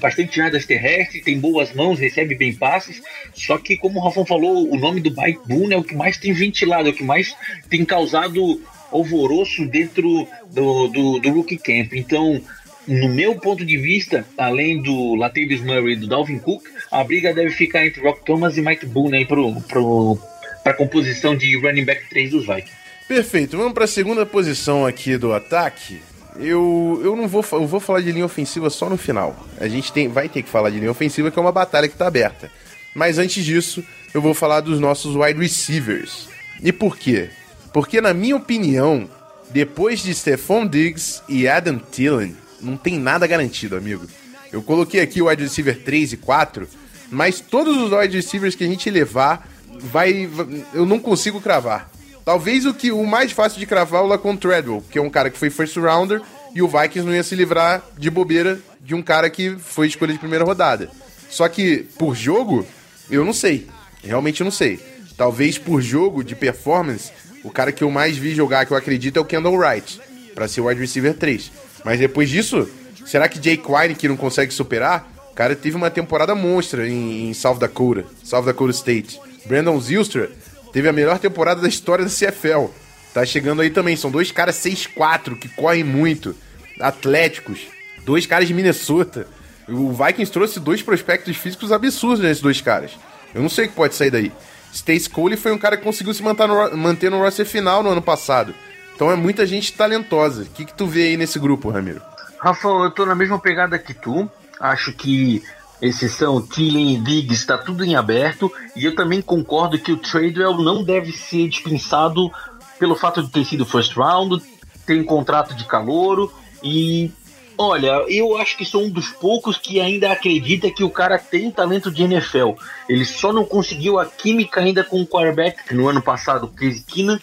bastante 0.00 0.36
jardas 0.36 0.66
terrestres, 0.66 1.24
tem 1.24 1.38
boas 1.38 1.72
mãos, 1.72 1.98
recebe 1.98 2.34
bem 2.34 2.54
passes. 2.54 3.02
Só 3.34 3.58
que, 3.58 3.76
como 3.76 3.98
o 3.98 4.02
Rafão 4.02 4.24
falou, 4.24 4.70
o 4.70 4.76
nome 4.76 5.00
do 5.00 5.10
Mike 5.10 5.40
Boone 5.46 5.74
é 5.74 5.76
o 5.76 5.84
que 5.84 5.94
mais 5.94 6.16
tem 6.16 6.32
ventilado, 6.32 6.88
é 6.88 6.92
o 6.92 6.94
que 6.94 7.04
mais 7.04 7.34
tem 7.68 7.84
causado 7.84 8.60
alvoroço 8.92 9.66
dentro 9.66 10.28
do, 10.50 10.88
do, 10.88 11.18
do 11.18 11.30
rookie 11.30 11.58
camp. 11.58 11.92
Então, 11.92 12.40
no 12.86 13.08
meu 13.08 13.34
ponto 13.34 13.64
de 13.64 13.76
vista, 13.76 14.24
além 14.38 14.80
do 14.80 15.14
Latavius 15.16 15.60
Murray 15.60 15.94
e 15.94 15.96
do 15.96 16.06
Dalvin 16.06 16.38
Cook, 16.38 16.64
a 16.90 17.02
briga 17.02 17.34
deve 17.34 17.50
ficar 17.50 17.84
entre 17.84 18.00
Rock 18.00 18.24
Thomas 18.24 18.56
e 18.56 18.62
Mike 18.62 18.86
Boone 18.86 19.18
aí 19.18 19.26
pro, 19.26 19.60
pro, 19.62 20.18
pra 20.62 20.72
composição 20.74 21.36
de 21.36 21.56
running 21.58 21.84
back 21.84 22.08
3 22.08 22.30
dos 22.30 22.46
Vikings. 22.46 22.86
Perfeito, 23.08 23.56
vamos 23.56 23.72
para 23.72 23.84
a 23.84 23.88
segunda 23.88 24.24
posição 24.24 24.86
aqui 24.86 25.16
do 25.16 25.32
ataque. 25.32 26.00
Eu, 26.38 27.00
eu 27.02 27.16
não 27.16 27.26
vou, 27.26 27.44
eu 27.52 27.66
vou 27.66 27.80
falar 27.80 28.00
de 28.00 28.12
linha 28.12 28.24
ofensiva 28.24 28.68
só 28.68 28.90
no 28.90 28.96
final. 28.96 29.36
A 29.58 29.68
gente 29.68 29.92
tem, 29.92 30.08
vai 30.08 30.28
ter 30.28 30.42
que 30.42 30.48
falar 30.48 30.70
de 30.70 30.78
linha 30.78 30.90
ofensiva, 30.90 31.30
que 31.30 31.38
é 31.38 31.42
uma 31.42 31.52
batalha 31.52 31.88
que 31.88 31.94
está 31.94 32.06
aberta. 32.06 32.50
Mas 32.94 33.18
antes 33.18 33.44
disso, 33.44 33.84
eu 34.12 34.20
vou 34.20 34.34
falar 34.34 34.60
dos 34.60 34.80
nossos 34.80 35.14
wide 35.14 35.40
receivers. 35.40 36.28
E 36.62 36.72
por 36.72 36.96
quê? 36.96 37.30
Porque, 37.72 38.00
na 38.00 38.14
minha 38.14 38.36
opinião, 38.36 39.08
depois 39.50 40.02
de 40.02 40.14
Stephon 40.14 40.66
Diggs 40.66 41.22
e 41.28 41.46
Adam 41.46 41.78
Thielen, 41.78 42.36
não 42.60 42.76
tem 42.76 42.98
nada 42.98 43.26
garantido, 43.26 43.76
amigo. 43.76 44.06
Eu 44.52 44.62
coloquei 44.62 45.00
aqui 45.00 45.20
o 45.20 45.28
wide 45.28 45.42
receiver 45.42 45.82
3 45.82 46.14
e 46.14 46.16
4, 46.16 46.68
mas 47.10 47.40
todos 47.40 47.76
os 47.76 47.92
wide 47.92 48.16
receivers 48.16 48.54
que 48.54 48.64
a 48.64 48.66
gente 48.66 48.90
levar, 48.90 49.48
vai, 49.78 50.28
eu 50.72 50.86
não 50.86 50.98
consigo 50.98 51.40
cravar. 51.40 51.90
Talvez 52.24 52.66
o 52.66 52.74
que 52.74 52.90
o 52.90 53.04
mais 53.04 53.32
fácil 53.32 53.58
de 53.58 53.66
cravar 53.66 54.00
é 54.00 54.04
o 54.04 54.08
Lacon 54.08 54.36
Treadwell, 54.36 54.84
que 54.90 54.98
é 54.98 55.02
um 55.02 55.10
cara 55.10 55.30
que 55.30 55.38
foi 55.38 55.48
first 55.48 55.76
rounder 55.76 56.20
e 56.54 56.62
o 56.62 56.66
Vikings 56.66 57.06
não 57.06 57.14
ia 57.14 57.22
se 57.22 57.36
livrar 57.36 57.84
de 57.96 58.10
bobeira 58.10 58.58
de 58.80 58.94
um 58.94 59.02
cara 59.02 59.28
que 59.30 59.56
foi 59.58 59.86
escolha 59.86 60.12
de 60.12 60.18
primeira 60.18 60.44
rodada. 60.44 60.90
Só 61.28 61.48
que 61.48 61.86
por 61.98 62.16
jogo, 62.16 62.66
eu 63.10 63.24
não 63.24 63.32
sei. 63.32 63.68
Realmente 64.02 64.42
não 64.42 64.50
sei. 64.50 64.80
Talvez 65.16 65.58
por 65.58 65.80
jogo 65.80 66.24
de 66.24 66.34
performance, 66.34 67.12
o 67.44 67.50
cara 67.50 67.70
que 67.70 67.84
eu 67.84 67.90
mais 67.90 68.16
vi 68.16 68.34
jogar, 68.34 68.66
que 68.66 68.72
eu 68.72 68.76
acredito, 68.76 69.18
é 69.18 69.20
o 69.20 69.24
Kendall 69.24 69.54
Wright, 69.54 70.00
para 70.34 70.48
ser 70.48 70.60
o 70.60 70.66
wide 70.66 70.80
receiver 70.80 71.14
3. 71.14 71.50
Mas 71.86 72.00
depois 72.00 72.28
disso, 72.28 72.68
será 73.06 73.28
que 73.28 73.40
Jay 73.40 73.56
Quine, 73.56 73.94
que 73.94 74.08
não 74.08 74.16
consegue 74.16 74.52
superar? 74.52 75.08
O 75.30 75.34
cara 75.36 75.54
teve 75.54 75.76
uma 75.76 75.88
temporada 75.88 76.34
monstra 76.34 76.88
em, 76.88 77.30
em 77.30 77.32
South 77.32 77.58
Dakota, 77.58 78.04
South 78.24 78.42
Dakota 78.42 78.72
State. 78.72 79.20
Brandon 79.44 79.80
Zilstra 79.80 80.28
teve 80.72 80.88
a 80.88 80.92
melhor 80.92 81.20
temporada 81.20 81.60
da 81.60 81.68
história 81.68 82.04
da 82.04 82.10
CFL. 82.10 82.72
Tá 83.14 83.24
chegando 83.24 83.62
aí 83.62 83.70
também. 83.70 83.94
São 83.94 84.10
dois 84.10 84.32
caras 84.32 84.56
6'4 84.56 85.38
que 85.38 85.48
correm 85.50 85.84
muito, 85.84 86.34
atléticos. 86.80 87.60
Dois 88.04 88.26
caras 88.26 88.48
de 88.48 88.54
Minnesota. 88.54 89.28
O 89.68 89.92
Vikings 89.92 90.32
trouxe 90.32 90.58
dois 90.58 90.82
prospectos 90.82 91.36
físicos 91.36 91.70
absurdos 91.70 92.18
nesses 92.18 92.42
dois 92.42 92.60
caras. 92.60 92.98
Eu 93.32 93.42
não 93.42 93.48
sei 93.48 93.66
o 93.66 93.68
que 93.68 93.76
pode 93.76 93.94
sair 93.94 94.10
daí. 94.10 94.32
Stace 94.74 95.08
Cole 95.08 95.36
foi 95.36 95.52
um 95.52 95.58
cara 95.58 95.76
que 95.76 95.84
conseguiu 95.84 96.12
se 96.12 96.22
manter 96.24 96.48
no, 96.48 96.76
manter 96.76 97.12
no 97.12 97.20
roster 97.20 97.46
final 97.46 97.80
no 97.84 97.90
ano 97.90 98.02
passado. 98.02 98.52
Então 98.96 99.10
é 99.10 99.14
muita 99.14 99.46
gente 99.46 99.74
talentosa. 99.74 100.42
O 100.42 100.46
que, 100.46 100.64
que 100.64 100.72
tu 100.72 100.86
vê 100.86 101.08
aí 101.08 101.16
nesse 101.18 101.38
grupo, 101.38 101.68
Ramiro? 101.68 102.00
Rafael, 102.40 102.84
eu 102.84 102.90
tô 102.90 103.04
na 103.04 103.14
mesma 103.14 103.38
pegada 103.38 103.78
que 103.78 103.92
tu. 103.92 104.28
Acho 104.58 104.90
que 104.94 105.42
exceção 105.82 106.40
Thielen 106.40 106.94
e 106.94 106.98
Diggs 106.98 107.34
está 107.34 107.58
tudo 107.58 107.84
em 107.84 107.94
aberto. 107.94 108.50
E 108.74 108.86
eu 108.86 108.96
também 108.96 109.20
concordo 109.20 109.78
que 109.78 109.92
o 109.92 109.98
Tradewell 109.98 110.56
não 110.62 110.82
deve 110.82 111.12
ser 111.12 111.46
dispensado 111.46 112.30
pelo 112.78 112.96
fato 112.96 113.22
de 113.22 113.30
ter 113.30 113.44
sido 113.44 113.66
first 113.66 113.94
round, 113.94 114.42
tem 114.86 115.04
contrato 115.04 115.54
de 115.54 115.64
calouro 115.66 116.32
e 116.62 117.12
Olha, 117.58 118.04
eu 118.06 118.36
acho 118.36 118.54
que 118.56 118.66
sou 118.66 118.84
um 118.84 118.90
dos 118.90 119.08
poucos 119.08 119.56
que 119.56 119.80
ainda 119.80 120.12
acredita 120.12 120.70
que 120.70 120.84
o 120.84 120.90
cara 120.90 121.18
tem 121.18 121.50
talento 121.50 121.90
de 121.90 122.02
NFL. 122.02 122.50
Ele 122.86 123.04
só 123.04 123.32
não 123.32 123.46
conseguiu 123.46 123.98
a 123.98 124.04
química 124.04 124.60
ainda 124.60 124.84
com 124.84 125.00
o 125.00 125.06
quarterback 125.06 125.74
no 125.74 125.88
ano 125.88 126.02
passado, 126.02 126.48
Case 126.48 126.84
Keenan, 126.86 127.18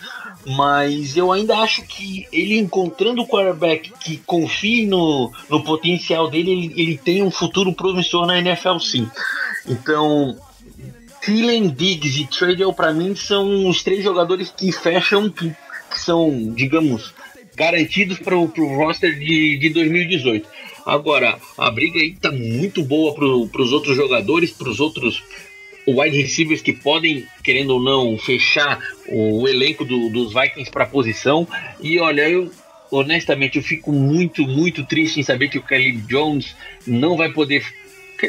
mas 0.46 1.16
eu 1.16 1.32
ainda 1.32 1.58
acho 1.58 1.84
que 1.84 2.28
ele 2.32 2.58
encontrando 2.58 3.22
o 3.22 3.28
quarterback 3.28 3.92
que 4.00 4.18
confie 4.18 4.86
no, 4.86 5.32
no 5.50 5.64
potencial 5.64 6.30
dele, 6.30 6.52
ele, 6.52 6.74
ele 6.76 6.98
tem 6.98 7.24
um 7.24 7.32
futuro 7.32 7.74
promissor 7.74 8.26
na 8.26 8.40
NFL 8.40 8.78
sim. 8.80 9.10
Então, 9.68 10.38
Thielen, 11.24 11.70
Diggs 11.70 12.20
e 12.20 12.28
Tradell 12.28 12.74
para 12.74 12.94
mim 12.94 13.16
são 13.16 13.68
os 13.68 13.82
três 13.82 14.04
jogadores 14.04 14.54
que 14.56 14.72
fecham, 14.72 15.30
que, 15.30 15.50
que 15.90 16.00
são, 16.00 16.54
digamos, 16.54 17.14
garantidos 17.56 18.20
para 18.20 18.36
o 18.36 18.46
roster 18.76 19.18
de, 19.18 19.58
de 19.58 19.70
2018. 19.70 20.48
Agora, 20.86 21.40
a 21.58 21.72
briga 21.72 22.00
aí 22.00 22.14
tá 22.14 22.30
muito 22.32 22.84
boa 22.84 23.14
para 23.16 23.26
os 23.26 23.72
outros 23.72 23.96
jogadores, 23.96 24.52
para 24.52 24.70
os 24.70 24.82
outros 24.82 25.24
wide 25.88 26.22
receivers 26.22 26.62
que 26.62 26.74
podem, 26.74 27.28
querendo 27.44 27.72
ou 27.72 27.82
não, 27.82 28.18
fechar 28.18 28.80
o, 29.08 29.48
elenco 29.48 29.84
do, 29.84 30.10
dos 30.10 30.34
Vikings 30.34 30.72
para 30.72 30.86
posição. 30.86 31.48
E 31.82 32.00
olha, 32.00 32.30
eu 32.30 32.50
honestamente 32.92 33.58
eu 33.58 33.64
fico 33.64 33.92
muito, 33.92 34.48
muito 34.48 34.86
triste 34.86 35.20
em 35.20 35.24
saber 35.24 35.50
que 35.50 35.58
o 35.58 35.64
Kelly 35.64 35.94
Jones 36.08 36.56
não 36.86 37.18
vai 37.18 37.32
poder. 37.32 37.66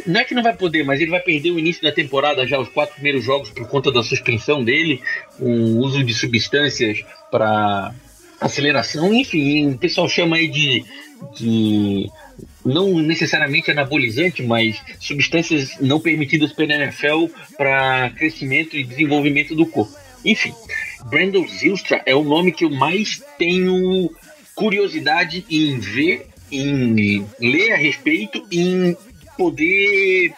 Não 0.06 0.20
é 0.20 0.24
que 0.24 0.34
não 0.34 0.42
vai 0.42 0.56
poder, 0.56 0.82
mas 0.82 1.00
ele 1.00 1.10
vai 1.10 1.20
perder 1.20 1.52
o 1.52 1.58
início 1.58 1.82
da 1.82 1.92
temporada 1.92 2.46
já, 2.46 2.58
os 2.58 2.68
quatro 2.68 2.94
primeiros 2.94 3.24
jogos, 3.24 3.50
por 3.50 3.68
conta 3.68 3.92
da 3.92 4.02
suspensão 4.02 4.64
dele, 4.64 5.00
o 5.38 5.78
uso 5.78 6.02
de 6.02 6.12
substâncias 6.12 7.04
para 7.30 7.94
aceleração, 8.40 9.14
enfim, 9.14 9.68
o 9.68 9.78
pessoal 9.78 10.08
chama 10.08 10.36
aí 10.36 10.48
de, 10.48 10.84
de 11.36 12.10
não 12.64 12.98
necessariamente 12.98 13.70
anabolizante, 13.70 14.42
mas 14.42 14.80
substâncias 14.98 15.76
não 15.80 16.00
permitidas 16.00 16.52
pela 16.52 16.74
NFL 16.74 17.26
para 17.56 18.10
crescimento 18.10 18.76
e 18.76 18.84
desenvolvimento 18.84 19.54
do 19.54 19.66
corpo. 19.66 19.94
Enfim, 20.24 20.54
Brandon 21.06 21.46
Zilstra 21.46 22.02
é 22.06 22.14
o 22.14 22.24
nome 22.24 22.52
que 22.52 22.64
eu 22.64 22.70
mais 22.70 23.22
tenho 23.38 24.10
curiosidade 24.54 25.44
em 25.50 25.78
ver, 25.78 26.28
em 26.50 27.26
ler 27.40 27.72
a 27.72 27.76
respeito, 27.76 28.46
em 28.50 28.96
poder 29.36 30.32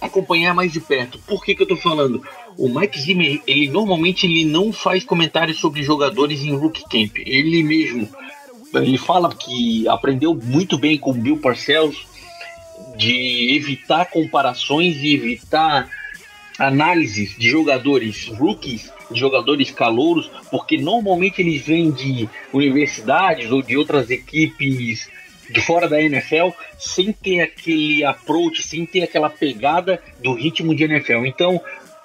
acompanhar 0.00 0.54
mais 0.54 0.72
de 0.72 0.80
perto. 0.80 1.18
Por 1.26 1.44
que, 1.44 1.54
que 1.54 1.62
eu 1.62 1.64
estou 1.64 1.76
falando? 1.76 2.22
o 2.60 2.68
Mike 2.68 3.00
Zimmer, 3.00 3.40
ele 3.46 3.68
normalmente 3.68 4.26
ele 4.26 4.44
não 4.44 4.70
faz 4.70 5.02
comentários 5.02 5.58
sobre 5.58 5.82
jogadores 5.82 6.42
em 6.42 6.54
rookie 6.54 6.82
camp. 6.82 7.16
Ele 7.24 7.62
mesmo, 7.62 8.06
ele 8.74 8.98
fala 8.98 9.34
que 9.34 9.88
aprendeu 9.88 10.34
muito 10.34 10.78
bem 10.78 10.96
com 10.98 11.12
Bill 11.12 11.38
Parcells 11.38 11.96
de 12.96 13.56
evitar 13.56 14.06
comparações 14.06 14.96
e 14.96 15.14
evitar 15.14 15.88
análises 16.58 17.34
de 17.36 17.48
jogadores 17.48 18.26
rookies, 18.26 18.92
de 19.10 19.18
jogadores 19.18 19.70
calouros, 19.70 20.30
porque 20.50 20.76
normalmente 20.76 21.40
eles 21.40 21.62
vêm 21.62 21.90
de 21.90 22.28
universidades 22.52 23.50
ou 23.50 23.62
de 23.62 23.76
outras 23.76 24.10
equipes 24.10 25.08
de 25.48 25.60
fora 25.60 25.88
da 25.88 26.00
NFL 26.00 26.50
sem 26.78 27.12
ter 27.12 27.40
aquele 27.40 28.04
approach, 28.04 28.62
sem 28.62 28.86
ter 28.86 29.02
aquela 29.02 29.30
pegada 29.30 30.00
do 30.22 30.34
ritmo 30.34 30.74
de 30.74 30.84
NFL. 30.84 31.24
Então, 31.24 31.60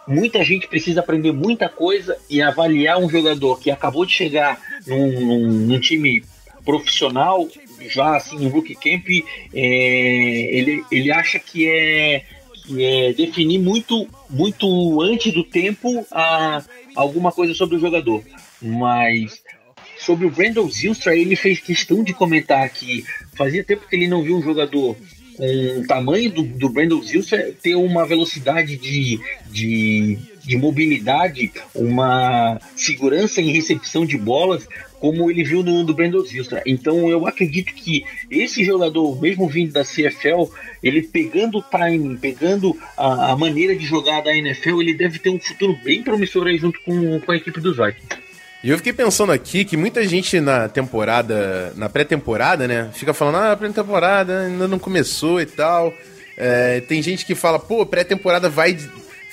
muita 0.08 0.44
gente 0.44 0.68
precisa 0.68 1.02
aprender 1.02 1.32
muita 1.32 1.68
coisa 1.68 2.18
e 2.30 2.42
avaliar 2.42 2.98
um 2.98 3.10
jogador 3.10 3.60
que 3.60 3.70
acabou 3.70 4.06
de 4.06 4.14
chegar 4.14 4.60
num, 4.88 5.20
num, 5.20 5.48
num 5.48 5.80
time 5.80 6.24
profissional, 6.66 7.48
já 7.88 8.16
assim, 8.16 8.44
em 8.44 8.50
rookie 8.50 8.76
camp, 8.76 9.08
é, 9.54 10.58
ele, 10.58 10.84
ele 10.92 11.12
acha 11.12 11.40
que 11.40 11.70
é, 11.70 12.24
que 12.66 12.84
é 12.84 13.14
definir 13.14 13.60
muito, 13.60 14.08
muito 14.30 15.02
antes 15.02 15.32
do 15.32 15.44
tempo 15.44 16.06
a, 16.12 16.64
alguma 16.96 17.32
coisa 17.32 17.54
sobre 17.54 17.76
o 17.76 17.80
jogador. 17.80 18.24
Mas 18.62 19.42
sobre 20.00 20.26
o 20.26 20.32
Brandon 20.32 20.70
Zilstra, 20.70 21.16
ele 21.16 21.36
fez 21.36 21.60
questão 21.60 22.04
de 22.04 22.14
comentar 22.14 22.68
que 22.70 23.06
fazia 23.36 23.64
tempo 23.64 23.88
que 23.88 23.96
ele 23.96 24.08
não 24.08 24.24
viu 24.24 24.38
um 24.38 24.42
jogador 24.42 24.96
com 25.36 25.80
o 25.80 25.88
tamanho 25.88 26.32
do, 26.32 26.44
do 26.44 26.70
Brandon 26.70 27.02
Zilstra 27.02 27.52
ter 27.62 27.76
uma 27.76 28.06
velocidade 28.06 28.78
de, 28.78 29.20
de, 29.48 30.18
de 30.44 30.58
mobilidade, 30.58 31.52
uma 31.74 32.60
segurança 32.76 33.42
em 33.42 33.52
recepção 33.52 34.06
de 34.06 34.18
bolas 34.18 34.68
como 35.00 35.30
ele 35.30 35.44
viu 35.44 35.64
no 35.64 35.84
do 35.84 35.94
Brandon 35.94 36.22
Zilstra. 36.22 36.62
Então 36.66 37.10
eu 37.10 37.28
acredito 37.28 37.74
que 37.74 38.04
esse 38.30 38.64
jogador, 38.64 39.20
mesmo 39.22 39.48
vindo 39.48 39.72
da 39.74 39.84
CFL, 39.84 40.52
ele 40.82 41.02
pegando 41.02 41.60
o 41.60 41.64
time, 41.64 42.18
pegando 42.18 42.78
a, 42.98 43.32
a, 43.32 43.38
maneira 43.38 43.76
de 43.76 43.86
jogar 43.86 44.22
da 44.22 44.36
NFL, 44.36 44.82
ele 44.82 44.94
deve 44.94 45.20
ter 45.20 45.30
um 45.30 45.40
futuro 45.40 45.78
bem 45.84 46.04
promissor 46.04 46.48
aí 46.48 46.58
junto 46.58 46.80
com, 46.82 47.20
com 47.20 47.32
a 47.32 47.36
equipe 47.36 47.60
dos 47.60 47.78
Vikings. 47.78 48.26
E 48.64 48.70
eu 48.70 48.78
fiquei 48.78 48.94
pensando 48.94 49.32
aqui 49.32 49.64
que 49.64 49.78
muita 49.78 50.08
gente 50.08 50.40
na 50.40 50.68
temporada, 50.68 51.72
na 51.76 51.88
pré-temporada, 51.88 52.68
né, 52.68 52.90
fica 52.94 53.14
falando, 53.14 53.36
ah, 53.36 53.56
pré-temporada 53.56 54.42
ainda 54.48 54.68
não 54.68 54.80
começou 54.80 55.40
e 55.40 55.46
tal. 55.46 55.94
É, 56.36 56.82
tem 56.82 57.02
gente 57.02 57.26
que 57.26 57.36
fala, 57.36 57.60
pô, 57.60 57.86
pré-temporada 57.86 58.50
vai 58.50 58.76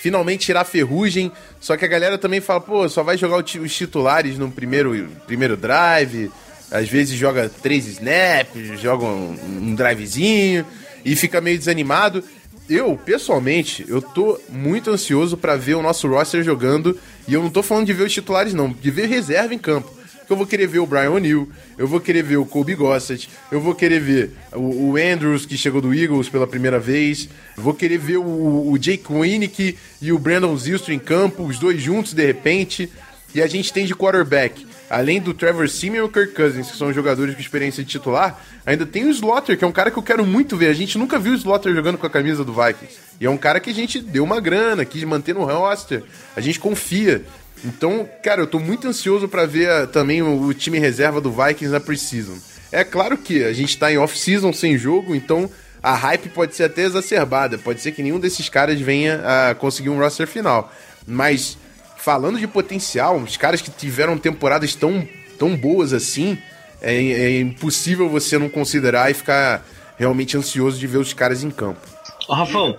finalmente 0.03 0.47
tirar 0.47 0.65
ferrugem. 0.65 1.31
Só 1.61 1.77
que 1.77 1.85
a 1.85 1.89
galera 1.89 2.19
também 2.19 2.41
fala, 2.41 2.61
pô, 2.61 2.89
só 2.89 3.05
vai 3.05 3.17
jogar 3.17 3.37
os 3.37 3.75
titulares 3.75 4.37
no 4.37 4.51
primeiro, 4.51 5.09
primeiro 5.29 5.57
drive. 5.57 6.29
Às 6.73 6.89
vezes 6.89 7.17
joga 7.17 7.49
três 7.63 7.87
snaps, 7.87 8.81
joga 8.81 9.05
um, 9.05 9.39
um 9.47 9.75
drivezinho 9.77 10.67
e 11.05 11.15
fica 11.15 11.41
meio 11.41 11.57
desanimado. 11.57 12.25
Eu, 12.69 12.97
pessoalmente, 12.97 13.85
eu 13.87 14.03
tô 14.03 14.41
muito 14.49 14.91
ansioso 14.91 15.37
para 15.37 15.55
ver 15.57 15.75
o 15.75 15.83
nosso 15.83 16.09
roster 16.09 16.43
jogando. 16.43 16.99
E 17.29 17.35
eu 17.35 17.43
não 17.43 17.51
tô 17.51 17.63
falando 17.63 17.87
de 17.87 17.93
ver 17.93 18.05
os 18.05 18.13
titulares, 18.13 18.55
não, 18.55 18.73
de 18.73 18.91
ver 18.91 19.07
reserva 19.07 19.55
em 19.55 19.59
campo 19.59 20.02
eu 20.29 20.37
vou 20.37 20.47
querer 20.47 20.67
ver 20.67 20.79
o 20.79 20.87
Brian 20.87 21.11
O'Neill, 21.11 21.49
eu 21.77 21.87
vou 21.87 22.01
querer 22.01 22.23
ver 22.23 22.37
o 22.37 22.47
Kobe 22.47 22.75
Gossett, 22.75 23.29
eu 23.51 23.61
vou 23.61 23.75
querer 23.75 24.01
ver 24.01 24.31
o, 24.53 24.91
o, 24.91 24.97
Andrews, 24.97 25.47
que 25.47 25.57
chegou 25.57 25.81
do 25.81 25.95
Eagles 25.95 26.29
pela 26.29 26.47
primeira 26.47 26.79
vez, 26.79 27.29
vou 27.57 27.75
querer 27.75 27.99
ver 27.99 28.19
o, 28.19 28.71
o 28.71 28.79
Jake 28.79 29.05
Winnick 29.09 29.77
e 30.01 30.13
o 30.13 30.19
Brandon 30.19 30.57
Zilstra 30.57 30.95
em 30.95 30.99
campo, 30.99 31.45
os 31.45 31.59
dois 31.59 31.81
juntos 31.81 32.15
de 32.15 32.25
repente. 32.25 32.91
E 33.35 33.41
a 33.41 33.47
gente 33.47 33.73
tem 33.73 33.87
de 33.87 33.95
quarterback, 33.95 34.67
além 34.91 35.19
do 35.19 35.33
Trevor 35.33 35.67
Simeon 35.67 36.03
e 36.03 36.07
o 36.07 36.09
Kirk 36.11 36.35
Cousins, 36.35 36.71
que 36.71 36.77
são 36.77 36.93
jogadores 36.93 37.35
com 37.35 37.41
experiência 37.41 37.83
de 37.83 37.89
titular, 37.89 38.39
ainda 38.67 38.85
tem 38.85 39.07
o 39.07 39.11
Slaughter, 39.11 39.57
que 39.57 39.65
é 39.65 39.67
um 39.67 39.73
cara 39.73 39.91
que 39.91 39.99
eu 39.99 40.03
quero 40.03 40.27
muito 40.27 40.55
ver. 40.55 40.67
A 40.67 40.75
gente 40.75 40.99
nunca 40.99 41.19
viu 41.19 41.33
o 41.33 41.35
Slaughter 41.35 41.75
jogando 41.75 41.97
com 41.97 42.07
a 42.07 42.11
camisa 42.11 42.45
do 42.45 42.53
Vikings. 42.53 42.99
E 43.19 43.25
é 43.25 43.31
um 43.31 43.39
cara 43.39 43.59
que 43.59 43.71
a 43.71 43.75
gente 43.75 44.01
deu 44.01 44.23
uma 44.23 44.39
grana, 44.39 44.85
quis 44.85 45.03
manter 45.05 45.35
no 45.35 45.45
roster. 45.45 46.03
A 46.37 46.43
gente 46.43 46.61
confia. 46.61 47.25
Então, 47.65 48.09
cara, 48.23 48.43
eu 48.43 48.47
tô 48.47 48.59
muito 48.59 48.89
ansioso 48.89 49.29
para 49.29 49.47
ver 49.47 49.71
ah, 49.71 49.87
também 49.87 50.23
o, 50.23 50.53
time 50.53 50.79
reserva 50.79 51.21
do 51.21 51.31
Vikings 51.31 51.69
na 51.73 51.81
preseason. 51.81 52.37
É 52.71 52.83
claro 52.83 53.17
que 53.17 53.45
a 53.45 53.53
gente 53.53 53.77
tá 53.77 53.93
em 53.93 53.99
off-season 53.99 54.53
sem 54.53 54.77
jogo, 54.77 55.15
então 55.15 55.49
a 55.83 55.95
hype 55.95 56.29
pode 56.31 56.55
ser 56.57 56.65
até 56.65 56.83
exacerbada. 56.83 57.59
Pode 57.59 57.81
ser 57.81 57.93
que 57.93 58.03
nenhum 58.03 58.19
desses 58.19 58.49
caras 58.49 58.81
venha 58.81 59.21
a 59.51 59.55
conseguir 59.55 59.91
um 59.91 59.99
roster 59.99 60.27
final. 60.27 60.73
Mas, 61.07 61.57
falando 61.97 62.39
de 62.39 62.47
potencial, 62.47 63.17
os 63.19 63.37
caras 63.37 63.61
que 63.61 63.71
tiveram 63.71 64.19
temporadas 64.19 64.75
tão, 64.75 65.07
tão 65.39 65.57
boas 65.57 65.93
assim, 65.93 66.39
é, 66.81 66.95
é 66.95 67.41
impossível 67.41 68.09
você 68.09 68.39
não 68.39 68.49
considerar 68.49 69.11
e 69.11 69.15
ficar 69.15 69.65
realmente 69.97 70.37
ansioso 70.37 70.79
de 70.79 70.87
ver 70.87 70.99
os 70.99 71.13
caras 71.13 71.45
em 71.45 71.51
campo. 71.51 71.81
Ô, 72.29 72.35
Rafão, 72.35 72.77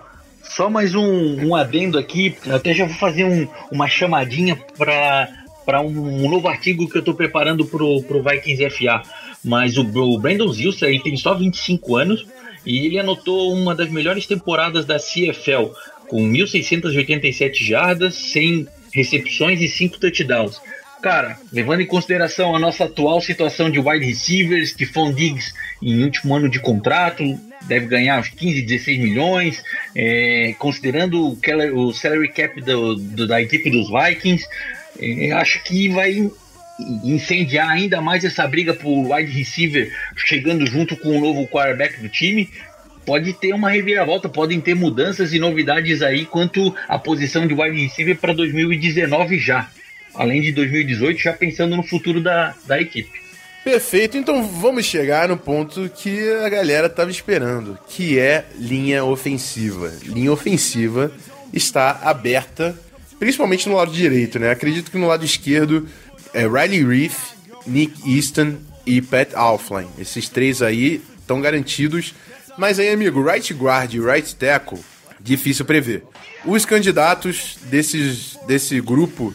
só 0.56 0.70
mais 0.70 0.93
um, 0.93 1.47
um 1.47 1.56
adendo 1.56 1.97
aqui, 1.97 2.36
até 2.47 2.74
já 2.74 2.86
vou 2.86 2.95
fazer 2.95 3.24
um, 3.24 3.47
uma 3.72 3.88
chamadinha 3.88 4.56
para 4.78 5.82
um, 5.82 6.26
um, 6.26 6.30
novo 6.30 6.47
artigo 6.47 6.88
que 6.88 6.95
eu 6.95 6.99
estou 6.99 7.16
preparando 7.16 7.66
para 7.66 7.84
o 7.84 8.24
Vikings 8.24 8.70
FA. 8.70 9.01
Mas 9.43 9.78
o, 9.78 9.82
o 9.82 10.20
Brandon 10.20 10.47
Zilser 10.47 10.89
ele 10.89 10.99
tem 10.99 11.18
só 11.18 11.34
25 11.34 11.95
anos 11.95 12.26
e 12.66 12.86
ele 12.86 12.99
anotou 12.99 13.51
uma 13.51 13.74
das 13.74 13.89
melhores 13.89 14.28
temporadas 14.28 14.86
da 14.86 14.97
CFL, 14.97 15.74
com 16.08 16.22
1.687 16.32 17.56
jardas, 17.66 18.14
100 18.14 18.68
recepções 18.93 19.60
e 19.60 19.68
5 19.68 19.99
touchdowns. 19.99 20.62
Cara, 21.04 21.38
levando 21.51 21.82
em 21.82 21.86
consideração 21.86 22.56
a 22.56 22.60
nossa 22.60 22.86
atual 22.86 23.20
situação 23.20 23.70
de 23.70 23.78
wide 23.78 24.06
receivers, 24.06 24.70
Stephon 24.70 25.12
Diggs 25.12 25.54
em 25.82 26.01
último 26.01 26.34
ano 26.34 26.47
de 26.47 26.62
contrato, 26.62 27.38
deve 27.64 27.88
ganhar 27.88 28.22
uns 28.22 28.30
15, 28.30 28.62
16 28.62 28.99
milhões, 28.99 29.62
é, 29.93 30.56
considerando 30.58 31.28
o, 31.28 31.36
Keller, 31.36 31.78
o 31.78 31.91
salary 31.91 32.30
cap 32.30 32.62
do, 32.62 32.95
do, 32.95 33.28
da 33.28 33.41
equipe 33.41 33.70
dos 33.70 33.89
Vikings, 33.89 34.47
é, 34.97 35.34
acho 35.34 35.62
que 35.66 35.89
vai 35.89 36.32
incendiar 37.04 37.70
ainda 37.70 37.99
mais 37.99 38.24
essa 38.24 38.47
briga 38.47 38.74
por 38.74 39.12
wide 39.12 39.38
receiver 39.38 39.91
chegando 40.16 40.66
junto 40.66 40.95
com 40.95 41.18
o 41.18 41.20
novo 41.20 41.45
quarterback 41.49 41.99
do 41.99 42.08
time. 42.08 42.49
Pode 43.06 43.34
ter 43.34 43.54
uma 43.54 43.70
reviravolta, 43.70 44.30
podem 44.30 44.62
ter 44.62 44.74
mudanças 44.74 45.34
e 45.34 45.38
novidades 45.38 46.01
aí 46.01 46.26
quanto 46.26 46.74
à 46.88 46.97
posição 46.97 47.45
de 47.45 47.54
wide 47.54 47.78
receiver 47.78 48.16
para 48.16 48.32
2019 48.32 49.38
já 49.38 49.70
além 50.14 50.41
de 50.41 50.51
2018, 50.51 51.20
já 51.20 51.34
pensando 51.34 51.76
no 51.76 51.84
futuro 51.84 52.22
da, 52.22 52.55
da 52.66 52.80
equipe. 52.80 53.24
Perfeito, 53.64 54.18
então 54.18 54.45
vamos 54.45 54.86
chegar 54.86 55.30
no 55.30 55.38
ponto 55.38 55.89
que 55.89 56.32
a 56.43 56.49
galera 56.49 56.88
estava 56.88 57.09
esperando, 57.09 57.80
que 57.88 58.20
é 58.20 58.45
linha 58.57 59.05
ofensiva. 59.05 59.91
Linha 60.03 60.34
ofensiva 60.34 61.11
está 61.53 62.01
aberta, 62.03 62.78
principalmente 63.18 63.70
no 63.70 63.76
lado 63.76 63.91
direito, 63.91 64.38
né? 64.38 64.51
Acredito 64.51 64.91
que 64.91 64.97
no 64.97 65.07
lado 65.07 65.24
esquerdo 65.24 65.88
é 66.34 66.41
Riley 66.45 66.84
Reef, 66.84 67.32
Nick 67.66 67.93
Easton 68.05 68.57
e 68.86 69.01
Pat 69.01 69.34
Alfline. 69.34 69.89
Esses 69.97 70.28
três 70.28 70.61
aí 70.61 71.01
estão 71.20 71.39
garantidos. 71.39 72.14
Mas 72.57 72.80
aí, 72.80 72.89
amigo, 72.89 73.24
right 73.24 73.53
guard 73.53 73.93
e 73.93 73.99
right 73.99 74.36
tackle, 74.36 74.80
difícil 75.22 75.64
prever. 75.64 76.03
Os 76.45 76.66
candidatos 76.66 77.57
desses, 77.70 78.38
desse 78.45 78.82
grupo 78.82 79.34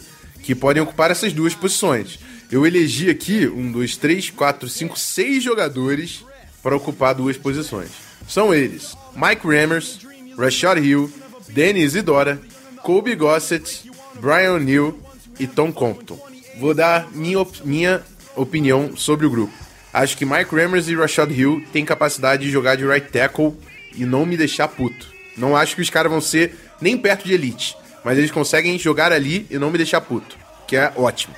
que 0.49 0.55
podem 0.55 0.82
ocupar 0.82 1.11
essas 1.11 1.34
duas 1.34 1.55
posições. 1.55 2.18
Eu 2.51 2.66
elegi 2.66 3.11
aqui 3.11 3.46
um, 3.46 3.70
dois, 3.70 3.99
três, 3.99 4.30
quatro, 4.30 4.66
cinco, 4.66 4.99
seis 4.99 5.42
jogadores 5.42 6.24
para 6.62 6.74
ocupar 6.74 7.14
duas 7.14 7.36
posições. 7.36 7.90
São 8.26 8.55
eles: 8.55 8.96
Mike 9.14 9.46
Rammers, 9.46 9.99
Rashad 10.38 10.78
Hill, 10.78 11.12
Danny 11.51 11.82
Isidora, 11.82 12.40
Kobe 12.82 13.14
Gossett, 13.14 13.90
Brian 14.22 14.55
O'Neill 14.55 14.99
e 15.38 15.46
Tom 15.46 15.70
Compton. 15.70 16.18
Vou 16.59 16.72
dar 16.72 17.11
minha, 17.12 17.40
op 17.40 17.61
minha 17.62 18.03
opinião 18.34 18.96
sobre 18.96 19.26
o 19.26 19.30
grupo. 19.30 19.53
Acho 19.92 20.16
que 20.16 20.24
Mike 20.24 20.57
Rammers 20.57 20.88
e 20.88 20.96
Rashad 20.96 21.30
Hill 21.30 21.62
têm 21.74 21.84
capacidade 21.84 22.42
de 22.42 22.51
jogar 22.51 22.74
de 22.74 22.86
right 22.86 23.12
tackle 23.12 23.55
e 23.94 24.07
não 24.07 24.24
me 24.24 24.34
deixar 24.34 24.68
puto. 24.68 25.09
Não 25.36 25.55
acho 25.55 25.76
que 25.76 25.82
os 25.82 25.90
caras 25.90 26.11
vão 26.11 26.22
ser 26.22 26.55
nem 26.80 26.96
perto 26.96 27.26
de 27.26 27.34
elite 27.34 27.76
mas 28.09 28.16
eles 28.16 28.30
conseguem 28.30 28.78
jogar 28.78 29.12
ali 29.12 29.46
e 29.51 29.59
não 29.59 29.70
me 29.70 29.76
deixar 29.76 30.01
puto, 30.01 30.38
que 30.69 30.77
é 30.77 30.93
ótimo. 30.95 31.35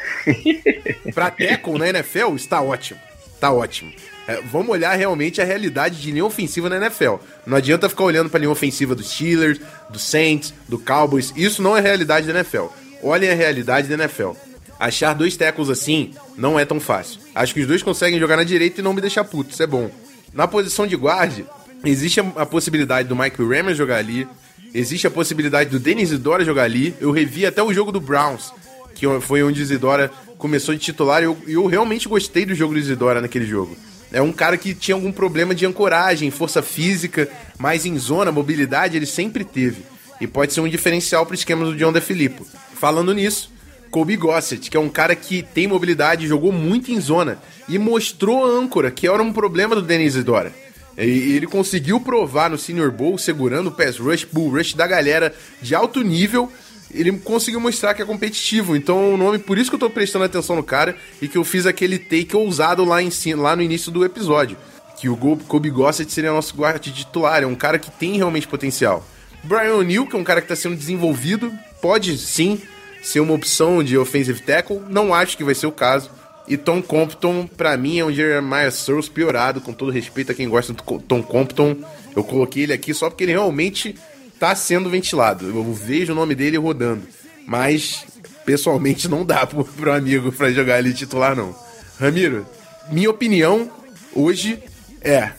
pra 1.15 1.31
tackle 1.31 1.79
na 1.79 1.89
NFL, 1.89 2.35
está 2.35 2.61
ótimo. 2.61 3.01
Tá 3.39 3.53
ótimo. 3.53 3.93
É, 4.27 4.43
vamos 4.43 4.71
olhar 4.71 4.93
realmente 4.95 5.41
a 5.41 5.45
realidade 5.45 6.01
de 6.01 6.11
linha 6.11 6.25
ofensiva 6.25 6.69
na 6.69 6.77
NFL. 6.77 7.15
Não 7.47 7.57
adianta 7.57 7.89
ficar 7.89 8.05
olhando 8.05 8.29
pra 8.29 8.41
linha 8.41 8.51
ofensiva 8.51 8.95
dos 8.95 9.11
Steelers, 9.11 9.61
do 9.89 9.99
Saints, 9.99 10.53
do 10.69 10.79
Cowboys. 10.79 11.33
Isso 11.37 11.63
não 11.63 11.77
é 11.77 11.81
realidade 11.81 12.27
da 12.27 12.35
NFL. 12.35 12.67
Olhem 13.03 13.31
a 13.31 13.35
realidade 13.35 13.89
da 13.89 13.95
NFL. 13.95 14.33
Achar 14.79 15.15
dois 15.15 15.37
tackles 15.37 15.71
assim 15.71 16.13
não 16.37 16.59
é 16.59 16.65
tão 16.65 16.81
fácil. 16.81 17.21
Acho 17.35 17.55
que 17.55 17.61
os 17.61 17.67
dois 17.67 17.83
conseguem 17.83 18.19
jogar 18.19 18.37
na 18.37 18.45
direita 18.45 18.81
e 18.81 18.85
não 18.85 18.93
me 18.93 19.01
deixar 19.01 19.25
puto. 19.25 19.53
Isso 19.53 19.63
é 19.63 19.67
bom. 19.67 19.91
Na 20.35 20.49
posição 20.49 20.87
de 20.87 20.97
guarde, 20.97 21.47
existe 21.85 22.21
a 22.21 22.45
possibilidade 22.45 23.09
do 23.09 23.17
Michael 23.17 23.49
Rammer 23.49 23.75
jogar 23.75 23.97
ali, 23.97 24.27
Existe 24.73 25.07
a 25.07 25.11
possibilidade 25.11 25.71
do 25.71 25.81
Denis 25.81 26.11
Isidora 26.11 26.45
jogar 26.45 26.63
ali. 26.63 26.95
Eu 27.01 27.11
revi 27.11 27.45
até 27.45 27.63
o 27.63 27.73
jogo 27.73 27.91
do 27.91 28.01
Browns, 28.01 28.53
que 29.01 29.21
foi 29.21 29.43
onde 29.43 29.63
Isidora 29.63 30.11
começou 30.37 30.75
de 30.75 30.81
titular. 30.81 31.23
E 31.23 31.25
eu, 31.25 31.39
eu 31.49 31.67
realmente 31.67 32.07
gostei 32.07 32.45
do 32.45 32.55
jogo 32.55 32.75
do 32.75 32.79
Isidora 32.79 33.21
naquele 33.21 33.47
jogo. 33.47 33.75
é 34.13 34.21
um 34.21 34.33
cara 34.33 34.59
que 34.59 34.75
tinha 34.75 34.95
algum 34.95 35.11
problema 35.11 35.55
de 35.55 35.65
ancoragem, 35.65 36.31
força 36.31 36.61
física, 36.61 37.29
mas 37.59 37.87
em 37.87 37.99
zona, 37.99 38.31
mobilidade, 38.31 38.97
ele 38.97 39.07
sempre 39.07 39.43
teve. 39.43 39.83
E 40.21 40.27
pode 40.27 40.53
ser 40.53 40.61
um 40.61 40.69
diferencial 40.69 41.25
para 41.25 41.33
o 41.33 41.35
esquema 41.35 41.65
do 41.65 41.75
John 41.75 41.93
DeFilippo. 41.93 42.47
Falando 42.75 43.15
nisso, 43.15 43.51
Kobe 43.91 44.17
Gossett, 44.17 44.71
que 44.71 44.77
é 44.77 44.81
um 44.81 44.91
cara 44.91 45.17
que 45.17 45.43
tem 45.43 45.67
mobilidade, 45.67 46.27
jogou 46.27 46.53
muito 46.53 46.93
em 46.93 47.01
zona 47.01 47.39
e 47.67 47.79
mostrou 47.79 48.45
a 48.45 48.49
âncora, 48.49 48.91
que 48.91 49.09
era 49.09 49.23
um 49.23 49.33
problema 49.33 49.75
do 49.75 49.83
Denis 49.83 50.23
Dora. 50.23 50.53
E 50.99 51.35
ele 51.35 51.47
conseguiu 51.47 51.99
provar 52.01 52.51
no 52.51 52.59
Senior 52.59 52.91
Bowl, 52.91 53.17
segurando 53.17 53.69
o 53.69 53.73
pass 53.73 53.97
rush, 53.99 54.27
bull 54.31 54.51
rush 54.51 54.75
da 54.75 54.87
galera 54.87 55.35
de 55.63 55.75
alto 55.75 56.03
nível. 56.03 56.53
Ele 56.93 57.13
conseguiu 57.19 57.61
mostrar 57.61 57.95
que 57.95 58.03
é 58.03 58.05
competitivo. 58.05 58.75
Então, 58.75 59.15
o 59.15 59.17
nome, 59.17 59.39
por 59.39 59.59
isso 59.59 59.71
que 59.71 59.77
eu 59.77 59.81
tô 59.81 59.91
prestando 59.91 60.25
atenção 60.25 60.57
no 60.57 60.63
cara 60.63 60.97
e 61.21 61.29
que 61.29 61.39
eu 61.39 61.45
fiz 61.45 61.67
aquele 61.67 61.99
take 61.99 62.35
ousado 62.35 62.85
lá, 62.85 63.03
em, 63.03 63.11
lá 63.37 63.55
no 63.55 63.63
início 63.63 63.91
do 63.93 64.05
episódio. 64.05 64.57
Que 64.99 65.09
o 65.09 65.17
Kobe 65.17 65.71
Gossett 65.71 66.13
seria 66.13 66.33
nosso 66.33 66.55
guarda 66.55 66.79
titular. 66.79 67.43
É 67.43 67.47
um 67.47 67.55
cara 67.55 67.79
que 67.79 67.91
tem 67.91 68.17
realmente 68.17 68.47
potencial. 68.49 69.07
Brian 69.43 69.77
O'Neill, 69.77 70.07
que 70.07 70.17
é 70.17 70.19
um 70.19 70.25
cara 70.25 70.41
que 70.41 70.45
está 70.47 70.57
sendo 70.57 70.77
desenvolvido, 70.77 71.53
pode 71.81 72.19
sim 72.19 72.61
ser 73.03 73.21
uma 73.21 73.33
opção 73.33 73.83
de 73.83 73.97
offensive 73.97 74.41
tackle. 74.43 74.83
Não 74.89 75.15
acho 75.15 75.37
que 75.37 75.45
vai 75.45 75.55
ser 75.55 75.67
o 75.67 75.73
caso. 75.73 76.11
E 76.47 76.57
Tom 76.57 76.83
Compton, 76.83 77.47
para 77.47 77.77
mim, 77.77 77.99
é 78.01 78.05
um 78.05 78.13
Jeremiah 78.13 78.71
Searles 78.71 79.09
piorado, 79.09 79.61
com 79.61 79.73
todo 79.73 79.93
respeito 79.93 80.33
a 80.33 80.35
quem 80.35 80.49
gosta 80.49 80.73
do 80.73 80.83
Tom 80.83 81.23
Compton. 81.23 81.77
Eu 82.15 82.25
coloquei 82.25 82.65
ele 82.65 82.73
aqui 82.73 82.93
só 82.93 83.09
porque 83.09 83.25
ele 83.25 83.33
realmente 83.33 83.95
tá 84.41 84.57
sendo 84.57 84.89
ventilado. 84.89 85.47
Eu 85.47 85.73
vejo 85.75 86.13
o 86.13 86.17
nome 86.17 86.35
dele 86.35 86.57
rodando. 86.57 87.03
Mas, 87.47 88.05
pessoalmente, 88.45 89.07
não 89.07 89.25
dá 89.25 89.47
pro, 89.47 89.65
pro 89.65 89.93
amigo 89.93 90.33
pra 90.33 90.51
jogar 90.51 90.79
ele 90.79 90.95
titular, 90.95 91.37
não. 91.37 91.55
Ramiro, 92.01 92.47
minha 92.91 93.11
opinião 93.11 93.71
hoje 94.15 94.59
é 95.03 95.31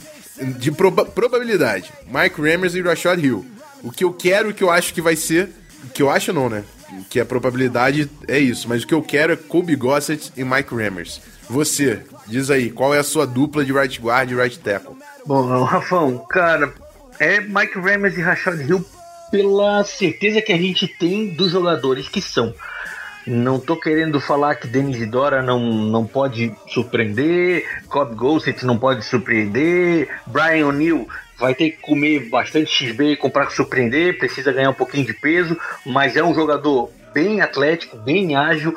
de 0.60 0.72
proba 0.72 1.04
probabilidade. 1.04 1.92
Mike 2.06 2.40
Rammers 2.40 2.76
e 2.76 2.82
Rashad 2.82 3.20
Hill. 3.20 3.46
O 3.84 3.92
que 3.92 4.04
eu 4.04 4.14
quero, 4.14 4.50
o 4.50 4.54
que 4.54 4.64
eu 4.64 4.70
acho 4.70 4.94
que 4.94 5.02
vai 5.02 5.16
ser. 5.16 5.50
O 5.84 5.90
que 5.90 6.04
eu 6.04 6.10
acho 6.10 6.32
não, 6.32 6.48
né? 6.48 6.64
Que 7.10 7.20
a 7.20 7.26
probabilidade 7.26 8.10
é 8.28 8.38
isso. 8.38 8.70
Mas 8.70 8.84
o 8.84 8.88
que 8.88 8.94
eu 8.94 9.02
quero 9.02 9.34
é 9.34 9.36
Kobe 9.36 9.76
Gossett 9.76 10.32
e 10.38 10.44
Mike 10.44 10.76
Rammers. 10.76 11.22
Você, 11.50 12.02
diz 12.28 12.52
aí, 12.52 12.70
qual 12.70 12.94
é 12.94 13.00
a 13.00 13.04
sua 13.04 13.26
dupla 13.26 13.66
de 13.66 13.74
right 13.74 14.00
guard 14.00 14.30
e 14.30 14.36
right 14.36 14.60
tackle? 14.60 14.96
Bom, 15.26 15.64
Rafão, 15.64 16.24
cara, 16.30 16.74
é 17.22 17.40
Mike 17.40 17.80
Rammers 17.80 18.18
e 18.18 18.22
Rashad 18.22 18.60
Hill 18.60 18.84
pela 19.30 19.84
certeza 19.84 20.42
que 20.42 20.52
a 20.52 20.58
gente 20.58 20.88
tem 20.88 21.28
dos 21.28 21.52
jogadores 21.52 22.10
que 22.10 22.20
são. 22.20 22.52
Não 23.28 23.60
tô 23.60 23.78
querendo 23.78 24.20
falar 24.20 24.56
que 24.56 24.68
Denis 24.68 25.08
Dora 25.08 25.44
não, 25.44 25.60
não 25.60 26.08
pode 26.08 26.52
surpreender, 26.68 27.64
Cobb 27.88 28.16
Gossett 28.16 28.66
não 28.66 28.76
pode 28.76 29.06
surpreender, 29.06 30.10
Brian 30.26 30.66
O'Neill 30.66 31.08
vai 31.38 31.54
ter 31.54 31.70
que 31.70 31.78
comer 31.78 32.28
bastante 32.28 32.72
XB 32.72 33.12
e 33.12 33.18
comprar 33.18 33.46
para 33.46 33.56
surpreender, 33.56 34.18
precisa 34.18 34.52
ganhar 34.52 34.72
um 34.72 34.76
pouquinho 34.76 35.06
de 35.06 35.14
peso, 35.14 35.56
mas 35.86 36.18
é 36.18 36.24
um 36.24 36.34
jogador 36.34 36.92
bem 37.14 37.40
atlético, 37.42 37.98
bem 37.98 38.36
ágil. 38.36 38.76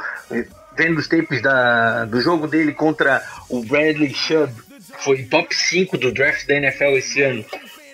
Vendo 0.76 0.98
os 0.98 1.08
tapes 1.08 1.40
da, 1.40 2.04
do 2.04 2.20
jogo 2.20 2.46
dele 2.46 2.72
contra 2.72 3.22
o 3.48 3.64
Bradley 3.64 4.12
Chubb, 4.12 4.52
que 4.52 5.02
foi 5.02 5.22
top 5.22 5.54
5 5.54 5.96
do 5.96 6.12
draft 6.12 6.46
da 6.46 6.56
NFL 6.56 6.96
esse 6.96 7.22
ano. 7.22 7.44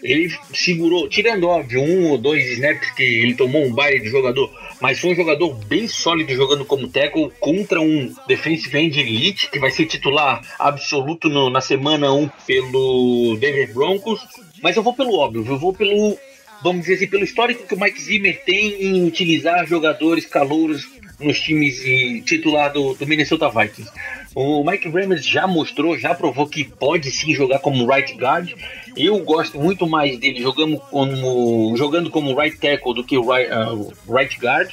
Ele 0.02 0.32
segurou, 0.54 1.08
tirando 1.08 1.48
óbvio, 1.48 1.82
um 1.82 2.10
ou 2.10 2.18
dois 2.18 2.44
snaps 2.52 2.90
que 2.92 3.02
ele 3.02 3.34
tomou 3.34 3.64
um 3.64 3.72
baile 3.72 4.00
de 4.00 4.08
jogador, 4.08 4.50
mas 4.80 4.98
foi 4.98 5.12
um 5.12 5.16
jogador 5.16 5.54
bem 5.66 5.86
sólido 5.86 6.32
jogando 6.34 6.64
como 6.64 6.88
tackle 6.88 7.30
contra 7.38 7.80
um 7.80 8.14
defensive 8.26 8.78
end 8.78 8.98
elite 8.98 9.50
que 9.50 9.58
vai 9.58 9.70
ser 9.70 9.86
titular 9.86 10.40
absoluto 10.58 11.28
no, 11.28 11.50
na 11.50 11.60
semana 11.60 12.12
1 12.12 12.28
pelo 12.46 13.36
Denver 13.38 13.72
Broncos. 13.74 14.20
Mas 14.62 14.76
eu 14.76 14.82
vou 14.82 14.94
pelo 14.94 15.16
óbvio, 15.16 15.44
eu 15.46 15.58
vou 15.58 15.72
pelo, 15.72 16.18
vamos 16.62 16.82
dizer 16.82 16.94
assim, 16.94 17.06
pelo 17.06 17.24
histórico 17.24 17.66
que 17.66 17.74
o 17.74 17.80
Mike 17.80 18.00
Zimmer 18.00 18.42
tem 18.44 18.82
em 18.82 19.04
utilizar 19.06 19.66
jogadores 19.66 20.26
calouros 20.26 20.88
nos 21.18 21.38
times 21.40 21.82
titular 22.24 22.72
do, 22.72 22.96
Minnesota 23.06 23.48
Vikings. 23.48 23.90
O 24.34 24.64
Mike 24.64 24.88
Rammers 24.88 25.26
já 25.26 25.46
mostrou, 25.46 25.98
já 25.98 26.14
provou 26.14 26.46
que 26.46 26.64
pode 26.64 27.10
sim 27.10 27.34
jogar 27.34 27.58
como 27.58 27.86
right 27.86 28.14
guard. 28.14 28.54
Eu 28.96 29.18
gosto 29.24 29.58
muito 29.58 29.86
mais 29.86 30.18
dele 30.18 30.40
jogando 30.40 30.78
como, 30.78 31.76
jogando 31.76 32.10
como 32.10 32.38
right 32.38 32.56
tackle 32.56 32.94
do 32.94 33.04
que 33.04 33.18
right, 33.18 33.50
uh, 33.52 33.92
right 34.08 34.38
guard, 34.38 34.70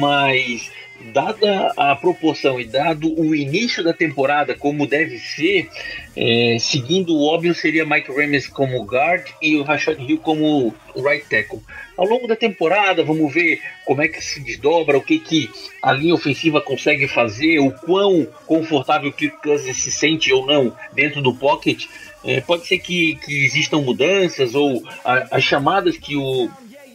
mas 0.00 0.70
dada 1.12 1.72
a 1.76 1.94
proporção 1.96 2.60
e 2.60 2.64
dado 2.64 3.12
o 3.20 3.34
início 3.34 3.82
da 3.82 3.92
temporada 3.92 4.54
como 4.54 4.86
deve 4.86 5.18
ser, 5.18 5.68
é, 6.16 6.56
seguindo 6.60 7.14
o 7.14 7.26
óbvio 7.26 7.54
seria 7.54 7.84
Mike 7.84 8.12
Rames 8.12 8.46
como 8.46 8.82
guard 8.84 9.26
e 9.40 9.56
o 9.56 9.62
Rashad 9.62 9.98
Hill 9.98 10.18
como 10.18 10.74
right 10.96 11.26
tackle. 11.28 11.60
Ao 11.96 12.06
longo 12.06 12.26
da 12.26 12.36
temporada, 12.36 13.04
vamos 13.04 13.32
ver 13.32 13.60
como 13.84 14.02
é 14.02 14.08
que 14.08 14.22
se 14.22 14.40
desdobra, 14.40 14.96
o 14.96 15.02
que, 15.02 15.18
que 15.18 15.50
a 15.82 15.92
linha 15.92 16.14
ofensiva 16.14 16.60
consegue 16.60 17.06
fazer, 17.06 17.58
o 17.58 17.70
quão 17.70 18.26
confortável 18.46 19.10
o 19.10 19.12
Kirk 19.12 19.42
Cousins 19.42 19.82
se 19.82 19.92
sente 19.92 20.32
ou 20.32 20.46
não 20.46 20.74
dentro 20.94 21.20
do 21.20 21.34
pocket. 21.34 21.86
É, 22.24 22.40
pode 22.40 22.66
ser 22.66 22.78
que, 22.78 23.16
que, 23.16 23.44
existam 23.44 23.78
mudanças 23.78 24.54
ou 24.54 24.82
a, 25.04 25.36
as 25.36 25.42
chamadas 25.42 25.96
que 25.96 26.16
o, 26.16 26.48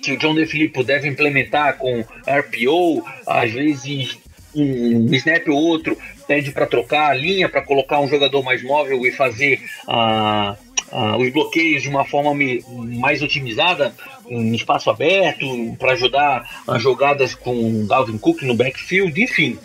que 0.08 0.14
o 0.14 0.18
John 0.18 0.36
DeFilippo 0.36 0.86
deve 0.86 1.10
implementar 1.10 1.78
com 1.78 2.00
RPO, 2.00 3.04
às 3.26 3.52
vezes 3.52 4.18
um 4.56 5.14
snap 5.14 5.46
ou 5.50 5.56
outro 5.56 5.98
pede 6.26 6.52
para 6.52 6.66
trocar 6.66 7.12
a 7.12 7.14
linha, 7.14 7.50
para 7.50 7.62
colocar 7.62 8.00
um 8.00 8.08
jogador 8.08 8.42
mais 8.42 8.64
móvel 8.64 9.06
e 9.06 9.12
fazer 9.12 9.62
uh, 9.86 10.56
uh, 10.96 11.18
os 11.18 11.30
bloqueios 11.32 11.84
de 11.84 11.90
uma 11.90 12.06
forma 12.06 12.34
me, 12.34 12.64
mais 13.00 13.22
otimizada, 13.22 13.94
em 14.30 14.56
espaço 14.56 14.90
aberto, 14.90 15.76
para 15.78 15.92
ajudar 15.92 16.64
as 16.66 16.82
jogadas 16.82 17.36
com 17.36 17.86
Dalvin 17.86 18.18
Cook 18.18 18.44
no 18.44 18.56
backfield, 18.56 19.22
enfim. 19.22 19.58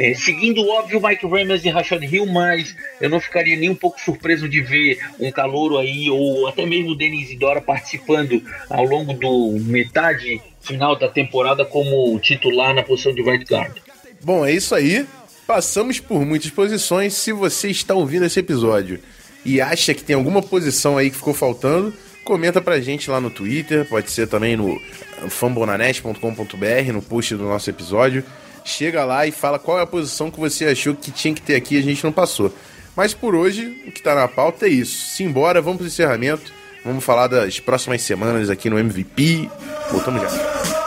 É, 0.00 0.14
seguindo 0.14 0.66
óbvio 0.66 0.98
Mike 0.98 1.26
Ramirez 1.26 1.62
e 1.62 1.68
Rashad 1.68 2.02
Hill, 2.02 2.24
mas 2.24 2.74
eu 2.98 3.10
não 3.10 3.20
ficaria 3.20 3.54
nem 3.54 3.68
um 3.68 3.74
pouco 3.74 4.00
surpreso 4.00 4.48
de 4.48 4.62
ver 4.62 4.98
um 5.20 5.30
calouro 5.30 5.76
aí, 5.76 6.08
ou 6.08 6.48
até 6.48 6.64
mesmo 6.64 6.92
o 6.92 6.94
Denis 6.94 7.30
Idora 7.30 7.60
participando 7.60 8.42
ao 8.70 8.82
longo 8.82 9.12
do 9.12 9.60
metade 9.60 10.40
final 10.62 10.96
da 10.96 11.06
temporada 11.06 11.66
como 11.66 12.18
titular 12.18 12.74
na 12.74 12.82
posição 12.82 13.14
de 13.14 13.20
right 13.20 13.44
guard. 13.44 13.76
Bom, 14.24 14.46
é 14.46 14.54
isso 14.54 14.74
aí. 14.74 15.06
Passamos 15.46 16.00
por 16.00 16.24
muitas 16.24 16.50
posições. 16.50 17.12
Se 17.12 17.30
você 17.30 17.68
está 17.68 17.92
ouvindo 17.94 18.24
esse 18.24 18.40
episódio 18.40 18.98
e 19.44 19.60
acha 19.60 19.92
que 19.92 20.02
tem 20.02 20.16
alguma 20.16 20.40
posição 20.40 20.96
aí 20.96 21.10
que 21.10 21.16
ficou 21.16 21.34
faltando, 21.34 21.92
comenta 22.24 22.58
pra 22.62 22.80
gente 22.80 23.10
lá 23.10 23.20
no 23.20 23.28
Twitter, 23.28 23.84
pode 23.84 24.10
ser 24.10 24.26
também 24.28 24.56
no 24.56 24.80
fambonanet.com.br, 25.28 26.90
no 26.90 27.02
post 27.02 27.36
do 27.36 27.44
nosso 27.44 27.68
episódio 27.68 28.24
chega 28.70 29.04
lá 29.04 29.26
e 29.26 29.32
fala 29.32 29.58
qual 29.58 29.78
é 29.78 29.82
a 29.82 29.86
posição 29.86 30.30
que 30.30 30.38
você 30.38 30.66
achou 30.66 30.94
que 30.94 31.10
tinha 31.10 31.34
que 31.34 31.42
ter 31.42 31.56
aqui 31.56 31.78
a 31.78 31.82
gente 31.82 32.02
não 32.04 32.12
passou. 32.12 32.54
Mas 32.96 33.14
por 33.14 33.34
hoje, 33.34 33.66
o 33.86 33.92
que 33.92 33.98
está 34.00 34.14
na 34.14 34.28
pauta 34.28 34.66
é 34.66 34.70
isso. 34.70 35.14
Simbora, 35.14 35.60
vamos 35.60 35.78
para 35.78 35.84
o 35.84 35.88
encerramento. 35.88 36.52
Vamos 36.84 37.04
falar 37.04 37.26
das 37.26 37.60
próximas 37.60 38.02
semanas 38.02 38.48
aqui 38.48 38.70
no 38.70 38.78
MVP. 38.78 39.48
Voltamos 39.90 40.22
já. 40.22 40.79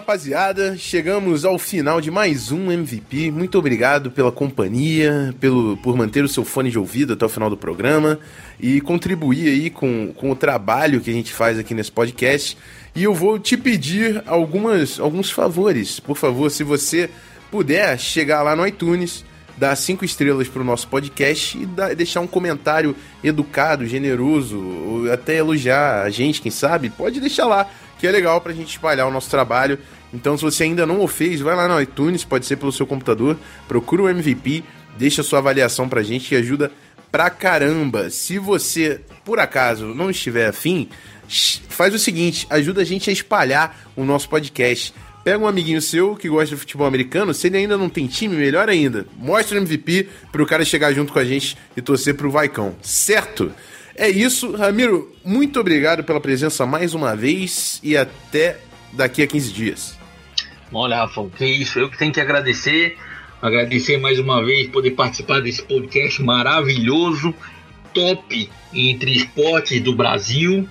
Rapaziada. 0.00 0.78
Chegamos 0.78 1.44
ao 1.44 1.58
final 1.58 2.00
de 2.00 2.10
mais 2.10 2.50
um 2.50 2.72
MVP. 2.72 3.30
Muito 3.30 3.58
obrigado 3.58 4.10
pela 4.10 4.32
companhia, 4.32 5.34
pelo, 5.38 5.76
por 5.76 5.94
manter 5.94 6.24
o 6.24 6.28
seu 6.28 6.42
fone 6.42 6.70
de 6.70 6.78
ouvido 6.78 7.12
até 7.12 7.26
o 7.26 7.28
final 7.28 7.50
do 7.50 7.56
programa 7.56 8.18
e 8.58 8.80
contribuir 8.80 9.48
aí 9.48 9.68
com, 9.68 10.10
com 10.16 10.30
o 10.30 10.34
trabalho 10.34 11.02
que 11.02 11.10
a 11.10 11.12
gente 11.12 11.34
faz 11.34 11.58
aqui 11.58 11.74
nesse 11.74 11.92
podcast. 11.92 12.56
E 12.96 13.04
eu 13.04 13.12
vou 13.14 13.38
te 13.38 13.58
pedir 13.58 14.22
algumas, 14.26 14.98
alguns 14.98 15.30
favores. 15.30 16.00
Por 16.00 16.16
favor, 16.16 16.50
se 16.50 16.64
você 16.64 17.10
puder 17.50 17.98
chegar 17.98 18.42
lá 18.42 18.56
no 18.56 18.66
iTunes, 18.66 19.22
dar 19.60 19.76
cinco 19.76 20.06
estrelas 20.06 20.48
pro 20.48 20.64
nosso 20.64 20.88
podcast 20.88 21.58
e 21.58 21.66
dar- 21.66 21.94
deixar 21.94 22.20
um 22.22 22.26
comentário 22.26 22.96
educado, 23.22 23.86
generoso, 23.86 24.58
ou 24.58 25.12
até 25.12 25.36
elogiar 25.36 26.02
a 26.02 26.08
gente, 26.08 26.40
quem 26.40 26.50
sabe, 26.50 26.88
pode 26.88 27.20
deixar 27.20 27.44
lá, 27.44 27.68
que 27.98 28.06
é 28.06 28.10
legal 28.10 28.40
pra 28.40 28.54
gente 28.54 28.70
espalhar 28.70 29.06
o 29.06 29.10
nosso 29.10 29.28
trabalho. 29.28 29.78
Então, 30.14 30.34
se 30.36 30.42
você 30.42 30.64
ainda 30.64 30.86
não 30.86 31.02
o 31.02 31.06
fez, 31.06 31.40
vai 31.40 31.54
lá 31.54 31.68
no 31.68 31.78
iTunes, 31.78 32.24
pode 32.24 32.46
ser 32.46 32.56
pelo 32.56 32.72
seu 32.72 32.86
computador, 32.86 33.36
procura 33.68 34.04
o 34.04 34.08
MVP, 34.08 34.64
deixa 34.96 35.22
sua 35.22 35.40
avaliação 35.40 35.86
pra 35.86 36.02
gente 36.02 36.30
que 36.30 36.36
ajuda 36.36 36.72
pra 37.12 37.28
caramba. 37.28 38.08
Se 38.08 38.38
você, 38.38 39.02
por 39.26 39.38
acaso, 39.38 39.88
não 39.94 40.08
estiver 40.10 40.48
afim, 40.48 40.88
faz 41.68 41.92
o 41.94 41.98
seguinte, 41.98 42.46
ajuda 42.48 42.80
a 42.80 42.84
gente 42.84 43.10
a 43.10 43.12
espalhar 43.12 43.78
o 43.94 44.04
nosso 44.04 44.26
podcast. 44.26 44.94
Pega 45.22 45.38
um 45.38 45.46
amiguinho 45.46 45.82
seu 45.82 46.16
que 46.16 46.28
gosta 46.28 46.54
de 46.54 46.60
futebol 46.60 46.86
americano, 46.86 47.34
se 47.34 47.48
ele 47.48 47.58
ainda 47.58 47.76
não 47.76 47.90
tem 47.90 48.06
time, 48.06 48.36
melhor 48.36 48.68
ainda. 48.68 49.06
Mostra 49.18 49.58
o 49.58 49.62
MVP 49.62 50.08
pro 50.32 50.46
cara 50.46 50.64
chegar 50.64 50.92
junto 50.92 51.12
com 51.12 51.18
a 51.18 51.24
gente 51.24 51.58
e 51.76 51.82
torcer 51.82 52.14
pro 52.14 52.30
Vaicão, 52.30 52.74
certo? 52.80 53.52
É 53.94 54.08
isso, 54.08 54.56
Ramiro, 54.56 55.14
muito 55.22 55.60
obrigado 55.60 56.02
pela 56.02 56.20
presença 56.20 56.64
mais 56.64 56.94
uma 56.94 57.14
vez 57.14 57.78
e 57.82 57.98
até 57.98 58.58
daqui 58.94 59.22
a 59.22 59.26
15 59.26 59.52
dias. 59.52 59.98
Olha, 60.72 60.96
Rafa, 60.96 61.28
que 61.36 61.44
isso, 61.44 61.78
eu 61.78 61.90
que 61.90 61.98
tenho 61.98 62.12
que 62.12 62.20
agradecer. 62.20 62.96
Agradecer 63.42 63.98
mais 63.98 64.18
uma 64.18 64.44
vez 64.44 64.68
poder 64.68 64.92
participar 64.92 65.40
desse 65.40 65.62
podcast 65.62 66.22
maravilhoso, 66.22 67.34
top 67.92 68.48
entre 68.72 69.12
esportes 69.12 69.80
do 69.82 69.94
Brasil. 69.94 70.68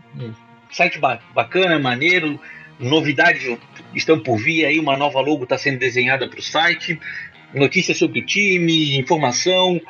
site 0.70 0.98
ba- 0.98 1.20
bacana, 1.34 1.78
maneiro, 1.78 2.38
novidades 2.78 3.56
estão 3.94 4.18
por 4.18 4.36
vir 4.36 4.66
aí, 4.66 4.78
uma 4.78 4.96
nova 4.96 5.20
logo 5.20 5.44
está 5.44 5.56
sendo 5.56 5.78
desenhada 5.78 6.28
para 6.28 6.38
o 6.38 6.42
site, 6.42 6.98
notícias 7.54 7.96
sobre 7.96 8.20
o 8.20 8.26
time, 8.26 8.98
informação, 8.98 9.80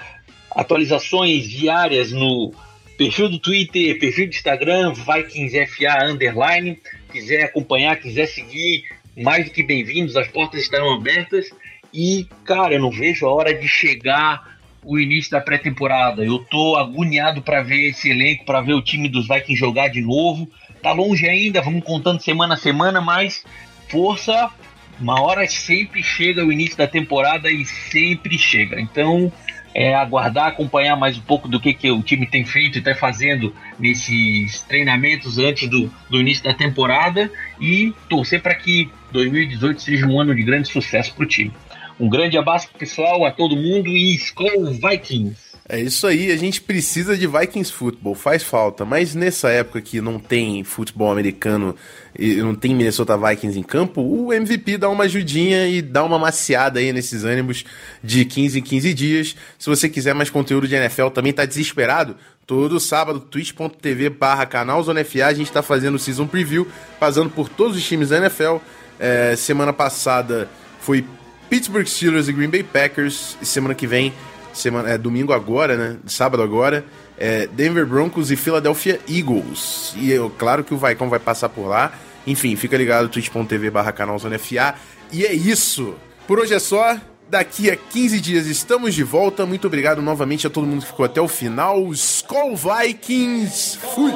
atualizações 0.57 1.47
diárias 1.47 2.11
no 2.11 2.51
perfil 2.97 3.29
do 3.29 3.39
Twitter, 3.39 3.99
perfil 3.99 4.27
do 4.27 4.35
Instagram, 4.35 4.95
VikingsFA 4.95 6.07
underline, 6.07 6.79
quiser 7.13 7.45
acompanhar, 7.45 7.97
quiser 7.97 8.27
seguir, 8.27 8.85
mais 9.15 9.45
do 9.45 9.51
que 9.51 9.63
bem-vindos, 9.63 10.17
as 10.17 10.27
portas 10.29 10.63
estarão 10.63 10.95
abertas 10.95 11.51
e, 11.93 12.27
cara, 12.43 12.75
eu 12.75 12.81
não 12.81 12.91
vejo 12.91 13.27
a 13.27 13.33
hora 13.33 13.55
de 13.55 13.69
chegar 13.69 14.57
o 14.83 14.99
início 14.99 15.31
da 15.31 15.41
pré-temporada. 15.41 16.25
Eu 16.25 16.39
tô 16.39 16.77
agoniado 16.77 17.43
para 17.43 17.63
ver 17.63 17.91
esse 17.91 18.11
elenco, 18.11 18.47
para 18.47 18.63
ver 18.63 18.73
o 18.73 18.83
time 18.83 19.09
dos 19.11 19.29
Vikings 19.29 19.57
jogar 19.57 19.89
de 19.89 20.01
novo. 20.01 20.51
Tá 20.83 20.93
longe 20.93 21.29
ainda, 21.29 21.61
vamos 21.61 21.85
contando 21.85 22.21
semana 22.23 22.55
a 22.55 22.59
semana, 22.59 23.01
mas 23.01 23.45
força, 23.89 24.51
uma 24.99 25.21
hora 25.21 25.47
sempre 25.49 26.03
chega 26.03 26.45
o 26.45 26.53
início 26.53 26.79
da 26.79 26.87
temporada 26.87 27.51
e 27.51 27.65
sempre 27.65 28.39
chega. 28.39 28.81
Então, 28.81 29.33
é 29.79 29.95
aguardar, 29.95 30.47
acompanhar 30.47 30.97
mais 30.97 31.19
um 31.19 31.21
pouco 31.21 31.47
do 31.47 31.61
que, 31.61 31.75
que 31.75 31.91
o 31.91 32.03
time 32.03 32.27
tem 32.27 32.47
feito 32.47 32.77
e 32.77 32.79
está 32.79 32.95
fazendo 32.95 33.55
nesses 33.79 34.63
treinamentos 34.63 35.37
antes 35.37 35.69
do, 35.69 35.93
do 36.09 36.19
início 36.19 36.43
da 36.43 36.55
temporada 36.55 37.31
e 37.61 37.93
torcer 38.09 38.41
para 38.41 38.55
que 38.55 38.91
2018 39.13 39.83
seja 39.83 40.07
um 40.07 40.19
ano 40.19 40.35
de 40.35 40.43
grande 40.43 40.67
sucesso 40.69 41.15
para 41.15 41.25
o 41.25 41.29
time. 41.29 41.53
Um 42.01 42.09
grande 42.09 42.39
abraço 42.39 42.71
pessoal, 42.79 43.27
a 43.27 43.31
todo 43.31 43.55
mundo 43.55 43.91
e 43.91 44.15
Skol 44.15 44.65
Vikings! 44.65 45.46
É 45.69 45.81
isso 45.81 46.07
aí, 46.07 46.31
a 46.31 46.37
gente 46.37 46.61
precisa 46.61 47.19
de 47.19 47.27
Vikings 47.27 47.73
Football, 47.73 48.15
faz 48.15 48.45
falta, 48.45 48.85
mas 48.85 49.17
nessa 49.17 49.51
época 49.51 49.81
que 49.81 50.01
não 50.01 50.17
tem 50.17 50.63
futebol 50.63 51.11
americano 51.11 51.75
e 52.17 52.37
não 52.37 52.55
tem 52.55 52.73
Minnesota 52.73 53.19
Vikings 53.19 53.59
em 53.59 53.65
campo, 53.65 54.01
o 54.01 54.33
MVP 54.33 54.79
dá 54.79 54.89
uma 54.89 55.05
ajudinha 55.05 55.67
e 55.67 55.83
dá 55.83 56.05
uma 56.05 56.21
maciada 56.21 56.79
aí 56.79 56.93
nesses 56.93 57.25
ânimos 57.25 57.65
de 58.01 58.25
15 58.25 58.61
em 58.61 58.63
15 58.63 58.95
dias. 58.95 59.37
Se 59.59 59.69
você 59.69 59.89
quiser 59.89 60.15
mais 60.15 60.31
conteúdo 60.31 60.69
de 60.69 60.77
NFL, 60.77 61.09
também 61.09 61.33
tá 61.33 61.45
desesperado? 61.45 62.17
Todo 62.47 62.79
sábado, 62.79 63.19
twitch.tv 63.19 64.11
barra 64.11 64.47
canal 64.47 64.85
a 64.89 65.33
gente 65.33 65.51
tá 65.51 65.63
fazendo 65.63 65.97
o 65.97 65.99
Season 65.99 66.29
Preview, 66.29 66.69
passando 67.01 67.29
por 67.29 67.49
todos 67.49 67.77
os 67.77 67.85
times 67.85 68.11
da 68.11 68.19
NFL. 68.19 68.59
É, 69.01 69.35
semana 69.35 69.73
passada 69.73 70.49
foi 70.79 71.05
Pittsburgh 71.51 71.87
Steelers 71.87 72.29
e 72.29 72.33
Green 72.33 72.49
Bay 72.49 72.63
Packers. 72.63 73.37
E 73.43 73.47
semana 73.47 73.75
que 73.75 73.87
vem, 73.87 74.13
semana, 74.59 74.91
é, 74.91 74.99
domingo 74.99 75.33
agora, 75.33 75.77
né? 75.77 75.97
Sábado 76.07 76.43
agora, 76.43 76.85
é 77.19 77.47
Denver 77.47 77.87
Broncos 77.87 78.31
e 78.31 78.37
Philadelphia 78.37 79.01
Eagles. 79.09 79.95
E 79.97 80.11
eu, 80.11 80.31
claro 80.31 80.65
que 80.65 80.75
o 80.75 80.77
Vaicão 80.77 81.09
vai 81.09 81.19
passar 81.19 81.49
por 81.49 81.67
lá. 81.67 81.93
Enfim, 82.27 82.57
fica 82.57 82.77
ligado, 82.77 83.09
twitch.tv 83.09 83.71
barra 83.71 83.93
canal 83.93 84.19
Zona 84.19 84.39
FA. 84.39 84.75
E 85.13 85.25
é 85.25 85.33
isso. 85.33 85.95
Por 86.27 86.39
hoje 86.41 86.55
é 86.55 86.59
só. 86.59 86.97
Daqui 87.29 87.69
a 87.69 87.77
15 87.77 88.21
dias 88.21 88.47
estamos 88.47 88.95
de 88.95 89.03
volta. 89.03 89.45
Muito 89.45 89.67
obrigado 89.67 90.01
novamente 90.01 90.47
a 90.47 90.51
todo 90.51 90.67
mundo 90.67 90.83
que 90.83 90.87
ficou 90.87 91.05
até 91.05 91.21
o 91.21 91.27
final. 91.27 91.91
Skull 91.93 92.55
Vikings! 92.57 93.79
Fui! 93.79 94.13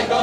Mm-hmm. 0.00 0.19